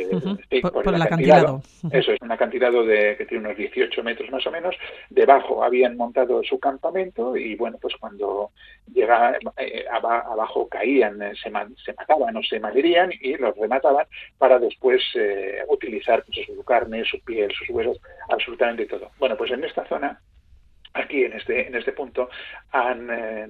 el, 0.95 1.01
acantilado. 1.01 1.61
Eso 1.91 2.13
es 2.13 2.21
un 2.21 2.31
acantilado 2.31 2.85
de, 2.85 3.17
que 3.17 3.25
tiene 3.25 3.47
unos 3.47 3.57
18 3.57 4.01
metros 4.01 4.31
más 4.31 4.47
o 4.47 4.51
menos. 4.51 4.77
Debajo 5.09 5.61
habían 5.61 5.97
montado 5.97 6.41
su 6.41 6.57
campamento 6.57 7.35
y, 7.35 7.55
bueno, 7.55 7.77
pues 7.81 7.95
cuando 7.99 8.51
llegaba 8.93 9.37
abajo 10.19 10.69
caían, 10.69 11.19
se, 11.35 11.51
se 11.83 11.93
mataban 11.97 12.37
o 12.37 12.43
se 12.43 12.61
malherían 12.61 13.11
y 13.19 13.35
los 13.35 13.57
remataban 13.57 14.05
para 14.37 14.57
después 14.57 15.01
utilizar 15.67 16.23
pues, 16.23 16.44
su 16.53 16.63
carne, 16.63 17.03
su 17.05 17.19
piel, 17.21 17.51
sus 17.51 17.69
huesos, 17.69 17.99
absolutamente 18.29 18.86
todo. 18.86 19.12
Bueno, 19.17 19.36
pues 19.38 19.51
en 19.51 19.63
esta 19.63 19.86
zona 19.88 20.19
aquí 20.95 21.23
en 21.23 21.34
este 21.34 21.67
en 21.67 21.75
este 21.75 21.91
punto 21.91 22.29
han, 22.71 23.10
eh, 23.12 23.47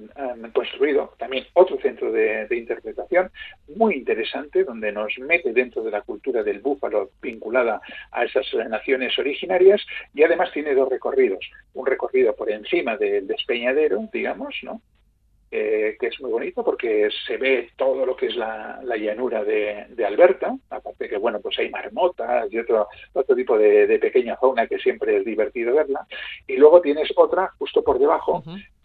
construido 0.52 1.14
también 1.18 1.46
otro 1.54 1.78
centro 1.80 2.12
de, 2.12 2.46
interpretación 2.50 3.30
muy 3.76 3.94
interesante 3.94 4.64
donde 4.64 4.90
nos 4.92 5.16
mete 5.18 5.52
dentro 5.52 5.82
de 5.82 5.90
la 5.90 6.02
cultura 6.02 6.42
del 6.42 6.60
búfalo 6.60 7.10
vinculada 7.22 7.80
a 8.10 8.24
esas 8.24 8.46
naciones 8.68 9.16
originarias 9.18 9.80
y 10.14 10.24
además 10.24 10.50
tiene 10.52 10.74
dos 10.74 10.88
recorridos 10.88 11.48
un 11.74 11.86
recorrido 11.86 12.34
por 12.34 12.50
encima 12.50 12.96
del 12.96 13.26
despeñadero 13.26 14.08
digamos 14.12 14.54
no 14.62 14.80
eh, 15.50 15.96
que 15.98 16.08
es 16.08 16.20
muy 16.20 16.30
bonito 16.30 16.64
porque 16.64 17.08
se 17.26 17.36
ve 17.36 17.70
todo 17.76 18.04
lo 18.04 18.16
que 18.16 18.26
es 18.26 18.36
la, 18.36 18.80
llanura 18.98 19.44
de, 19.44 20.04
Alberta, 20.04 20.56
aparte 20.70 21.08
que 21.08 21.18
bueno, 21.18 21.40
pues 21.40 21.58
hay 21.58 21.70
marmotas 21.70 22.52
y 22.52 22.58
otro, 22.58 22.88
otro 23.12 23.36
tipo 23.36 23.56
de, 23.56 23.98
pequeña 23.98 24.36
fauna 24.36 24.66
que 24.66 24.78
siempre 24.78 25.18
es 25.18 25.24
divertido 25.24 25.74
verla, 25.74 26.06
y 26.46 26.56
luego 26.56 26.80
tienes 26.80 27.10
otra 27.16 27.50
justo 27.58 27.82
por 27.82 27.98
debajo, 27.98 28.42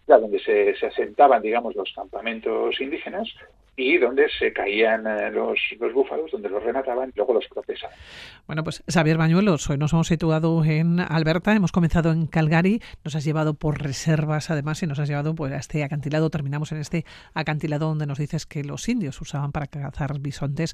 donde 0.08 0.40
se, 0.40 0.76
se, 0.76 0.88
asentaban, 0.88 1.42
digamos, 1.42 1.76
los 1.76 1.92
campamentos 1.94 2.80
indígenas 2.82 3.30
y 3.76 3.98
donde 3.98 4.28
se 4.38 4.52
caían 4.52 5.08
eh, 5.08 5.32
los, 5.32 5.58
los 5.80 5.94
búfalos, 5.94 6.32
donde 6.32 6.50
los 6.50 6.62
remataban 6.62 7.10
y 7.10 7.14
luego 7.16 7.34
los 7.34 7.48
procesaban. 7.48 7.96
Bueno, 8.46 8.64
pues 8.64 8.84
Xavier 8.92 9.18
Bañuelos, 9.18 9.70
hoy 9.70 9.78
nos 9.78 9.94
hemos 9.94 10.08
situado 10.08 10.64
en 10.66 11.00
Alberta, 11.00 11.56
hemos 11.56 11.72
comenzado 11.72 12.12
en 12.12 12.28
Calgary, 12.28 12.82
nos 13.04 13.16
has 13.16 13.24
llevado 13.24 13.54
por 13.54 13.82
reservas 13.82 14.50
además 14.50 14.84
y 14.84 14.88
nos 14.88 15.00
has 15.00 15.08
llevado 15.08 15.34
pues, 15.36 15.54
a 15.54 15.58
este 15.58 15.84
acantilado, 15.84 16.30
terminamos 16.30 16.72
en 16.72 16.80
este 16.80 17.06
acantilado 17.34 17.88
donde 17.88 18.06
nos 18.06 18.20
dices 18.20 18.46
que 18.46 18.64
los 18.64 18.88
indios 18.90 19.20
usaban 19.22 19.52
para 19.52 19.68
cazar 19.68 20.20
bisontes 20.20 20.74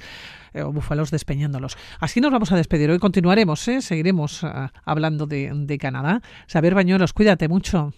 eh, 0.54 0.64
o 0.64 0.72
búfalos 0.72 1.12
despeñándolos. 1.12 1.78
Así 2.00 2.20
nos 2.20 2.32
vamos 2.32 2.52
a 2.52 2.58
despedir, 2.58 2.90
hoy 2.90 3.00
continuaremos, 3.00 3.68
¿eh? 3.68 3.82
seguiremos 3.82 4.44
ah, 4.44 4.72
hablando 4.86 5.28
de, 5.28 5.52
de 5.54 5.78
Canadá. 5.78 6.22
Xavier 6.52 6.74
Bañuelos, 6.74 7.14
cuídate 7.14 7.48
mucho. 7.48 7.94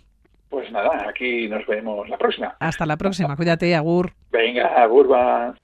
Pues 0.50 0.72
nada, 0.72 1.08
aquí 1.08 1.48
nos 1.48 1.66
vemos 1.68 2.10
la 2.10 2.18
próxima. 2.18 2.56
Hasta 2.60 2.86
la 2.86 2.98
próxima, 2.98 3.36
cuídate, 3.36 3.76
Agur. 3.76 4.12
Venga, 4.32 4.68
Agur 4.82 5.12
va. 5.12 5.56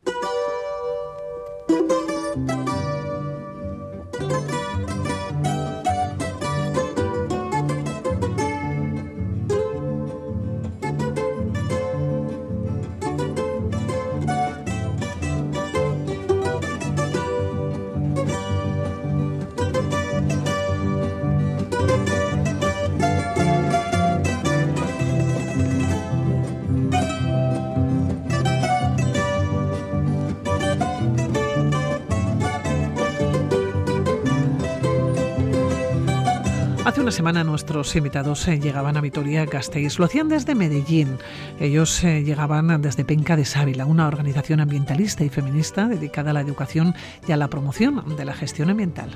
Una 37.06 37.12
semana 37.12 37.44
nuestros 37.44 37.96
invitados 37.96 38.48
eh, 38.48 38.60
llegaban 38.60 38.98
a 38.98 39.02
Vitoria-Gasteiz. 39.02 40.00
Lo 40.00 40.06
hacían 40.06 40.28
desde 40.28 40.56
Medellín. 40.56 41.20
Ellos 41.60 42.04
eh, 42.04 42.24
llegaban 42.24 42.82
desde 42.82 43.06
Penca 43.06 43.36
de 43.36 43.46
Sávila, 43.46 43.86
una 43.86 44.08
organización 44.08 44.60
ambientalista 44.60 45.24
y 45.24 45.30
feminista 45.30 45.88
dedicada 45.88 46.32
a 46.32 46.34
la 46.34 46.42
educación 46.42 46.96
y 47.28 47.32
a 47.32 47.38
la 47.38 47.48
promoción 47.48 48.16
de 48.18 48.26
la 48.26 48.34
gestión 48.34 48.72
ambiental. 48.72 49.12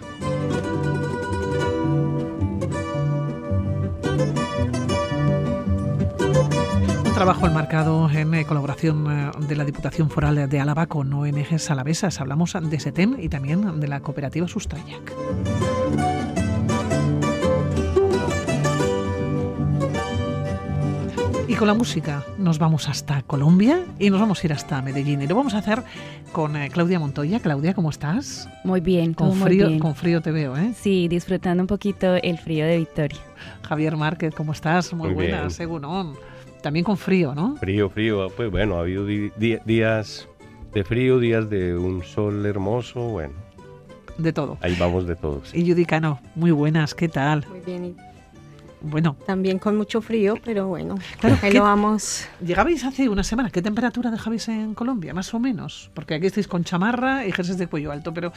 Trabajo 7.16 7.48
enmarcado 7.48 8.08
en 8.12 8.36
eh, 8.36 8.46
colaboración 8.46 9.32
de 9.48 9.56
la 9.56 9.66
Diputación 9.66 10.12
Foral 10.12 10.48
de 10.48 10.60
Álava 10.60 10.86
con 10.86 11.12
ONGs 11.12 11.72
alavesas. 11.72 12.22
Hablamos 12.22 12.56
de 12.62 12.80
SETEM 12.80 13.16
y 13.20 13.30
también 13.30 13.80
de 13.80 13.88
la 13.88 14.02
cooperativa 14.02 14.48
Sustrayac. 14.48 15.12
Y 21.50 21.56
con 21.56 21.68
la 21.68 21.74
música 21.74 22.24
nos 22.38 22.60
vamos 22.60 22.88
hasta 22.88 23.24
Colombia 23.24 23.84
y 23.98 24.12
nos 24.12 24.20
vamos 24.20 24.44
a 24.44 24.46
ir 24.46 24.54
hasta 24.54 24.84
Medellín. 24.84 25.24
Y 25.24 25.28
lo 25.28 25.34
vamos 25.34 25.56
a 25.56 25.58
hacer 25.58 25.82
con 26.32 26.56
eh, 26.56 26.70
Claudia 26.70 27.00
Montoya. 27.00 27.40
Claudia, 27.40 27.74
¿cómo 27.74 27.90
estás? 27.90 28.48
Muy 28.64 28.82
bien, 28.82 29.16
con 29.16 29.34
frío, 29.34 29.68
Con 29.80 29.96
frío 29.96 30.22
te 30.22 30.32
veo, 30.32 30.56
¿eh? 30.56 30.76
Sí, 30.80 31.08
disfrutando 31.08 31.64
un 31.64 31.68
poquito 31.68 32.14
el 32.18 32.38
frío 32.38 32.68
de 32.68 32.78
Victoria. 32.78 33.18
Javier 33.64 33.98
Márquez, 33.98 34.36
¿cómo 34.36 34.52
estás? 34.52 34.94
Muy, 34.94 35.12
buena, 35.12 35.50
según 35.50 35.88
también 36.62 36.86
con 36.86 36.98
frío, 36.98 37.34
¿no? 37.34 37.56
Frío, 37.56 37.90
frío, 37.90 38.28
pues 38.38 38.52
bueno, 38.52 38.76
ha 38.76 38.82
habido 38.82 39.08
días 39.08 40.28
de 40.72 40.84
frío, 40.84 41.18
días 41.18 41.50
de 41.50 41.76
un 41.76 42.04
sol 42.04 42.46
hermoso, 42.46 43.00
bueno. 43.02 43.34
De 44.20 44.32
todo. 44.32 44.60
Ahí 44.62 44.76
vamos 44.80 45.08
de 45.08 45.16
todos. 45.16 45.56
Y 45.56 45.68
Judicano, 45.68 46.20
muy 46.36 46.52
buenas, 46.52 46.94
¿qué 46.94 47.10
tal? 47.10 47.44
Muy 47.50 47.62
bien. 47.62 47.96
Bueno. 48.82 49.18
También 49.26 49.60
con 49.60 49.76
mucho 49.76 50.02
frío, 50.02 50.36
pero 50.44 50.68
bueno, 50.68 50.96
claro, 51.20 51.38
ahí 51.42 51.52
lo 51.52 51.64
vamos. 51.64 52.28
Llegabais 52.46 52.84
hace 52.84 53.10
una 53.10 53.24
semana. 53.24 53.50
¿Qué 53.50 53.62
temperatura 53.62 54.12
dejabais 54.12 54.48
en 54.48 54.74
Colombia, 54.74 55.14
más 55.14 55.34
o 55.34 55.40
menos? 55.40 55.92
Porque 55.94 56.16
aquí 56.16 56.28
estáis 56.28 56.48
con 56.48 56.64
chamarra 56.64 57.26
y 57.26 57.32
jerseys 57.32 57.58
de 57.58 57.68
cuello 57.68 57.92
alto, 57.92 58.14
pero... 58.14 58.32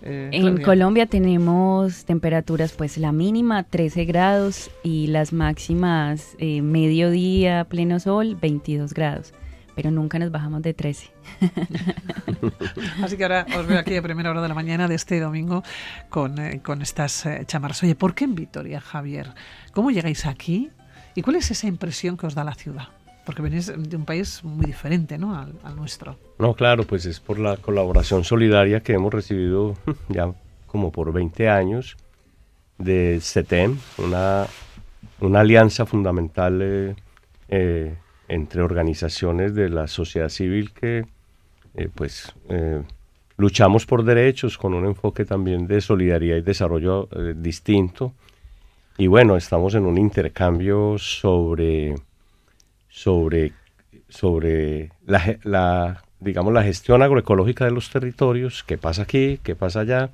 Eh, 0.00 0.30
en 0.32 0.62
Colombia 0.62 1.06
tenemos 1.06 2.04
temperaturas, 2.04 2.72
pues 2.72 2.98
la 2.98 3.10
mínima 3.10 3.64
13 3.64 4.04
grados 4.04 4.70
y 4.84 5.08
las 5.08 5.32
máximas 5.32 6.36
eh, 6.38 6.62
mediodía, 6.62 7.64
pleno 7.64 7.98
sol, 7.98 8.36
22 8.40 8.94
grados 8.94 9.32
pero 9.78 9.92
nunca 9.92 10.18
nos 10.18 10.32
bajamos 10.32 10.60
de 10.62 10.74
13. 10.74 11.08
Así 13.00 13.16
que 13.16 13.22
ahora 13.22 13.46
os 13.56 13.64
veo 13.64 13.78
aquí 13.78 13.94
a 13.94 14.02
primera 14.02 14.28
hora 14.32 14.42
de 14.42 14.48
la 14.48 14.54
mañana 14.54 14.88
de 14.88 14.96
este 14.96 15.20
domingo 15.20 15.62
con, 16.08 16.36
eh, 16.40 16.60
con 16.64 16.82
estas 16.82 17.24
eh, 17.26 17.44
chamarras. 17.46 17.84
Oye, 17.84 17.94
¿por 17.94 18.12
qué 18.16 18.24
en 18.24 18.34
Vitoria, 18.34 18.80
Javier? 18.80 19.28
¿Cómo 19.72 19.92
llegáis 19.92 20.26
aquí? 20.26 20.68
¿Y 21.14 21.22
cuál 21.22 21.36
es 21.36 21.52
esa 21.52 21.68
impresión 21.68 22.16
que 22.16 22.26
os 22.26 22.34
da 22.34 22.42
la 22.42 22.56
ciudad? 22.56 22.88
Porque 23.24 23.40
venís 23.40 23.68
de 23.68 23.96
un 23.96 24.04
país 24.04 24.42
muy 24.42 24.66
diferente 24.66 25.16
¿no? 25.16 25.38
al, 25.38 25.76
nuestro. 25.76 26.18
No, 26.40 26.54
claro, 26.54 26.82
pues 26.82 27.06
es 27.06 27.20
por 27.20 27.38
la 27.38 27.56
colaboración 27.56 28.24
solidaria 28.24 28.80
que 28.80 28.94
hemos 28.94 29.14
recibido 29.14 29.76
ya 30.08 30.32
como 30.66 30.90
por 30.90 31.12
20 31.12 31.48
años 31.50 31.96
de 32.78 33.20
CETEM, 33.22 33.78
una, 33.98 34.44
una 35.20 35.38
alianza 35.38 35.86
fundamental 35.86 36.62
eh, 36.62 36.96
eh 37.48 37.94
entre 38.28 38.62
organizaciones 38.62 39.54
de 39.54 39.70
la 39.70 39.88
sociedad 39.88 40.28
civil 40.28 40.72
que 40.72 41.06
eh, 41.74 41.88
pues 41.94 42.34
eh, 42.48 42.82
luchamos 43.36 43.86
por 43.86 44.04
derechos 44.04 44.58
con 44.58 44.74
un 44.74 44.84
enfoque 44.86 45.24
también 45.24 45.66
de 45.66 45.80
solidaridad 45.80 46.36
y 46.36 46.42
desarrollo 46.42 47.08
eh, 47.12 47.34
distinto. 47.36 48.12
Y 48.96 49.06
bueno 49.06 49.36
estamos 49.36 49.74
en 49.74 49.86
un 49.86 49.96
intercambio 49.96 50.98
sobre 50.98 51.94
sobre 52.88 53.52
sobre 54.08 54.90
la, 55.06 55.38
la 55.44 56.04
digamos 56.20 56.52
la 56.52 56.64
gestión 56.64 57.02
agroecológica 57.02 57.64
de 57.64 57.70
los 57.70 57.90
territorios 57.90 58.64
qué 58.64 58.76
pasa 58.76 59.02
aquí 59.02 59.38
qué 59.42 59.54
pasa 59.54 59.80
allá 59.80 60.10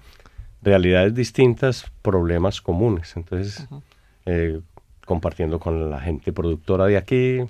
realidades 0.63 1.15
distintas 1.15 1.91
problemas 2.03 2.61
comunes. 2.61 3.17
Entonces 3.17 3.67
compartiendo 5.05 5.59
con 5.59 5.91
la 5.91 6.01
gente 6.01 6.33
productora 6.33 6.87
de 6.87 6.97
aquí 6.97 7.41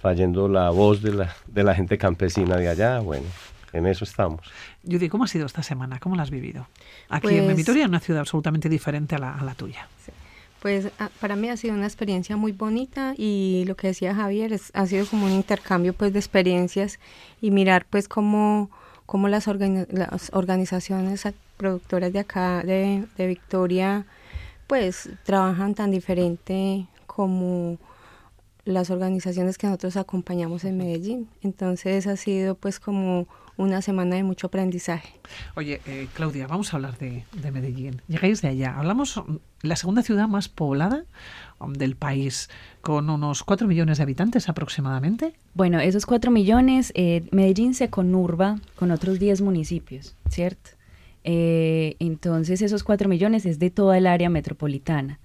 trayendo 0.00 0.48
la 0.48 0.70
voz 0.70 1.02
de 1.02 1.12
la, 1.12 1.34
de 1.46 1.62
la 1.62 1.74
gente 1.74 1.98
campesina 1.98 2.56
de 2.56 2.68
allá. 2.68 3.00
Bueno, 3.00 3.26
en 3.72 3.86
eso 3.86 4.04
estamos. 4.04 4.40
Judy, 4.84 5.08
¿cómo 5.08 5.24
ha 5.24 5.28
sido 5.28 5.46
esta 5.46 5.62
semana? 5.62 5.98
¿Cómo 5.98 6.16
la 6.16 6.22
has 6.22 6.30
vivido? 6.30 6.66
Aquí 7.08 7.28
en 7.28 7.44
pues 7.44 7.56
Vitoria, 7.56 7.86
una 7.86 8.00
ciudad 8.00 8.20
absolutamente 8.20 8.68
diferente 8.68 9.14
a 9.14 9.18
la, 9.18 9.34
a 9.34 9.44
la 9.44 9.54
tuya. 9.54 9.88
Pues 10.60 10.88
para 11.20 11.36
mí 11.36 11.48
ha 11.48 11.56
sido 11.56 11.74
una 11.74 11.86
experiencia 11.86 12.36
muy 12.36 12.52
bonita 12.52 13.14
y 13.16 13.64
lo 13.66 13.76
que 13.76 13.88
decía 13.88 14.14
Javier 14.14 14.52
es, 14.52 14.70
ha 14.74 14.86
sido 14.86 15.06
como 15.06 15.24
un 15.24 15.32
intercambio 15.32 15.94
pues 15.94 16.12
de 16.12 16.18
experiencias 16.18 16.98
y 17.40 17.50
mirar 17.50 17.86
pues 17.88 18.08
cómo, 18.08 18.68
cómo 19.06 19.28
las, 19.28 19.46
las 19.46 20.30
organizaciones 20.34 21.26
productoras 21.56 22.12
de 22.12 22.18
acá 22.18 22.62
de, 22.62 23.06
de 23.16 23.26
Victoria 23.26 24.04
pues 24.66 25.08
trabajan 25.24 25.74
tan 25.74 25.90
diferente 25.90 26.86
como 27.06 27.78
las 28.64 28.90
organizaciones 28.90 29.58
que 29.58 29.66
nosotros 29.66 29.96
acompañamos 29.96 30.64
en 30.64 30.76
Medellín. 30.76 31.28
Entonces 31.42 32.06
ha 32.06 32.16
sido 32.16 32.54
pues 32.54 32.80
como 32.80 33.26
una 33.56 33.82
semana 33.82 34.16
de 34.16 34.22
mucho 34.22 34.46
aprendizaje. 34.46 35.20
Oye, 35.54 35.80
eh, 35.86 36.08
Claudia, 36.14 36.46
vamos 36.46 36.72
a 36.72 36.76
hablar 36.76 36.96
de, 36.98 37.24
Medellín. 37.52 38.00
Llegáis 38.08 38.40
de 38.40 38.48
allá. 38.48 38.76
Hablamos 38.76 39.16
mm, 39.16 39.36
la 39.62 39.76
segunda 39.76 40.02
ciudad 40.02 40.28
más 40.28 40.48
poblada 40.48 41.04
mm, 41.58 41.72
del 41.74 41.94
país, 41.94 42.48
con 42.80 43.10
unos 43.10 43.44
4 43.44 43.68
millones 43.68 43.98
de 43.98 44.04
habitantes 44.04 44.48
aproximadamente. 44.48 45.34
Bueno, 45.54 45.78
esos 45.78 46.06
4 46.06 46.30
millones, 46.30 46.92
eh, 46.94 47.28
Medellín 47.32 47.74
se 47.74 47.90
conurba 47.90 48.58
con 48.76 48.90
otros 48.90 49.18
10 49.18 49.42
municipios, 49.42 50.16
¿cierto? 50.30 50.70
Eh, 51.22 51.96
entonces 51.98 52.62
esos 52.62 52.82
4 52.82 53.08
millones 53.10 53.44
es 53.44 53.58
de 53.58 53.68
toda 53.68 53.98
el 53.98 54.06
área 54.06 54.30
metropolitana 54.30 55.20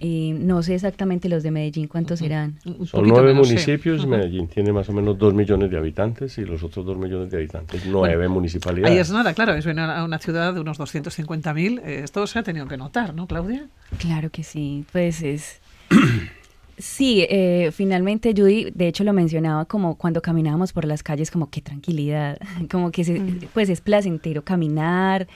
no 0.00 0.62
sé 0.62 0.74
exactamente 0.74 1.28
los 1.28 1.42
de 1.42 1.50
Medellín 1.50 1.88
cuántos 1.88 2.18
serán. 2.18 2.58
Son 2.84 3.06
nueve 3.06 3.32
municipios, 3.34 4.06
Medellín 4.06 4.48
tiene 4.48 4.72
más 4.72 4.88
o 4.88 4.92
menos 4.92 5.18
dos 5.18 5.34
millones 5.34 5.70
de 5.70 5.78
habitantes 5.78 6.36
y 6.38 6.44
los 6.44 6.62
otros 6.62 6.84
dos 6.84 6.96
millones 6.98 7.30
de 7.30 7.38
habitantes, 7.38 7.86
nueve 7.86 8.28
municipalidades. 8.28 8.92
Ahí 8.92 8.98
es 8.98 9.10
nada, 9.10 9.34
claro, 9.34 9.54
es 9.54 9.66
una, 9.66 10.04
una 10.04 10.18
ciudad 10.18 10.54
de 10.54 10.60
unos 10.60 10.78
250.000, 10.78 11.80
eh, 11.84 12.00
esto 12.04 12.26
se 12.26 12.38
ha 12.38 12.42
tenido 12.42 12.66
que 12.66 12.76
notar, 12.76 13.14
¿no, 13.14 13.26
Claudia? 13.26 13.66
Claro 13.98 14.30
que 14.30 14.42
sí, 14.42 14.84
pues 14.92 15.22
es... 15.22 15.60
Sí, 16.78 17.24
eh, 17.30 17.70
finalmente 17.72 18.34
Judy, 18.36 18.70
de 18.74 18.88
hecho 18.88 19.02
lo 19.02 19.14
mencionaba 19.14 19.64
como 19.64 19.96
cuando 19.96 20.20
caminábamos 20.20 20.74
por 20.74 20.84
las 20.84 21.02
calles, 21.02 21.30
como 21.30 21.48
qué 21.48 21.62
tranquilidad, 21.62 22.38
como 22.70 22.90
que 22.90 23.46
pues 23.54 23.70
es 23.70 23.80
placentero 23.80 24.42
caminar, 24.42 25.26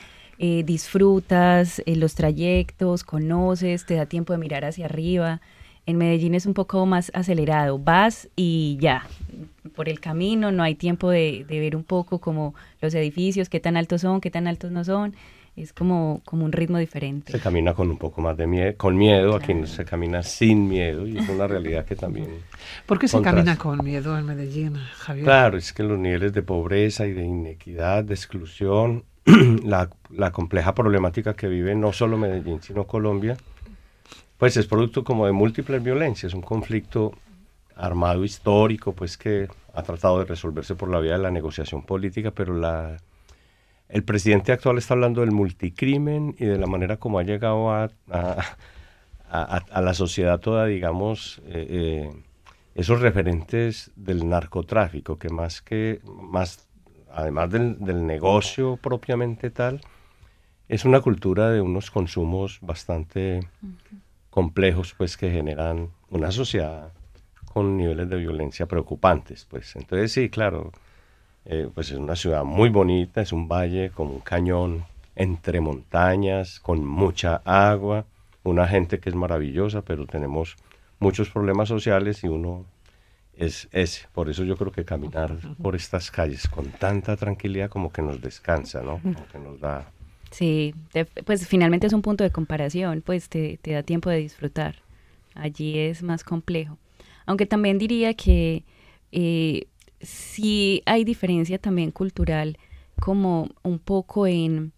eh, 0.42 0.62
disfrutas 0.64 1.82
eh, 1.84 1.96
los 1.96 2.14
trayectos, 2.14 3.04
conoces, 3.04 3.84
te 3.84 3.96
da 3.96 4.06
tiempo 4.06 4.32
de 4.32 4.38
mirar 4.38 4.64
hacia 4.64 4.86
arriba. 4.86 5.42
En 5.84 5.98
Medellín 5.98 6.34
es 6.34 6.46
un 6.46 6.54
poco 6.54 6.86
más 6.86 7.12
acelerado, 7.12 7.78
vas 7.78 8.26
y 8.36 8.78
ya, 8.80 9.06
por 9.76 9.90
el 9.90 10.00
camino, 10.00 10.50
no 10.50 10.62
hay 10.62 10.76
tiempo 10.76 11.10
de, 11.10 11.44
ver 11.46 11.76
un 11.76 11.84
poco 11.84 12.20
como 12.20 12.54
los 12.80 12.94
edificios, 12.94 13.50
qué 13.50 13.60
tan 13.60 13.76
altos 13.76 14.00
son, 14.00 14.22
qué 14.22 14.30
tan 14.30 14.46
altos 14.46 14.70
no 14.70 14.82
son, 14.82 15.14
es 15.56 15.74
como, 15.74 16.22
como 16.24 16.46
un 16.46 16.52
ritmo 16.52 16.78
diferente. 16.78 17.32
Se 17.32 17.40
camina 17.40 17.74
con 17.74 17.90
un 17.90 17.98
poco 17.98 18.22
más 18.22 18.34
de 18.38 18.46
miedo, 18.46 18.74
con 18.78 18.96
miedo, 18.96 19.36
aquí 19.36 19.52
se 19.66 19.84
camina 19.84 20.22
sin 20.22 20.70
miedo 20.70 21.06
y 21.06 21.18
es 21.18 21.28
una 21.28 21.48
realidad 21.48 21.84
que 21.84 21.96
también... 21.96 22.28
¿Por 22.86 22.98
qué 22.98 23.08
se 23.08 23.20
camina 23.20 23.58
con 23.58 23.84
miedo 23.84 24.18
en 24.18 24.24
Medellín, 24.24 24.76
Javier? 24.94 25.24
Claro, 25.26 25.58
es 25.58 25.74
que 25.74 25.82
los 25.82 25.98
niveles 25.98 26.32
de 26.32 26.40
pobreza 26.40 27.06
y 27.06 27.12
de 27.12 27.24
inequidad, 27.24 28.04
de 28.04 28.14
exclusión, 28.14 29.04
la, 29.64 30.30
compleja 30.32 30.74
problemática 30.74 31.34
que 31.34 31.48
vive 31.48 31.74
no 31.74 31.92
solo 31.92 32.16
Medellín, 32.16 32.62
sino 32.62 32.86
Colombia, 32.86 33.36
pues 34.38 34.56
es 34.56 34.66
producto 34.66 35.04
como 35.04 35.26
de 35.26 35.32
múltiples 35.32 35.82
violencias, 35.82 36.34
un 36.34 36.42
conflicto 36.42 37.12
armado 37.76 38.24
histórico, 38.24 38.92
pues 38.92 39.16
que 39.16 39.48
ha 39.74 39.82
tratado 39.82 40.18
de 40.18 40.24
resolverse 40.24 40.74
por 40.74 40.90
la 40.90 41.00
vía 41.00 41.12
de 41.12 41.18
la 41.18 41.30
negociación 41.30 41.82
política, 41.82 42.30
pero 42.30 42.54
la, 42.54 42.96
el 43.88 44.02
presidente 44.02 44.52
actual 44.52 44.78
está 44.78 44.94
hablando 44.94 45.20
del 45.20 45.32
multicrimen 45.32 46.34
y 46.38 46.46
de 46.46 46.58
la 46.58 46.66
manera 46.66 46.96
como 46.96 47.18
ha 47.18 47.22
llegado 47.22 47.70
a, 47.70 47.90
a, 48.08 48.42
a, 49.30 49.80
la 49.80 49.94
sociedad 49.94 50.40
toda, 50.40 50.66
digamos, 50.66 51.40
eh, 51.46 51.66
eh, 51.68 52.10
esos 52.74 53.00
referentes 53.00 53.90
del 53.96 54.28
narcotráfico, 54.28 55.18
que 55.18 55.28
más 55.28 55.60
que 55.60 56.00
más 56.04 56.69
además 57.12 57.50
del, 57.50 58.06
negocio 58.06 58.76
propiamente 58.76 59.50
tal, 59.50 59.80
es 60.68 60.84
una 60.84 61.00
cultura 61.00 61.50
de 61.50 61.60
unos 61.60 61.90
consumos 61.90 62.58
bastante 62.60 63.40
complejos, 64.30 64.94
pues 64.96 65.16
que 65.16 65.30
generan 65.30 65.90
una 66.10 66.30
sociedad 66.30 66.92
con 67.52 67.76
niveles 67.76 68.08
de 68.08 68.16
violencia 68.16 68.66
preocupantes, 68.66 69.46
pues. 69.50 69.74
Entonces 69.74 70.12
sí, 70.12 70.30
claro, 70.30 70.72
eh, 71.44 71.68
pues 71.74 71.90
es 71.90 71.98
una 71.98 72.16
ciudad 72.16 72.44
muy 72.44 72.68
bonita, 72.68 73.20
es 73.20 73.32
un 73.32 73.48
valle 73.48 73.90
con 73.90 74.08
un 74.08 74.20
cañón 74.20 74.84
entre 75.16 75.60
montañas, 75.60 76.60
con 76.60 76.84
mucha 76.84 77.42
agua, 77.44 78.06
una 78.44 78.68
gente 78.68 79.00
que 79.00 79.08
es 79.10 79.14
maravillosa, 79.14 79.82
pero 79.82 80.06
tenemos 80.06 80.56
muchos 80.98 81.30
problemas 81.30 81.68
sociales 81.68 82.22
y 82.24 82.28
uno 82.28 82.66
es 83.40 83.68
ese. 83.72 84.06
Por 84.12 84.28
eso 84.28 84.44
yo 84.44 84.56
creo 84.56 84.70
que 84.70 84.84
caminar 84.84 85.38
por 85.62 85.74
estas 85.74 86.10
calles 86.10 86.46
con 86.46 86.66
tanta 86.66 87.16
tranquilidad 87.16 87.70
como 87.70 87.90
que 87.90 88.02
nos 88.02 88.20
descansa, 88.20 88.82
¿no? 88.82 89.00
Como 89.00 89.26
que 89.26 89.38
nos 89.38 89.58
da... 89.58 89.90
Sí, 90.30 90.74
pues 91.24 91.48
finalmente 91.48 91.86
es 91.86 91.92
un 91.92 92.02
punto 92.02 92.22
de 92.22 92.30
comparación, 92.30 93.02
pues 93.04 93.28
te, 93.28 93.58
da 93.64 93.82
tiempo 93.82 94.10
de 94.10 94.18
disfrutar. 94.18 94.76
Allí 95.34 95.78
es 95.78 96.02
más 96.02 96.22
complejo. 96.22 96.76
Aunque 97.24 97.46
también 97.46 97.78
diría 97.78 98.14
que 98.14 98.62
eh, 99.10 99.66
sí 100.00 100.82
hay 100.84 101.04
diferencia 101.04 101.58
también 101.58 101.90
cultural, 101.90 102.58
como 103.00 103.48
un 103.62 103.78
poco 103.78 104.26
en, 104.26 104.72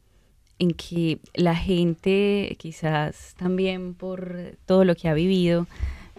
en 0.60 0.70
que 0.70 1.18
la 1.34 1.56
gente, 1.56 2.56
quizás 2.58 3.34
también 3.36 3.94
por 3.94 4.56
todo 4.66 4.84
lo 4.84 4.94
que 4.94 5.08
ha 5.08 5.14
vivido, 5.14 5.66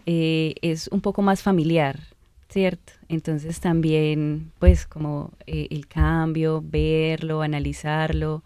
eh, 0.06 0.56
es 0.62 0.90
un 0.90 1.00
poco 1.00 1.22
más 1.22 1.42
familiar, 1.42 2.13
¿cierto? 2.54 2.94
Entonces 3.10 3.60
también, 3.60 4.52
pues 4.60 4.86
como 4.86 5.32
eh, 5.48 5.68
el 5.72 5.88
cambio, 5.88 6.64
verlo, 6.64 7.42
analizarlo, 7.42 8.44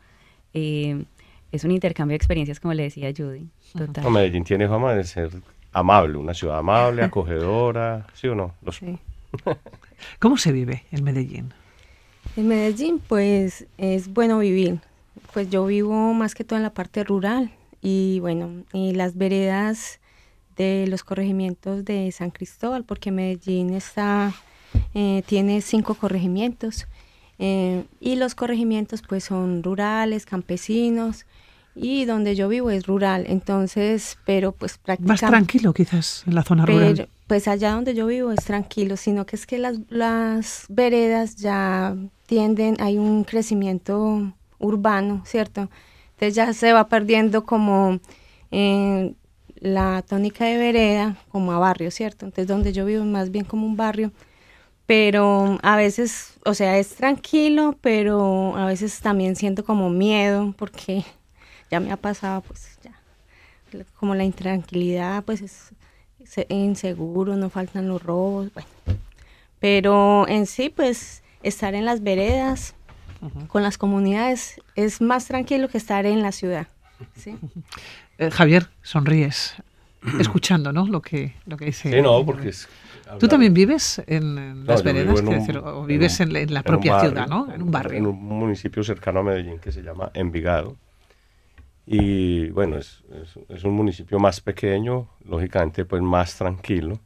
eh, 0.53 1.03
es 1.51 1.63
un 1.65 1.71
intercambio 1.71 2.13
de 2.13 2.15
experiencias, 2.15 2.61
como 2.61 2.73
le 2.73 2.83
decía 2.83 3.11
Judy. 3.15 3.47
Total. 3.77 4.09
Medellín 4.09 4.45
tiene 4.45 4.67
fama 4.69 4.93
de 4.93 5.03
ser 5.03 5.31
amable, 5.73 6.17
una 6.17 6.33
ciudad 6.33 6.57
amable, 6.57 7.03
acogedora, 7.03 8.07
¿sí 8.13 8.27
o 8.29 8.35
no? 8.35 8.53
¿Cómo 10.19 10.37
se 10.37 10.53
vive 10.53 10.85
en 10.91 11.03
Medellín? 11.03 11.53
En 12.37 12.47
Medellín, 12.47 12.99
pues 12.99 13.67
es 13.77 14.07
bueno 14.13 14.39
vivir. 14.39 14.79
Pues 15.33 15.49
yo 15.49 15.65
vivo 15.65 16.13
más 16.13 16.33
que 16.33 16.45
todo 16.45 16.55
en 16.55 16.63
la 16.63 16.73
parte 16.73 17.03
rural 17.03 17.51
y 17.81 18.19
bueno, 18.21 18.63
y 18.71 18.93
las 18.93 19.17
veredas 19.17 19.99
de 20.57 20.85
los 20.87 21.03
corregimientos 21.03 21.85
de 21.85 22.11
San 22.11 22.31
Cristóbal, 22.31 22.83
porque 22.83 23.11
Medellín 23.11 23.73
está, 23.73 24.33
eh, 24.93 25.23
tiene 25.25 25.61
cinco 25.61 25.93
corregimientos 25.93 26.87
eh, 27.39 27.83
y 27.99 28.15
los 28.15 28.35
corregimientos 28.35 29.01
pues 29.07 29.23
son 29.23 29.61
rurales, 29.63 30.25
campesinos 30.25 31.25
y 31.75 32.05
donde 32.05 32.35
yo 32.35 32.49
vivo 32.49 32.71
es 32.71 32.87
rural, 32.87 33.25
entonces, 33.27 34.17
pero 34.25 34.51
pues 34.51 34.79
prácticamente... 34.79 35.25
Más 35.25 35.31
tranquilo 35.31 35.73
quizás 35.73 36.23
en 36.25 36.33
la 36.33 36.43
zona 36.43 36.65
rural. 36.65 37.07
Pues 37.27 37.47
allá 37.47 37.73
donde 37.73 37.93
yo 37.93 38.07
vivo 38.07 38.31
es 38.31 38.43
tranquilo, 38.45 38.97
sino 38.97 39.25
que 39.25 39.35
es 39.35 39.45
que 39.45 39.59
las, 39.59 39.77
las 39.89 40.65
veredas 40.69 41.35
ya 41.35 41.95
tienden, 42.25 42.77
hay 42.79 42.97
un 42.97 43.23
crecimiento 43.23 44.33
urbano, 44.57 45.21
¿cierto? 45.25 45.69
Entonces 46.13 46.33
ya 46.33 46.51
se 46.53 46.73
va 46.73 46.87
perdiendo 46.87 47.43
como 47.43 47.99
eh, 48.49 49.13
la 49.61 50.01
tónica 50.01 50.45
de 50.45 50.57
vereda 50.57 51.17
como 51.29 51.51
a 51.51 51.59
barrio, 51.59 51.91
¿cierto? 51.91 52.25
Entonces 52.25 52.47
donde 52.47 52.73
yo 52.73 52.85
vivo 52.85 53.03
es 53.03 53.09
más 53.09 53.31
bien 53.31 53.45
como 53.45 53.65
un 53.65 53.77
barrio, 53.77 54.11
pero 54.85 55.57
a 55.63 55.75
veces, 55.75 56.39
o 56.45 56.53
sea, 56.53 56.77
es 56.77 56.95
tranquilo, 56.95 57.75
pero 57.81 58.55
a 58.55 58.65
veces 58.65 58.99
también 59.01 59.35
siento 59.35 59.63
como 59.65 59.89
miedo 59.89 60.53
porque 60.57 61.03
ya 61.71 61.79
me 61.79 61.91
ha 61.91 61.97
pasado, 61.97 62.41
pues 62.41 62.79
ya, 62.83 62.93
como 63.99 64.15
la 64.15 64.23
intranquilidad, 64.23 65.23
pues 65.23 65.41
es, 65.41 65.73
inseguro, 66.49 67.35
no 67.35 67.49
faltan 67.49 67.87
los 67.87 68.03
robos, 68.03 68.53
bueno. 68.53 68.69
Pero 69.59 70.27
en 70.27 70.45
sí, 70.45 70.69
pues 70.69 71.23
estar 71.41 71.73
en 71.73 71.85
las 71.85 72.03
veredas 72.03 72.75
con 73.47 73.63
las 73.63 73.77
comunidades 73.77 74.61
es 74.75 75.01
más 75.01 75.25
tranquilo 75.25 75.67
que 75.67 75.77
estar 75.77 76.05
en 76.05 76.21
la 76.21 76.31
ciudad. 76.31 76.67
¿sí? 77.15 77.37
Eh, 78.17 78.31
Javier, 78.31 78.67
sonríes, 78.81 79.55
escuchando, 80.19 80.71
¿no? 80.71 80.87
Lo 80.87 81.01
que, 81.01 81.33
lo 81.45 81.57
que 81.57 81.65
dice. 81.65 81.91
Sí, 81.91 82.01
no, 82.01 82.25
porque 82.25 82.51
¿Tú 83.19 83.27
también 83.27 83.53
vives 83.53 84.01
en, 84.07 84.65
las 84.65 84.83
veredas? 84.83 85.21
o 85.63 85.85
vives 85.85 86.19
en, 86.19 86.53
la 86.53 86.63
propia 86.63 86.99
ciudad, 86.99 87.27
¿no? 87.27 87.51
En 87.53 87.61
un 87.61 87.71
barrio. 87.71 87.97
En 87.97 88.05
un 88.05 88.21
municipio 88.21 88.83
cercano 88.83 89.21
a 89.21 89.23
Medellín 89.23 89.59
que 89.59 89.71
se 89.71 89.81
llama 89.81 90.11
Envigado. 90.13 90.75
Y 91.85 92.49
bueno, 92.49 92.77
es, 92.77 93.03
es, 93.47 93.63
un 93.63 93.73
municipio 93.73 94.19
más 94.19 94.41
pequeño, 94.41 95.07
lógicamente 95.23 95.85
pues 95.85 96.01
más 96.01 96.35
tranquilo. 96.35 96.99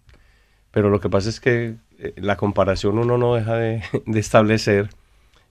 Pero 0.72 0.90
lo 0.90 1.00
que 1.00 1.10
pasa 1.10 1.30
es 1.30 1.40
que 1.40 1.76
eh, 2.00 2.14
la 2.18 2.36
comparación 2.36 2.98
uno 2.98 3.18
no 3.18 3.36
deja 3.36 3.56
de, 3.58 3.84
de 4.06 4.20
establecer 4.20 4.90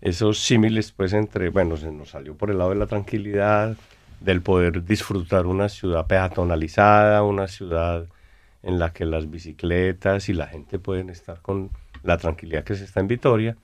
esos 0.00 0.40
símiles 0.40 0.90
pues 0.90 1.12
entre, 1.12 1.50
bueno, 1.50 1.76
se 1.76 1.92
nos 1.92 2.10
salió 2.10 2.34
por 2.34 2.50
el 2.50 2.58
lado 2.58 2.70
de 2.70 2.76
la 2.76 2.86
tranquilidad, 2.86 3.76
del 4.20 4.42
poder 4.42 4.84
disfrutar 4.84 5.46
una 5.46 5.68
ciudad 5.68 6.06
peatonalizada, 6.06 7.22
una 7.22 7.48
ciudad 7.48 8.06
en 8.62 8.78
la 8.78 8.92
que 8.92 9.06
las 9.06 9.30
bicicletas 9.30 10.28
y 10.28 10.34
la 10.34 10.46
gente 10.46 10.78
pueden 10.78 11.10
estar 11.10 11.40
con 11.40 11.70
la 12.02 12.18
tranquilidad 12.18 12.64
que 12.64 12.74
se 12.74 12.84
está 12.84 13.00
en 13.00 13.08
Vitoria. 13.08 13.56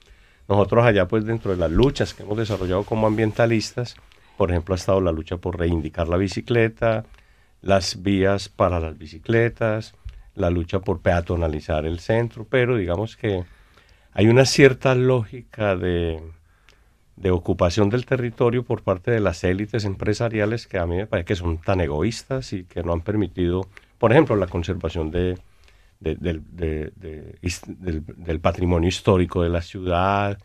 Nosotros 0.48 0.84
allá, 0.84 1.06
pues 1.06 1.24
dentro 1.24 1.50
de 1.50 1.58
las 1.58 1.70
luchas 1.70 2.14
que 2.14 2.22
hemos 2.22 2.38
desarrollado 2.38 2.84
como 2.84 3.06
ambientalistas, 3.06 3.96
por 4.36 4.50
ejemplo, 4.50 4.74
ha 4.74 4.76
estado 4.76 5.00
la 5.00 5.12
lucha 5.12 5.36
por 5.36 5.58
reivindicar 5.58 6.08
la 6.08 6.16
bicicleta, 6.16 7.04
las 7.62 8.02
vías 8.02 8.48
para 8.48 8.80
las 8.80 8.96
bicicletas, 8.96 9.94
la 10.34 10.50
lucha 10.50 10.80
por 10.80 11.00
peatonalizar 11.00 11.84
el 11.84 11.98
centro, 11.98 12.46
pero 12.48 12.76
digamos 12.76 13.16
que 13.16 13.44
hay 14.12 14.28
una 14.28 14.44
cierta 14.44 14.94
lógica 14.94 15.76
de, 15.76 16.22
de 17.16 17.30
ocupación 17.30 17.88
del 17.88 18.04
territorio 18.04 18.62
por 18.62 18.82
parte 18.82 19.10
de 19.10 19.20
las 19.20 19.42
élites 19.42 19.84
empresariales 19.84 20.66
que 20.66 20.78
a 20.78 20.86
mí 20.86 20.96
me 20.96 21.06
parece 21.06 21.26
que 21.26 21.36
son 21.36 21.58
tan 21.58 21.80
egoístas 21.80 22.52
y 22.52 22.64
que 22.64 22.82
no 22.82 22.92
han 22.92 23.00
permitido, 23.00 23.66
por 23.98 24.12
ejemplo, 24.12 24.36
la 24.36 24.46
conservación 24.46 25.10
de, 25.10 25.38
del, 26.00 26.42
patrimonio 28.40 28.88
histórico 28.88 29.42
de 29.42 29.48
la 29.48 29.62
ciudad. 29.62 30.38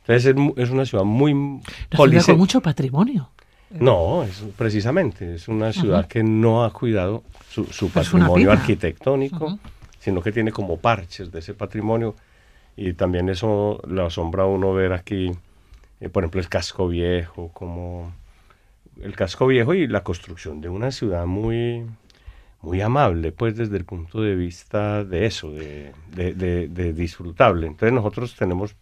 Entonces 0.00 0.34
es, 0.56 0.70
una 0.70 0.84
ciudad 0.84 1.04
muy... 1.04 1.32
Una 1.32 1.62
con 2.24 2.38
mucho 2.38 2.60
patrimonio. 2.60 3.30
No, 3.70 4.24
es, 4.24 4.42
precisamente, 4.56 5.36
es 5.36 5.46
una 5.46 5.72
ciudad 5.72 6.08
que 6.08 6.24
no 6.24 6.64
ha 6.64 6.72
cuidado 6.72 7.22
su, 7.48 7.88
patrimonio 7.88 8.50
arquitectónico, 8.50 9.60
sino 10.00 10.20
que 10.20 10.32
tiene 10.32 10.50
como 10.50 10.78
parches 10.78 11.30
de 11.30 11.38
ese 11.38 11.54
patrimonio. 11.54 12.16
Y 12.76 12.94
también 12.94 13.28
eso 13.28 13.80
lo 13.86 14.06
asombra 14.06 14.42
a 14.42 14.46
uno 14.46 14.72
ver 14.72 14.92
aquí 14.92 15.30
eh, 16.00 16.08
por 16.08 16.24
ejemplo, 16.24 16.40
el 16.40 16.48
casco 16.48 16.88
viejo, 16.88 17.50
como 17.52 18.12
el 19.00 19.14
casco 19.14 19.46
viejo 19.46 19.74
y 19.74 19.86
la 19.86 20.02
construcción 20.02 20.60
de 20.60 20.68
una 20.68 20.90
ciudad 20.90 21.26
muy, 21.26 21.86
muy 22.62 22.80
amable, 22.80 23.32
pues 23.32 23.56
desde 23.56 23.76
el 23.76 23.84
punto 23.84 24.20
de 24.20 24.34
vista 24.34 25.04
de 25.04 25.26
eso, 25.26 25.52
de, 25.52 25.92
de, 26.12 26.92
disfrutable. 26.92 27.66
Entonces 27.66 27.92
nosotros 27.92 28.36
tenemos 28.36 28.76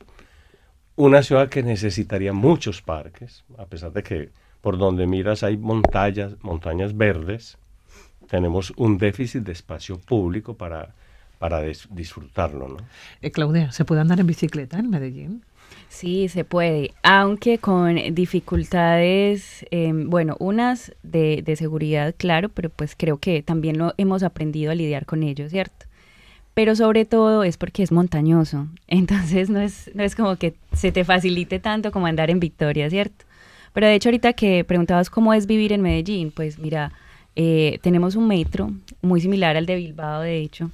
una 0.97 1.23
ciudad 1.23 1.49
que 1.49 1.62
necesitaría 1.62 2.33
muchos 2.33 2.83
parques, 2.83 3.45
a 3.57 3.66
pesar 3.66 3.93
de 3.93 4.03
que 4.03 4.31
por 4.61 4.79
donde 4.79 5.07
miras 5.07 5.43
hay 5.43 5.57
montañas, 5.57 6.35
montañas 6.43 6.97
verdes, 6.97 7.57
tenemos 8.29 8.73
un 8.77 8.99
déficit 8.99 9.43
de 9.43 9.53
espacio 9.53 9.99
público 9.99 10.55
para, 10.55 10.95
para 11.39 11.62
disfrutarlo. 11.62 12.69
¿no? 12.69 12.77
Eh, 13.23 13.31
Claudia, 13.31 13.71
¿se 13.71 13.85
puede 13.85 14.01
andar 14.01 14.19
en 14.19 14.27
bicicleta 14.27 14.79
en 14.79 14.91
Medellín? 14.91 15.45
Sí, 15.89 16.28
se 16.28 16.45
puede, 16.45 16.93
aunque 17.03 17.59
con 17.59 17.97
dificultades, 18.14 19.66
em, 19.70 20.09
bueno, 20.09 20.36
unas 20.39 20.93
de, 21.03 21.43
de, 21.43 21.57
seguridad, 21.57 22.14
claro, 22.16 22.51
pero 22.51 22.68
pues 22.70 22.95
creo 22.97 23.18
que 23.18 23.43
también 23.43 23.78
lo 23.78 23.95
hemos 23.97 24.22
aprendido 24.22 24.70
a 24.70 24.74
lidiar 24.74 25.07
con 25.07 25.22
ello, 25.22 25.49
¿cierto? 25.49 25.86
Pero 26.55 26.76
sobre 26.76 27.05
todo 27.05 27.43
es 27.43 27.57
porque 27.57 27.82
es 27.82 27.91
montañoso, 27.91 28.68
entonces 28.89 29.51
no 29.51 29.61
es, 29.61 29.91
no 29.95 30.03
es 30.03 30.14
como 30.14 30.36
que 30.36 30.55
se 30.72 30.93
te 30.93 31.05
facilite 31.05 31.59
tanto 31.59 31.91
como 31.91 32.07
andar 32.07 32.30
en 32.30 32.41
Victoria, 32.41 32.91
¿cierto? 32.91 33.24
Pero 33.72 33.86
de 33.86 33.95
hecho 33.95 34.11
ahorita 34.11 34.34
que 34.34 34.64
preguntabas 34.64 35.11
cómo 35.11 35.34
es 35.34 35.47
vivir 35.47 35.72
en 35.72 35.82
Medellín, 35.82 36.30
pues 36.30 36.59
mira, 36.59 36.93
eh, 37.36 37.78
tenemos 37.82 38.14
un 38.16 38.28
metro 38.28 38.72
muy 39.01 39.20
similar 39.20 39.57
al 39.57 39.66
de 39.66 39.76
Bilbao, 39.76 40.22
de 40.22 40.38
hecho, 40.40 40.70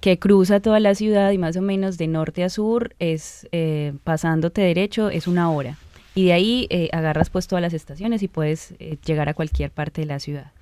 que 0.00 0.18
cruza 0.18 0.60
toda 0.60 0.80
la 0.80 0.94
ciudad 0.94 1.30
y 1.32 1.38
más 1.38 1.56
o 1.56 1.62
menos 1.62 1.96
de 1.98 2.06
norte 2.06 2.44
a 2.44 2.50
sur 2.50 2.94
es 2.98 3.48
eh, 3.52 3.94
pasándote 4.04 4.60
derecho 4.60 5.08
es 5.08 5.26
una 5.26 5.50
hora. 5.50 5.78
Y 6.14 6.26
de 6.26 6.32
ahí 6.34 6.66
eh, 6.68 6.90
agarras 6.92 7.30
pues 7.30 7.46
todas 7.46 7.62
las 7.62 7.72
estaciones 7.72 8.22
y 8.22 8.28
puedes 8.28 8.74
llegar 9.06 9.30
a 9.30 9.34
cualquier 9.34 9.70
parte 9.70 10.02
de 10.02 10.06
la 10.06 10.18
ciudad. 10.18 10.52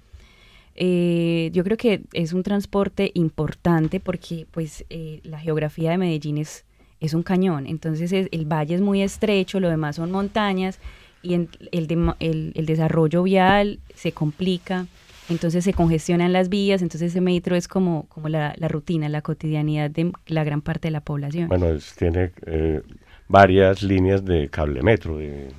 yo 0.76 1.64
creo 1.64 1.76
que 1.76 2.02
es 2.12 2.32
un 2.32 2.44
transporte 2.44 3.10
importante 3.14 3.98
porque 3.98 4.46
pues 4.50 4.84
la 5.24 5.40
geografía 5.40 5.90
de 5.90 5.98
Medellín 5.98 6.38
es, 6.38 6.64
es 7.00 7.14
un 7.14 7.24
cañón, 7.24 7.66
entonces 7.66 8.12
el 8.12 8.44
valle 8.44 8.76
es 8.76 8.80
muy 8.80 9.02
estrecho, 9.02 9.58
lo 9.58 9.68
demás 9.68 9.96
son 9.96 10.12
montañas 10.12 10.78
y 11.22 11.34
el, 11.34 11.48
el, 11.72 12.52
el 12.54 12.66
desarrollo 12.66 13.24
vial 13.24 13.80
se 13.94 14.12
complica 14.12 14.86
entonces 15.30 15.64
se 15.64 15.72
congestionan 15.72 16.32
las 16.32 16.48
vías, 16.48 16.82
entonces 16.82 17.12
ese 17.12 17.20
metro 17.20 17.56
es 17.56 17.68
como, 17.68 18.06
como 18.08 18.28
la, 18.28 18.54
rutina, 18.68 19.08
la 19.08 19.22
cotidianidad 19.22 19.90
de 19.90 20.12
la 20.26 20.44
gran 20.44 20.60
parte 20.60 20.88
de 20.88 20.92
la 20.92 21.00
población. 21.00 21.48
Bueno, 21.48 21.68
tiene 21.96 22.32
eh, 22.46 22.82
varias 23.28 23.82
líneas 23.82 24.24
de 24.24 24.48
cable 24.48 24.82
metro 24.82 25.18
de, 25.18 25.52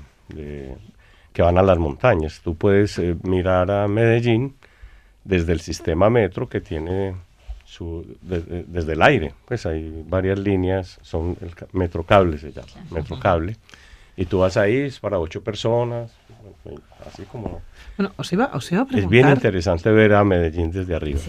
que 1.33 1.41
van 1.41 1.57
a 1.57 1.63
las 1.63 1.77
montañas. 1.77 2.41
Tú 2.43 2.55
puedes 2.55 2.99
eh, 2.99 3.15
mirar 3.23 3.71
a 3.71 3.87
Medellín 3.87 4.55
desde 5.23 5.53
el 5.53 5.61
sistema 5.61 6.09
metro 6.09 6.49
que 6.49 6.59
tiene 6.59 7.15
su, 7.63 8.05
desde 8.21 8.93
el 8.93 9.01
aire. 9.01 9.33
Pues 9.45 9.65
hay 9.65 10.03
varias 10.05 10.37
líneas, 10.37 10.99
son 11.01 11.37
el 11.41 11.51
metro 11.71 12.03
cable 12.03 12.37
se 12.37 12.51
llama, 12.51 12.67
metro 12.91 13.17
cable. 13.19 13.55
Y 14.17 14.25
tú 14.25 14.39
vas 14.39 14.57
ahí, 14.57 14.75
es 14.75 14.99
para 14.99 15.19
ocho 15.19 15.41
personas, 15.41 16.11
así 17.05 17.23
como 17.23 17.61
bueno, 17.97 18.13
os 18.17 18.31
iba, 18.33 18.49
os 18.53 18.71
iba 18.71 18.81
a 18.81 18.97
Es 18.97 19.07
bien 19.07 19.29
interesante 19.29 19.91
ver 19.91 20.13
a 20.13 20.23
Medellín 20.23 20.71
desde 20.71 20.95
arriba. 20.95 21.19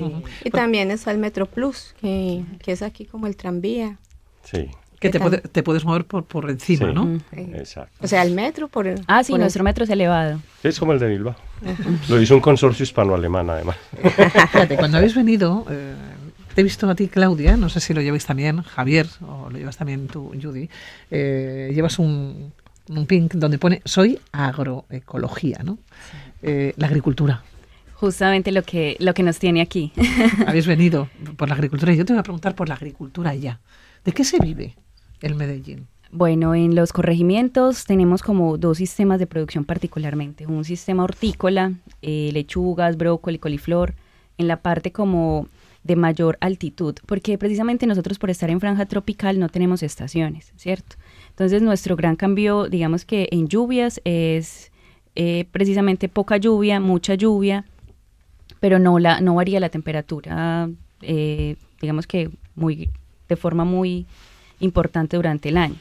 Y 0.44 0.50
también 0.50 0.90
está 0.90 1.10
el 1.10 1.18
Metro 1.18 1.46
Plus, 1.46 1.94
que, 2.00 2.44
que, 2.62 2.72
es 2.72 2.82
aquí 2.82 3.04
como 3.04 3.26
el 3.26 3.36
tranvía. 3.36 3.98
Sí. 4.44 4.68
Que 4.98 5.10
te, 5.10 5.18
te, 5.18 5.62
puedes 5.64 5.84
mover 5.84 6.04
por, 6.04 6.24
por 6.24 6.48
encima, 6.48 6.92
¿no? 6.92 7.20
Exacto. 7.32 7.92
O 8.00 8.06
sea, 8.06 8.22
el 8.22 8.32
metro 8.32 8.68
por 8.68 8.86
el, 8.86 9.02
Ah, 9.08 9.24
sí, 9.24 9.34
nuestro 9.34 9.64
metro 9.64 9.82
es 9.82 9.90
elevado. 9.90 10.40
Es 10.62 10.78
como 10.78 10.92
el 10.92 11.00
de 11.00 11.08
Bilbao. 11.08 11.34
Lo 12.08 12.22
hizo 12.22 12.36
un 12.36 12.40
consorcio 12.40 12.84
hispano-alemán, 12.84 13.50
además. 13.50 13.76
Fíjate, 14.52 14.76
cuando 14.76 14.98
habéis 14.98 15.16
venido, 15.16 15.66
eh, 15.68 15.94
te 16.54 16.60
he 16.60 16.64
visto 16.64 16.88
a 16.88 16.94
ti, 16.94 17.08
Claudia, 17.08 17.56
no 17.56 17.68
sé 17.68 17.80
si 17.80 17.94
lo 17.94 18.00
lleváis 18.00 18.24
también, 18.24 18.62
Javier, 18.62 19.08
o 19.22 19.50
lo 19.50 19.58
llevas 19.58 19.76
también 19.76 20.06
tú, 20.06 20.32
Judy. 20.40 20.70
Eh, 21.10 21.72
llevas 21.74 21.98
un, 21.98 22.52
un 22.88 23.06
pink 23.06 23.34
donde 23.34 23.58
pone 23.58 23.82
soy 23.84 24.18
agroecología, 24.32 25.60
¿no? 25.64 25.78
Eh, 26.42 26.74
la 26.76 26.86
agricultura. 26.86 27.42
justamente 27.94 28.50
lo 28.50 28.62
que, 28.62 28.96
lo 28.98 29.14
que 29.14 29.22
nos 29.22 29.38
tiene 29.38 29.60
aquí. 29.60 29.92
Habéis 30.46 30.66
venido 30.66 31.08
por 31.36 31.48
la 31.48 31.54
agricultura 31.54 31.92
y 31.92 31.96
yo 31.96 32.04
te 32.04 32.12
voy 32.12 32.20
a 32.20 32.24
preguntar 32.24 32.54
por 32.54 32.68
la 32.68 32.74
agricultura 32.74 33.34
ya. 33.34 33.60
¿De 34.04 34.12
qué 34.12 34.24
se 34.24 34.38
vive 34.40 34.74
el 35.20 35.36
Medellín? 35.36 35.86
Bueno, 36.10 36.54
en 36.54 36.74
los 36.74 36.92
corregimientos 36.92 37.86
tenemos 37.86 38.22
como 38.22 38.58
dos 38.58 38.76
sistemas 38.76 39.18
de 39.18 39.26
producción 39.26 39.64
particularmente. 39.64 40.46
Un 40.46 40.64
sistema 40.64 41.04
hortícola, 41.04 41.72
eh, 42.02 42.30
lechugas, 42.32 42.98
brócoli, 42.98 43.38
coliflor, 43.38 43.94
en 44.36 44.48
la 44.48 44.60
parte 44.60 44.92
como 44.92 45.46
de 45.84 45.96
mayor 45.96 46.38
altitud, 46.40 46.96
porque 47.06 47.38
precisamente 47.38 47.86
nosotros 47.86 48.18
por 48.18 48.30
estar 48.30 48.50
en 48.50 48.60
franja 48.60 48.86
tropical 48.86 49.38
no 49.38 49.48
tenemos 49.48 49.82
estaciones, 49.82 50.52
¿cierto? 50.56 50.96
Entonces 51.32 51.62
nuestro 51.62 51.96
gran 51.96 52.16
cambio, 52.16 52.68
digamos 52.68 53.04
que 53.04 53.28
en 53.32 53.48
lluvias 53.48 54.00
es 54.04 54.70
eh, 55.14 55.46
precisamente 55.50 56.08
poca 56.08 56.36
lluvia, 56.36 56.78
mucha 56.78 57.14
lluvia, 57.14 57.64
pero 58.60 58.78
no, 58.78 58.98
la, 58.98 59.20
no 59.20 59.34
varía 59.34 59.58
la 59.58 59.70
temperatura, 59.70 60.68
eh, 61.00 61.56
digamos 61.80 62.06
que 62.06 62.30
muy, 62.54 62.90
de 63.28 63.36
forma 63.36 63.64
muy 63.64 64.06
importante 64.60 65.16
durante 65.16 65.48
el 65.48 65.56
año. 65.56 65.76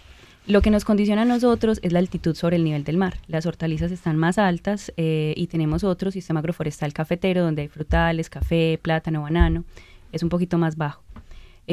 Lo 0.47 0.61
que 0.61 0.71
nos 0.71 0.85
condiciona 0.85 1.21
a 1.21 1.25
nosotros 1.25 1.79
es 1.83 1.91
la 1.93 1.99
altitud 1.99 2.33
sobre 2.33 2.55
el 2.55 2.63
nivel 2.63 2.83
del 2.83 2.97
mar. 2.97 3.19
Las 3.27 3.45
hortalizas 3.45 3.91
están 3.91 4.17
más 4.17 4.37
altas 4.37 4.91
eh, 4.97 5.33
y 5.37 5.47
tenemos 5.47 5.83
otro 5.83 6.11
sistema 6.11 6.39
agroforestal 6.39 6.93
cafetero 6.93 7.43
donde 7.43 7.63
hay 7.63 7.67
frutales, 7.67 8.29
café, 8.29 8.79
plátano, 8.81 9.21
banano. 9.21 9.65
Es 10.11 10.23
un 10.23 10.29
poquito 10.29 10.57
más 10.57 10.77
bajo. 10.77 11.03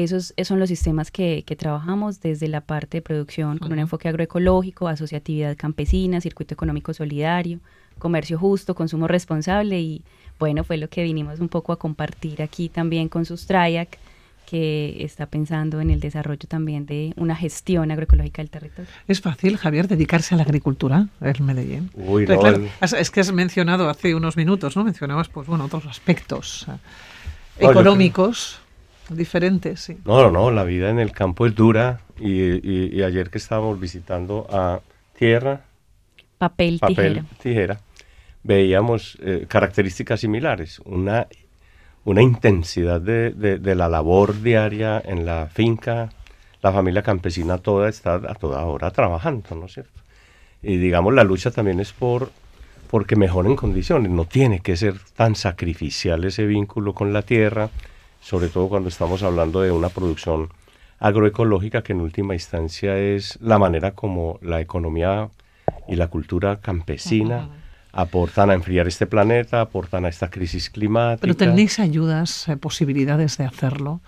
Esos, 0.03 0.33
son 0.43 0.59
los 0.59 0.69
sistemas 0.69 1.11
que, 1.11 1.43
trabajamos 1.57 2.21
desde 2.21 2.47
la 2.47 2.61
parte 2.61 2.97
de 2.97 3.01
producción 3.01 3.57
con 3.57 3.73
un 3.73 3.79
enfoque 3.79 4.07
agroecológico, 4.07 4.87
asociatividad 4.87 5.57
campesina, 5.57 6.21
circuito 6.21 6.53
económico 6.53 6.93
solidario, 6.93 7.59
comercio 7.97 8.39
justo, 8.39 8.75
consumo 8.75 9.09
responsable 9.09 9.81
y 9.81 10.01
bueno, 10.39 10.63
fue 10.63 10.77
lo 10.77 10.87
que 10.87 11.03
vinimos 11.03 11.41
un 11.41 11.49
poco 11.49 11.73
a 11.73 11.75
compartir 11.77 12.41
aquí 12.41 12.69
también 12.69 13.09
con 13.09 13.25
Sustrayac 13.25 13.97
que 14.49 15.03
está 15.03 15.25
pensando 15.25 15.81
en 15.81 15.91
el 15.91 15.99
desarrollo 15.99 16.47
también 16.47 16.85
de 16.85 17.13
una 17.17 17.35
gestión 17.35 17.91
agroecológica 17.91 18.41
del 18.41 18.49
territorio. 18.49 18.89
¿Es 19.05 19.19
fácil, 19.19 19.57
Javier, 19.57 19.89
dedicarse 19.89 20.33
a 20.33 20.37
la 20.37 20.43
agricultura 20.43 21.09
en 21.19 21.45
Medellín? 21.45 21.91
Uy, 21.93 22.25
no, 22.25 22.41
Es 22.79 23.11
que 23.11 23.19
has 23.19 23.33
mencionado 23.33 23.89
hace 23.89 24.15
unos 24.15 24.37
minutos, 24.37 24.77
¿no? 24.77 24.85
Mencionabas, 24.85 25.27
pues 25.27 25.45
bueno, 25.45 25.65
otros 25.65 25.85
aspectos 25.87 26.65
eh, 26.69 27.65
económicos 27.67 28.61
diferentes, 29.15 29.79
sí. 29.79 29.97
No, 30.05 30.21
no, 30.21 30.31
no, 30.31 30.51
la 30.51 30.63
vida 30.63 30.89
en 30.89 30.99
el 30.99 31.11
campo 31.11 31.45
es 31.45 31.55
dura 31.55 32.01
y, 32.19 33.01
ayer 33.01 33.29
que 33.29 33.37
estábamos 33.37 33.79
visitando 33.79 34.47
a 34.49 34.79
tierra, 35.17 35.61
papel, 36.37 36.79
papel 36.79 37.23
tijera. 37.41 37.81
veíamos 38.43 39.17
eh, 39.21 39.45
características 39.47 40.19
similares, 40.19 40.79
una 40.85 41.27
una 42.05 42.21
intensidad 42.21 43.01
de, 43.01 43.31
de, 43.31 43.75
la 43.75 43.87
labor 43.87 44.41
diaria 44.41 45.01
en 45.03 45.25
la 45.25 45.47
finca. 45.47 46.09
La 46.61 46.71
familia 46.71 47.03
campesina 47.03 47.57
toda 47.59 47.87
está 47.87 48.15
a 48.15 48.33
toda 48.35 48.65
hora 48.65 48.91
trabajando, 48.91 49.55
¿no 49.55 49.65
es 49.65 49.73
cierto? 49.73 50.01
Y 50.61 50.77
digamos, 50.77 51.13
la 51.13 51.23
lucha 51.23 51.51
también 51.51 51.79
es 51.79 51.93
por 51.93 52.31
porque 52.89 53.15
mejoren 53.15 53.55
condiciones. 53.55 54.11
No 54.11 54.25
tiene 54.25 54.61
que 54.61 54.75
ser 54.75 54.95
tan 55.15 55.35
sacrificial 55.35 56.25
ese 56.25 56.47
vínculo 56.47 56.93
con 56.93 57.13
la 57.13 57.21
tierra, 57.21 57.69
sobre 58.19 58.49
todo 58.49 58.69
cuando 58.69 58.89
estamos 58.89 59.23
hablando 59.23 59.61
de 59.61 59.71
una 59.71 59.89
producción 59.89 60.49
agroecológica 60.99 61.81
que 61.81 61.93
en 61.93 62.01
última 62.01 62.33
instancia 62.33 62.97
es 62.97 63.39
la 63.41 63.57
manera 63.57 63.91
como 63.91 64.37
la 64.41 64.59
economía 64.59 65.29
y 65.87 65.95
la 65.95 66.07
cultura 66.07 66.59
campesina 66.59 67.49
aportan 67.91 68.49
a 68.49 68.53
enfriar 68.53 68.87
este 68.87 69.07
planeta, 69.07 69.61
aportan 69.61 70.05
a 70.05 70.09
esta 70.09 70.29
crisis 70.29 70.69
climática. 70.69 71.21
¿Pero 71.21 71.35
tenéis 71.35 71.79
ayudas, 71.79 72.47
eh, 72.47 72.57
posibilidades 72.57 73.37
de 73.37 73.45
hacerlo, 73.45 74.01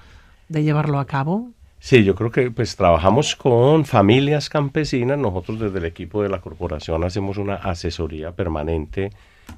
de 0.49 0.64
llevarlo 0.64 0.99
a 0.99 1.05
cabo? 1.05 1.51
Sí, 1.80 2.03
yo 2.03 2.14
creo 2.14 2.30
que 2.30 2.51
pues 2.51 2.76
trabajamos 2.76 3.36
con 3.36 3.86
familias 3.86 4.49
campesinas. 4.49 5.18
Nosotros 5.18 5.59
desde 5.59 5.80
el 5.80 5.86
equipo 5.86 6.22
de 6.22 6.30
la 6.30 6.39
corporación 6.39 7.03
hacemos 7.03 7.38
una 7.38 7.55
asesoría 7.55 8.34
permanente 8.34 9.12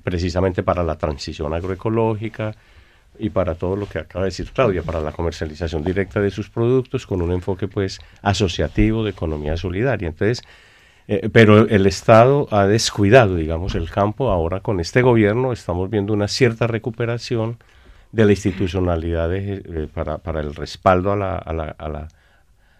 precisamente 0.03 0.63
para 0.63 0.83
la 0.83 0.97
transición 0.97 1.53
agroecológica 1.53 2.55
y 3.19 3.29
para 3.29 3.55
todo 3.55 3.75
lo 3.75 3.87
que 3.87 3.99
acaba 3.99 4.25
de 4.25 4.31
decir 4.31 4.51
Claudia, 4.51 4.83
para 4.83 5.01
la 5.01 5.11
comercialización 5.11 5.83
directa 5.83 6.19
de 6.19 6.31
sus 6.31 6.49
productos 6.49 7.05
con 7.05 7.21
un 7.21 7.31
enfoque 7.31 7.67
pues 7.67 7.99
asociativo 8.21 9.03
de 9.03 9.11
economía 9.11 9.57
solidaria. 9.57 10.07
Entonces, 10.07 10.43
eh, 11.07 11.29
pero 11.31 11.67
el 11.67 11.85
Estado 11.85 12.47
ha 12.51 12.65
descuidado, 12.65 13.35
digamos, 13.35 13.75
el 13.75 13.89
campo. 13.89 14.31
Ahora 14.31 14.61
con 14.61 14.79
este 14.79 15.01
gobierno 15.01 15.51
estamos 15.51 15.89
viendo 15.89 16.13
una 16.13 16.27
cierta 16.27 16.67
recuperación 16.67 17.57
de 18.11 18.25
la 18.25 18.31
institucionalidad 18.31 19.33
eh, 19.33 19.89
para, 19.93 20.19
para, 20.19 20.39
el 20.39 20.55
respaldo 20.55 21.11
a, 21.11 21.15
la, 21.15 21.35
a, 21.35 21.53
la, 21.53 22.07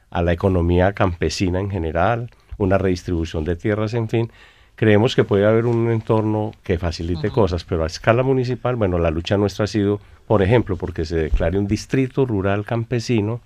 a 0.10 0.22
la 0.22 0.34
economía 0.34 0.94
campesina 0.94 1.60
en 1.60 1.70
general, 1.72 2.30
una 2.58 2.78
redistribución 2.78 3.44
de 3.44 3.56
tierras, 3.56 3.94
en 3.94 4.10
fin. 4.10 4.32
Creemos 4.76 5.16
que 5.16 5.24
puede 5.24 5.46
haber 5.46 5.66
un 5.66 5.92
entorno 5.92 6.52
que 6.64 6.80
facilite 6.80 7.30
cosas, 7.30 7.64
pero 7.64 7.84
a 7.84 7.88
escala 7.88 8.24
municipal, 8.24 8.76
bueno, 8.76 8.98
la 8.98 9.12
lucha 9.12 9.38
nuestra 9.38 9.66
ha 9.66 9.68
sido, 9.68 10.00
por 10.28 10.42
ejemplo, 10.42 10.78
porque 10.78 11.06
se 11.06 11.16
declare 11.16 11.60
un 11.60 11.68
distrito 11.68 12.26
rural 12.26 12.66
campesino 12.66 13.42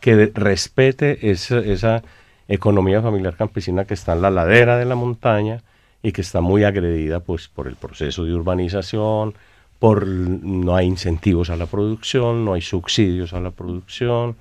que 0.00 0.30
respete 0.34 1.30
esa, 1.30 1.58
esa 1.58 2.02
economía 2.48 3.02
familiar 3.02 3.36
campesina 3.36 3.84
que 3.84 3.94
está 3.94 4.12
en 4.12 4.22
la 4.22 4.30
ladera 4.30 4.76
de 4.76 4.84
la 4.84 4.94
montaña 4.94 5.62
y 6.02 6.12
que 6.12 6.20
está 6.20 6.40
muy 6.40 6.64
agredida 6.64 7.20
pues 7.20 7.48
por 7.48 7.68
el 7.68 7.76
proceso 7.76 8.24
de 8.24 8.34
urbanización, 8.34 9.34
por 9.78 10.06
no 10.06 10.76
hay 10.76 10.86
incentivos 10.86 11.50
a 11.50 11.56
la 11.56 11.66
producción, 11.66 12.44
no 12.44 12.54
hay 12.54 12.60
subsidios 12.60 13.32
a 13.32 13.40
la 13.40 13.50
producción, 13.50 14.36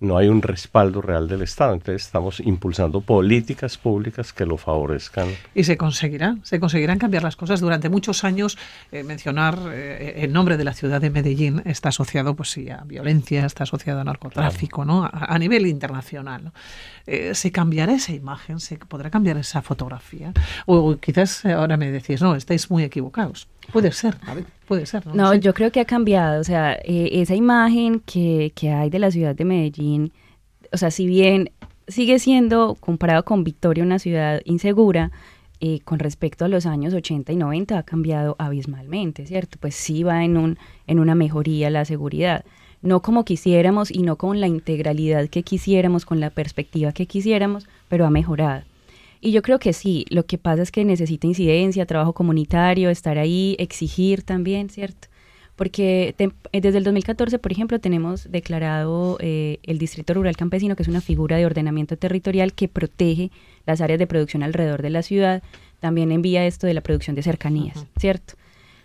no 0.00 0.16
hay 0.16 0.28
un 0.28 0.42
respaldo 0.42 1.02
real 1.02 1.28
del 1.28 1.42
Estado. 1.42 1.74
Entonces 1.74 2.02
estamos 2.02 2.40
impulsando 2.40 3.00
políticas 3.02 3.76
públicas 3.76 4.32
que 4.32 4.46
lo 4.46 4.56
favorezcan. 4.56 5.28
Y 5.54 5.64
se 5.64 5.76
conseguirá, 5.76 6.36
se 6.42 6.58
conseguirán 6.58 6.98
cambiar 6.98 7.22
las 7.22 7.36
cosas. 7.36 7.60
Durante 7.60 7.88
muchos 7.88 8.24
años 8.24 8.58
eh, 8.90 9.02
mencionar 9.04 9.58
eh, 9.72 10.14
el 10.16 10.32
nombre 10.32 10.56
de 10.56 10.64
la 10.64 10.72
ciudad 10.72 11.00
de 11.00 11.10
Medellín 11.10 11.62
está 11.66 11.90
asociado 11.90 12.34
pues 12.34 12.58
a 12.70 12.84
violencia, 12.84 13.44
está 13.44 13.64
asociado 13.64 14.00
a 14.00 14.04
narcotráfico, 14.04 14.84
¿no? 14.84 15.08
A, 15.12 15.38
nivel 15.38 15.66
internacional. 15.66 16.52
Eh, 17.06 17.34
¿Se 17.34 17.52
cambiará 17.52 17.94
esa 17.94 18.12
imagen? 18.12 18.60
¿Se 18.60 18.76
podrá 18.78 19.10
cambiar 19.10 19.36
esa 19.36 19.62
fotografía? 19.62 20.32
O, 20.66 20.96
quizás 20.96 21.44
ahora 21.44 21.76
me 21.76 21.90
decís, 21.90 22.20
no, 22.22 22.34
estáis 22.34 22.70
muy 22.70 22.84
equivocados. 22.84 23.48
Puede 23.72 23.92
ser, 23.92 24.16
puede 24.66 24.86
ser. 24.86 25.06
No, 25.06 25.34
yo 25.34 25.54
creo 25.54 25.70
que 25.70 25.80
ha 25.80 25.84
cambiado. 25.84 26.40
O 26.40 26.44
sea, 26.44 26.72
esa 26.84 27.34
imagen 27.34 28.00
que, 28.00 28.52
que 28.54 28.70
hay 28.70 28.90
de 28.90 28.98
la 28.98 29.10
ciudad 29.10 29.34
de 29.34 29.44
Medellín, 29.44 30.12
o 30.72 30.76
sea, 30.76 30.90
si 30.90 31.06
bien 31.06 31.50
sigue 31.88 32.18
siendo, 32.18 32.76
comparado 32.78 33.24
con 33.24 33.44
Victoria, 33.44 33.84
una 33.84 33.98
ciudad 33.98 34.40
insegura, 34.44 35.10
eh, 35.62 35.80
con 35.84 35.98
respecto 35.98 36.46
a 36.46 36.48
los 36.48 36.64
años 36.64 36.94
80 36.94 37.32
y 37.32 37.36
90 37.36 37.78
ha 37.78 37.82
cambiado 37.82 38.34
abismalmente, 38.38 39.26
¿cierto? 39.26 39.58
Pues 39.60 39.74
sí 39.74 40.02
va 40.02 40.24
en, 40.24 40.38
un, 40.38 40.58
en 40.86 40.98
una 40.98 41.14
mejoría 41.14 41.68
la 41.68 41.84
seguridad. 41.84 42.46
No 42.80 43.02
como 43.02 43.26
quisiéramos 43.26 43.90
y 43.90 44.02
no 44.02 44.16
con 44.16 44.40
la 44.40 44.46
integralidad 44.46 45.28
que 45.28 45.42
quisiéramos, 45.42 46.06
con 46.06 46.18
la 46.18 46.30
perspectiva 46.30 46.92
que 46.92 47.04
quisiéramos, 47.04 47.68
pero 47.88 48.06
ha 48.06 48.10
mejorado. 48.10 48.62
Y 49.20 49.32
yo 49.32 49.42
creo 49.42 49.58
que 49.58 49.72
sí, 49.72 50.06
lo 50.08 50.24
que 50.24 50.38
pasa 50.38 50.62
es 50.62 50.72
que 50.72 50.84
necesita 50.84 51.26
incidencia, 51.26 51.86
trabajo 51.86 52.14
comunitario, 52.14 52.90
estar 52.90 53.18
ahí, 53.18 53.54
exigir 53.58 54.22
también, 54.22 54.70
¿cierto? 54.70 55.08
porque 55.60 56.14
eh, 56.18 56.60
desde 56.62 56.78
el 56.78 56.84
2014, 56.84 57.38
por 57.38 57.52
ejemplo, 57.52 57.78
tenemos 57.80 58.32
declarado 58.32 59.18
eh, 59.20 59.58
el 59.62 59.76
Distrito 59.76 60.14
Rural 60.14 60.34
Campesino, 60.34 60.74
que 60.74 60.82
es 60.82 60.88
una 60.88 61.02
figura 61.02 61.36
de 61.36 61.44
ordenamiento 61.44 61.98
territorial 61.98 62.54
que 62.54 62.66
protege 62.66 63.30
las 63.66 63.82
áreas 63.82 63.98
de 63.98 64.06
producción 64.06 64.42
alrededor 64.42 64.80
de 64.80 64.88
la 64.88 65.02
ciudad, 65.02 65.42
también 65.78 66.12
envía 66.12 66.46
esto 66.46 66.66
de 66.66 66.72
la 66.72 66.80
producción 66.80 67.14
de 67.14 67.22
cercanías, 67.22 67.84
¿cierto? 67.98 68.36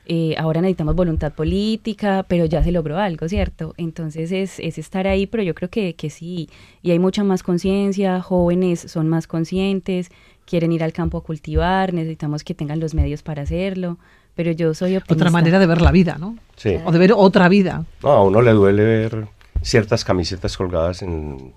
Eh, 0.07 0.35
ahora 0.37 0.61
necesitamos 0.61 0.95
voluntad 0.95 1.33
política, 1.33 2.25
pero 2.27 2.45
ya 2.45 2.63
se 2.63 2.71
logró 2.71 2.97
algo, 2.97 3.27
¿cierto? 3.27 3.73
Entonces 3.77 4.31
es, 4.31 4.59
es 4.59 4.77
estar 4.77 5.07
ahí, 5.07 5.25
pero 5.25 5.43
yo 5.43 5.55
creo 5.55 5.69
que, 5.69 5.95
que 5.95 6.09
sí, 6.09 6.49
y 6.81 6.91
hay 6.91 6.99
mucha 6.99 7.23
más 7.23 7.43
conciencia, 7.43 8.21
jóvenes 8.21 8.79
son 8.81 9.09
más 9.09 9.27
conscientes, 9.27 10.11
quieren 10.45 10.71
ir 10.71 10.83
al 10.83 10.93
campo 10.93 11.17
a 11.17 11.23
cultivar, 11.23 11.93
necesitamos 11.93 12.43
que 12.43 12.53
tengan 12.53 12.79
los 12.79 12.93
medios 12.93 13.23
para 13.23 13.43
hacerlo 13.43 13.97
pero 14.35 14.51
yo 14.51 14.73
soy 14.73 14.97
optimista. 14.97 15.13
Otra 15.13 15.31
manera 15.31 15.59
de 15.59 15.65
ver 15.65 15.81
la 15.81 15.91
vida, 15.91 16.17
¿no? 16.19 16.37
Sí. 16.57 16.75
O 16.85 16.91
de 16.91 16.99
ver 16.99 17.13
otra 17.13 17.47
vida. 17.47 17.85
No, 18.03 18.09
a 18.09 18.23
uno 18.23 18.41
le 18.41 18.51
duele 18.51 18.83
ver 18.83 19.27
ciertas 19.61 20.03
camisetas 20.03 20.57
colgadas 20.57 21.01
en, 21.01 21.53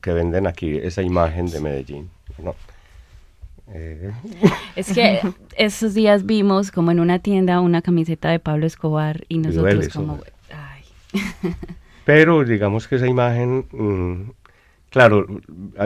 que 0.00 0.12
venden 0.12 0.46
aquí 0.46 0.78
esa 0.78 1.02
imagen 1.02 1.50
de 1.50 1.60
Medellín, 1.60 2.10
¿no? 2.42 2.56
Eh. 3.68 4.12
Es 4.76 4.92
que 4.92 5.20
esos 5.56 5.94
días 5.94 6.26
vimos 6.26 6.70
como 6.70 6.90
en 6.90 7.00
una 7.00 7.18
tienda 7.18 7.60
una 7.60 7.82
camiseta 7.82 8.30
de 8.30 8.38
Pablo 8.38 8.66
Escobar 8.66 9.24
y 9.28 9.38
nosotros 9.38 9.88
como... 9.88 10.20
Ay. 10.50 10.84
Pero 12.04 12.44
digamos 12.44 12.86
que 12.86 12.96
esa 12.96 13.06
imagen, 13.06 13.66
mm, 13.72 14.30
claro, 14.90 15.26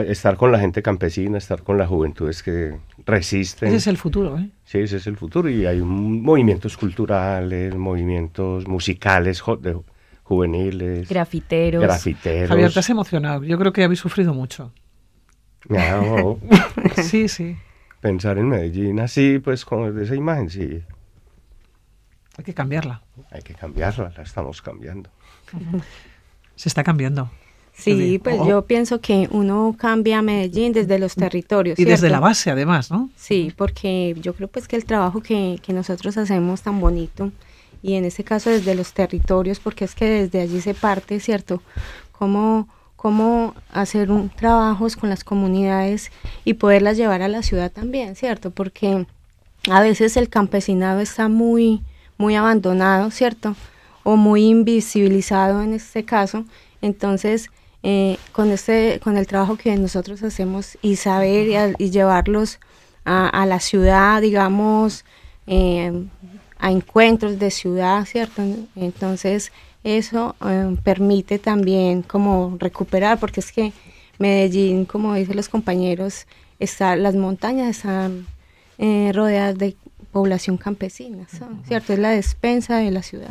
estar 0.05 0.35
con 0.35 0.51
la 0.51 0.59
gente 0.59 0.81
campesina, 0.81 1.37
estar 1.37 1.63
con 1.63 1.77
la 1.77 1.87
juventud 1.87 2.29
es 2.29 2.43
que 2.43 2.75
resisten. 3.05 3.69
Ese 3.69 3.77
es 3.77 3.87
el 3.87 3.97
futuro, 3.97 4.37
¿eh? 4.37 4.49
Sí, 4.65 4.79
ese 4.79 4.97
es 4.97 5.07
el 5.07 5.15
futuro 5.15 5.49
y 5.49 5.65
hay 5.65 5.81
movimientos 5.81 6.75
culturales, 6.75 7.73
movimientos 7.75 8.67
musicales 8.67 9.41
juveniles. 10.23 11.07
Grafiteros. 11.07 11.81
Grafiteros. 11.81 12.49
Javier, 12.49 12.73
te 12.73 12.79
has 12.79 12.89
emocionado. 12.89 13.43
Yo 13.45 13.57
creo 13.57 13.71
que 13.71 13.83
habéis 13.85 13.99
sufrido 13.99 14.33
mucho. 14.33 14.73
sí, 17.01 17.27
sí. 17.29 17.55
Pensar 18.01 18.37
en 18.37 18.47
Medellín 18.47 18.99
así, 18.99 19.39
pues 19.39 19.65
con 19.65 19.99
esa 20.01 20.15
imagen, 20.15 20.49
sí. 20.49 20.81
Hay 22.37 22.43
que 22.45 22.53
cambiarla. 22.53 23.01
Hay 23.31 23.41
que 23.41 23.53
cambiarla, 23.53 24.13
la 24.15 24.23
estamos 24.23 24.61
cambiando. 24.61 25.09
Se 26.55 26.69
está 26.69 26.83
cambiando. 26.83 27.29
Sí, 27.73 28.19
pues 28.21 28.37
oh. 28.39 28.47
yo 28.47 28.65
pienso 28.65 28.99
que 28.99 29.29
uno 29.31 29.75
cambia 29.77 30.21
Medellín 30.21 30.73
desde 30.73 30.99
los 30.99 31.15
territorios. 31.15 31.79
Y 31.79 31.85
desde 31.85 32.09
la 32.09 32.19
base, 32.19 32.51
además, 32.51 32.91
¿no? 32.91 33.09
Sí, 33.15 33.53
porque 33.55 34.15
yo 34.21 34.33
creo 34.33 34.49
pues 34.49 34.67
que 34.67 34.75
el 34.75 34.83
trabajo 34.83 35.21
que, 35.21 35.59
que 35.61 35.71
nosotros 35.71 36.17
hacemos 36.17 36.61
tan 36.61 36.81
bonito, 36.81 37.31
y 37.81 37.95
en 37.95 38.05
este 38.05 38.23
caso 38.23 38.49
desde 38.49 38.75
los 38.75 38.93
territorios, 38.93 39.59
porque 39.59 39.85
es 39.85 39.95
que 39.95 40.05
desde 40.05 40.41
allí 40.41 40.59
se 40.59 40.73
parte, 40.73 41.19
¿cierto? 41.21 41.61
Cómo, 42.11 42.67
cómo 43.01 43.55
hacer 43.71 44.11
un 44.11 44.29
trabajos 44.29 44.97
con 44.97 45.09
las 45.09 45.23
comunidades 45.23 46.11
y 46.43 46.55
poderlas 46.55 46.97
llevar 46.97 47.21
a 47.21 47.29
la 47.29 47.43
ciudad 47.43 47.71
también, 47.71 48.17
¿cierto? 48.17 48.51
Porque 48.51 49.05
a 49.69 49.79
veces 49.79 50.17
el 50.17 50.27
campesinado 50.27 50.99
está 50.99 51.29
muy, 51.29 51.81
muy 52.17 52.35
abandonado, 52.35 53.09
¿cierto? 53.09 53.55
O 54.03 54.17
muy 54.17 54.49
invisibilizado 54.49 55.61
en 55.61 55.71
este 55.71 56.03
caso. 56.03 56.43
Entonces, 56.81 57.49
eh, 57.83 58.17
con, 58.33 58.51
este, 58.51 58.99
con 59.01 59.15
el 59.15 59.27
trabajo 59.27 59.55
que 59.55 59.73
nosotros 59.77 60.21
hacemos 60.21 60.77
y 60.81 60.97
saber 60.97 61.75
y, 61.79 61.91
llevarlos 61.91 62.59
a, 63.05 63.45
la 63.45 63.61
ciudad, 63.61 64.21
digamos, 64.21 65.05
eh, 65.47 66.05
a 66.57 66.69
encuentros 66.69 67.39
de 67.39 67.49
ciudad, 67.49 68.03
¿cierto? 68.05 68.43
Entonces 68.75 69.53
eso 69.97 70.35
eh, 70.45 70.75
permite 70.83 71.39
también 71.39 72.01
como 72.01 72.57
recuperar, 72.59 73.19
porque 73.19 73.39
es 73.39 73.51
que 73.51 73.73
Medellín, 74.17 74.85
como 74.85 75.13
dicen 75.13 75.35
los 75.35 75.49
compañeros, 75.49 76.27
está, 76.59 76.95
las 76.95 77.15
montañas 77.15 77.69
están 77.69 78.27
rodeadas 79.13 79.57
de 79.57 79.75
población 80.11 80.57
campesina, 80.57 81.27
¿cierto? 81.67 81.93
Es 81.93 81.99
la 81.99 82.11
despensa 82.11 82.77
de 82.77 82.91
la 82.91 83.03
ciudad. 83.03 83.29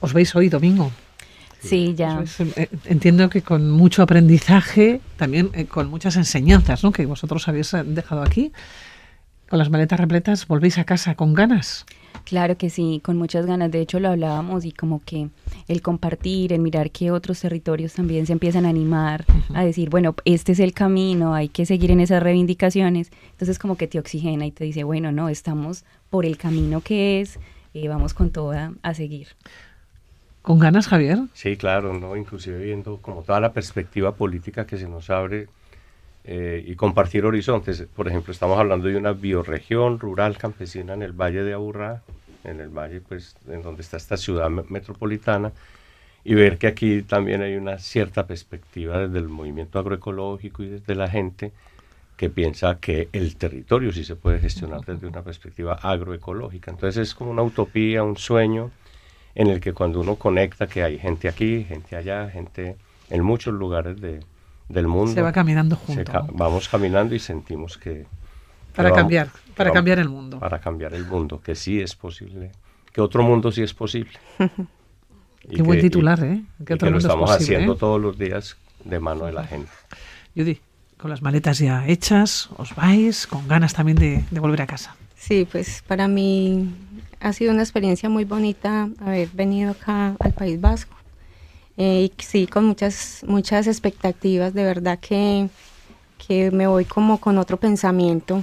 ¿Os 0.00 0.12
veis 0.12 0.34
hoy 0.34 0.48
domingo? 0.48 0.90
Sí, 1.60 1.94
ya. 1.96 2.22
Eh, 2.56 2.68
entiendo 2.84 3.30
que 3.30 3.42
con 3.42 3.70
mucho 3.70 4.02
aprendizaje, 4.02 5.00
también 5.16 5.50
eh, 5.54 5.64
con 5.64 5.88
muchas 5.88 6.16
enseñanzas 6.16 6.84
¿no? 6.84 6.92
que 6.92 7.06
vosotros 7.06 7.48
habéis 7.48 7.72
eh, 7.72 7.82
dejado 7.84 8.22
aquí. 8.22 8.52
Con 9.48 9.58
las 9.58 9.70
maletas 9.70 9.98
repletas, 9.98 10.46
¿volvéis 10.46 10.78
a 10.78 10.84
casa 10.84 11.14
con 11.14 11.32
ganas? 11.32 11.86
Claro 12.24 12.56
que 12.56 12.70
sí, 12.70 13.00
con 13.04 13.18
muchas 13.18 13.44
ganas. 13.46 13.70
De 13.70 13.80
hecho, 13.80 14.00
lo 14.00 14.08
hablábamos 14.08 14.64
y 14.64 14.72
como 14.72 15.02
que 15.04 15.28
el 15.68 15.82
compartir, 15.82 16.52
el 16.52 16.60
mirar 16.60 16.90
que 16.90 17.10
otros 17.10 17.40
territorios 17.40 17.92
también 17.92 18.26
se 18.26 18.32
empiezan 18.32 18.64
a 18.64 18.70
animar, 18.70 19.24
a 19.54 19.64
decir, 19.64 19.90
bueno, 19.90 20.14
este 20.24 20.52
es 20.52 20.60
el 20.60 20.72
camino, 20.72 21.34
hay 21.34 21.48
que 21.48 21.66
seguir 21.66 21.90
en 21.90 22.00
esas 22.00 22.22
reivindicaciones. 22.22 23.10
Entonces, 23.32 23.58
como 23.58 23.76
que 23.76 23.88
te 23.88 23.98
oxigena 23.98 24.46
y 24.46 24.52
te 24.52 24.64
dice, 24.64 24.84
bueno, 24.84 25.12
no, 25.12 25.28
estamos 25.28 25.84
por 26.08 26.24
el 26.24 26.38
camino 26.38 26.80
que 26.80 27.20
es, 27.20 27.38
vamos 27.88 28.14
con 28.14 28.30
toda 28.30 28.72
a 28.82 28.94
seguir. 28.94 29.28
¿Con 30.42 30.58
ganas, 30.58 30.88
Javier? 30.88 31.20
Sí, 31.32 31.56
claro, 31.56 31.98
¿no? 31.98 32.16
inclusive 32.16 32.62
viendo 32.62 32.98
como 32.98 33.22
toda 33.22 33.40
la 33.40 33.52
perspectiva 33.52 34.14
política 34.14 34.66
que 34.66 34.76
se 34.76 34.88
nos 34.88 35.08
abre 35.10 35.48
eh, 36.26 36.64
y 36.66 36.74
compartir 36.74 37.26
horizontes. 37.26 37.86
Por 37.94 38.08
ejemplo, 38.08 38.32
estamos 38.32 38.58
hablando 38.58 38.88
de 38.88 38.96
una 38.96 39.12
bioregión 39.12 39.98
rural 39.98 40.38
campesina 40.38 40.94
en 40.94 41.02
el 41.02 41.12
Valle 41.12 41.42
de 41.42 41.52
Aburrá, 41.52 42.02
en 42.44 42.60
el 42.60 42.68
valle 42.68 43.00
pues 43.00 43.36
en 43.48 43.62
donde 43.62 43.82
está 43.82 43.96
esta 43.96 44.16
ciudad 44.16 44.48
metropolitana, 44.48 45.52
y 46.24 46.34
ver 46.34 46.56
que 46.56 46.66
aquí 46.66 47.02
también 47.02 47.42
hay 47.42 47.56
una 47.56 47.78
cierta 47.78 48.26
perspectiva 48.26 49.06
desde 49.06 49.18
el 49.18 49.28
movimiento 49.28 49.78
agroecológico 49.78 50.62
y 50.62 50.68
desde 50.68 50.94
la 50.94 51.08
gente 51.08 51.52
que 52.16 52.30
piensa 52.30 52.78
que 52.80 53.08
el 53.12 53.36
territorio 53.36 53.92
sí 53.92 54.04
se 54.04 54.16
puede 54.16 54.38
gestionar 54.38 54.80
desde 54.82 55.06
una 55.06 55.22
perspectiva 55.22 55.74
agroecológica. 55.74 56.70
Entonces 56.70 57.08
es 57.08 57.14
como 57.14 57.32
una 57.32 57.42
utopía, 57.42 58.02
un 58.02 58.16
sueño 58.16 58.70
en 59.34 59.48
el 59.48 59.60
que 59.60 59.72
cuando 59.72 60.00
uno 60.00 60.16
conecta 60.16 60.66
que 60.66 60.82
hay 60.82 60.98
gente 60.98 61.28
aquí, 61.28 61.64
gente 61.64 61.96
allá, 61.96 62.30
gente 62.30 62.76
en 63.10 63.22
muchos 63.22 63.52
lugares 63.52 64.00
de, 64.00 64.20
del 64.68 64.86
mundo. 64.86 65.12
Se 65.12 65.22
va 65.22 65.32
caminando 65.32 65.76
juntos. 65.76 66.14
vamos 66.32 66.68
caminando 66.68 67.14
y 67.14 67.18
sentimos 67.18 67.78
que... 67.78 68.06
Para 68.74 68.92
cambiar, 68.92 69.28
para 69.56 69.70
cambiar 69.70 70.00
el 70.00 70.08
mundo. 70.08 70.40
Para 70.40 70.60
cambiar 70.60 70.94
el 70.94 71.06
mundo, 71.06 71.40
que 71.40 71.54
sí 71.54 71.80
es 71.80 71.94
posible, 71.94 72.50
que 72.92 73.00
otro 73.00 73.22
mundo 73.22 73.52
sí 73.52 73.62
es 73.62 73.72
posible. 73.72 74.18
Qué 75.48 75.62
buen 75.62 75.80
titular, 75.80 76.24
¿eh? 76.24 76.42
Que, 76.64 76.74
lo 76.76 76.98
estamos 76.98 77.30
haciendo 77.30 77.76
todos 77.76 78.00
los 78.00 78.18
días 78.18 78.56
de 78.84 78.98
mano 78.98 79.26
de 79.26 79.32
la 79.32 79.44
gente. 79.44 79.70
Judy, 80.34 80.58
con 80.96 81.10
las 81.10 81.22
maletas 81.22 81.58
ya 81.58 81.86
hechas, 81.86 82.48
os 82.56 82.74
vais 82.74 83.26
con 83.26 83.46
ganas 83.46 83.74
también 83.74 83.98
de, 83.98 84.24
de 84.30 84.40
volver 84.40 84.62
a 84.62 84.66
casa. 84.66 84.96
Sí, 85.16 85.46
pues 85.50 85.82
para 85.86 86.08
mí 86.08 86.74
ha 87.20 87.32
sido 87.32 87.52
una 87.52 87.62
experiencia 87.62 88.08
muy 88.08 88.24
bonita 88.24 88.88
haber 89.00 89.28
venido 89.28 89.70
acá 89.72 90.16
al 90.18 90.32
País 90.32 90.60
Vasco. 90.60 90.96
Eh, 91.76 92.10
y 92.10 92.22
sí, 92.22 92.46
con 92.46 92.64
muchas, 92.64 93.24
muchas 93.26 93.66
expectativas, 93.66 94.54
de 94.54 94.64
verdad 94.64 94.98
que, 95.00 95.48
que 96.26 96.50
me 96.50 96.66
voy 96.66 96.84
como 96.84 97.18
con 97.20 97.38
otro 97.38 97.58
pensamiento 97.58 98.42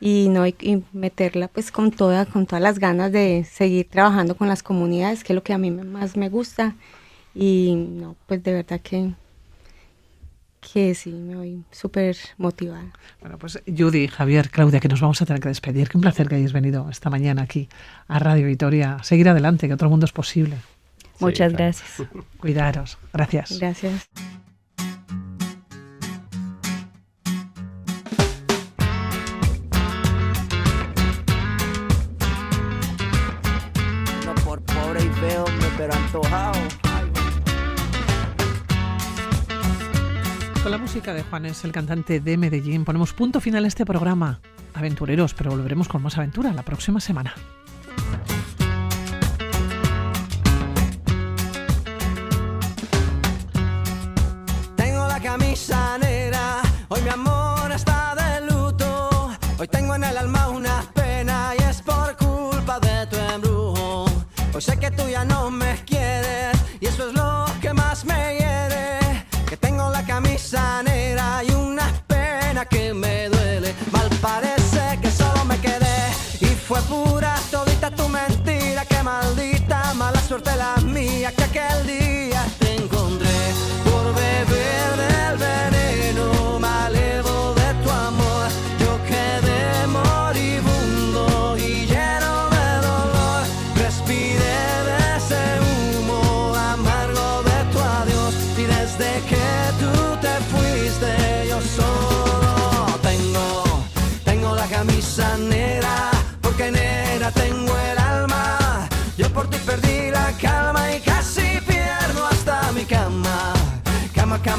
y 0.00 0.28
no 0.30 0.46
y 0.46 0.84
meterla 0.92 1.48
pues 1.48 1.70
con 1.70 1.90
toda 1.90 2.24
con 2.24 2.46
todas 2.46 2.62
las 2.62 2.78
ganas 2.78 3.12
de 3.12 3.44
seguir 3.44 3.86
trabajando 3.90 4.34
con 4.34 4.48
las 4.48 4.62
comunidades 4.62 5.22
que 5.22 5.34
es 5.34 5.34
lo 5.34 5.42
que 5.42 5.52
a 5.52 5.58
mí 5.58 5.70
más 5.70 6.16
me 6.16 6.30
gusta 6.30 6.74
y 7.34 7.74
no 7.76 8.16
pues 8.26 8.42
de 8.42 8.54
verdad 8.54 8.80
que 8.80 9.12
que 10.60 10.94
sí, 10.94 11.10
me 11.10 11.36
voy 11.36 11.64
súper 11.70 12.16
motivada. 12.36 12.92
Bueno, 13.20 13.38
pues 13.38 13.62
Judy, 13.66 14.08
Javier, 14.08 14.50
Claudia, 14.50 14.78
que 14.78 14.88
nos 14.88 15.00
vamos 15.00 15.20
a 15.22 15.26
tener 15.26 15.40
que 15.40 15.48
despedir. 15.48 15.88
Qué 15.88 15.96
un 15.96 16.02
placer 16.02 16.28
que 16.28 16.34
hayáis 16.34 16.52
venido 16.52 16.88
esta 16.90 17.08
mañana 17.08 17.42
aquí 17.42 17.68
a 18.08 18.18
Radio 18.18 18.46
Vitoria. 18.46 18.98
Seguir 19.02 19.28
adelante, 19.30 19.68
que 19.68 19.74
otro 19.74 19.88
mundo 19.88 20.04
es 20.04 20.12
posible. 20.12 20.56
Muchas 21.20 21.52
gracias. 21.52 22.08
Cuidaros. 22.38 22.98
Gracias. 23.12 23.58
Gracias. 23.58 24.08
Con 40.62 40.72
la 40.72 40.78
música 40.78 41.14
de 41.14 41.22
Juanes, 41.22 41.64
el 41.64 41.72
cantante 41.72 42.20
de 42.20 42.36
Medellín, 42.36 42.84
ponemos 42.84 43.14
punto 43.14 43.40
final 43.40 43.64
a 43.64 43.68
este 43.68 43.86
programa. 43.86 44.40
Aventureros, 44.74 45.32
pero 45.34 45.50
volveremos 45.50 45.88
con 45.88 46.02
más 46.02 46.18
aventura 46.18 46.52
la 46.52 46.62
próxima 46.62 47.00
semana. 47.00 47.34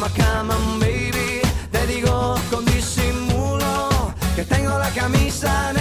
Come 0.01 0.09
on, 0.09 0.17
come 0.17 0.49
on, 0.49 0.79
baby. 0.79 1.41
Te 1.71 1.85
digo 1.85 2.35
con 2.49 2.65
disimulo 2.65 4.15
que 4.35 4.43
tengo 4.43 4.75
la 4.79 4.89
camisa 4.89 5.73
negra. 5.73 5.80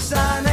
baby. 0.00 0.47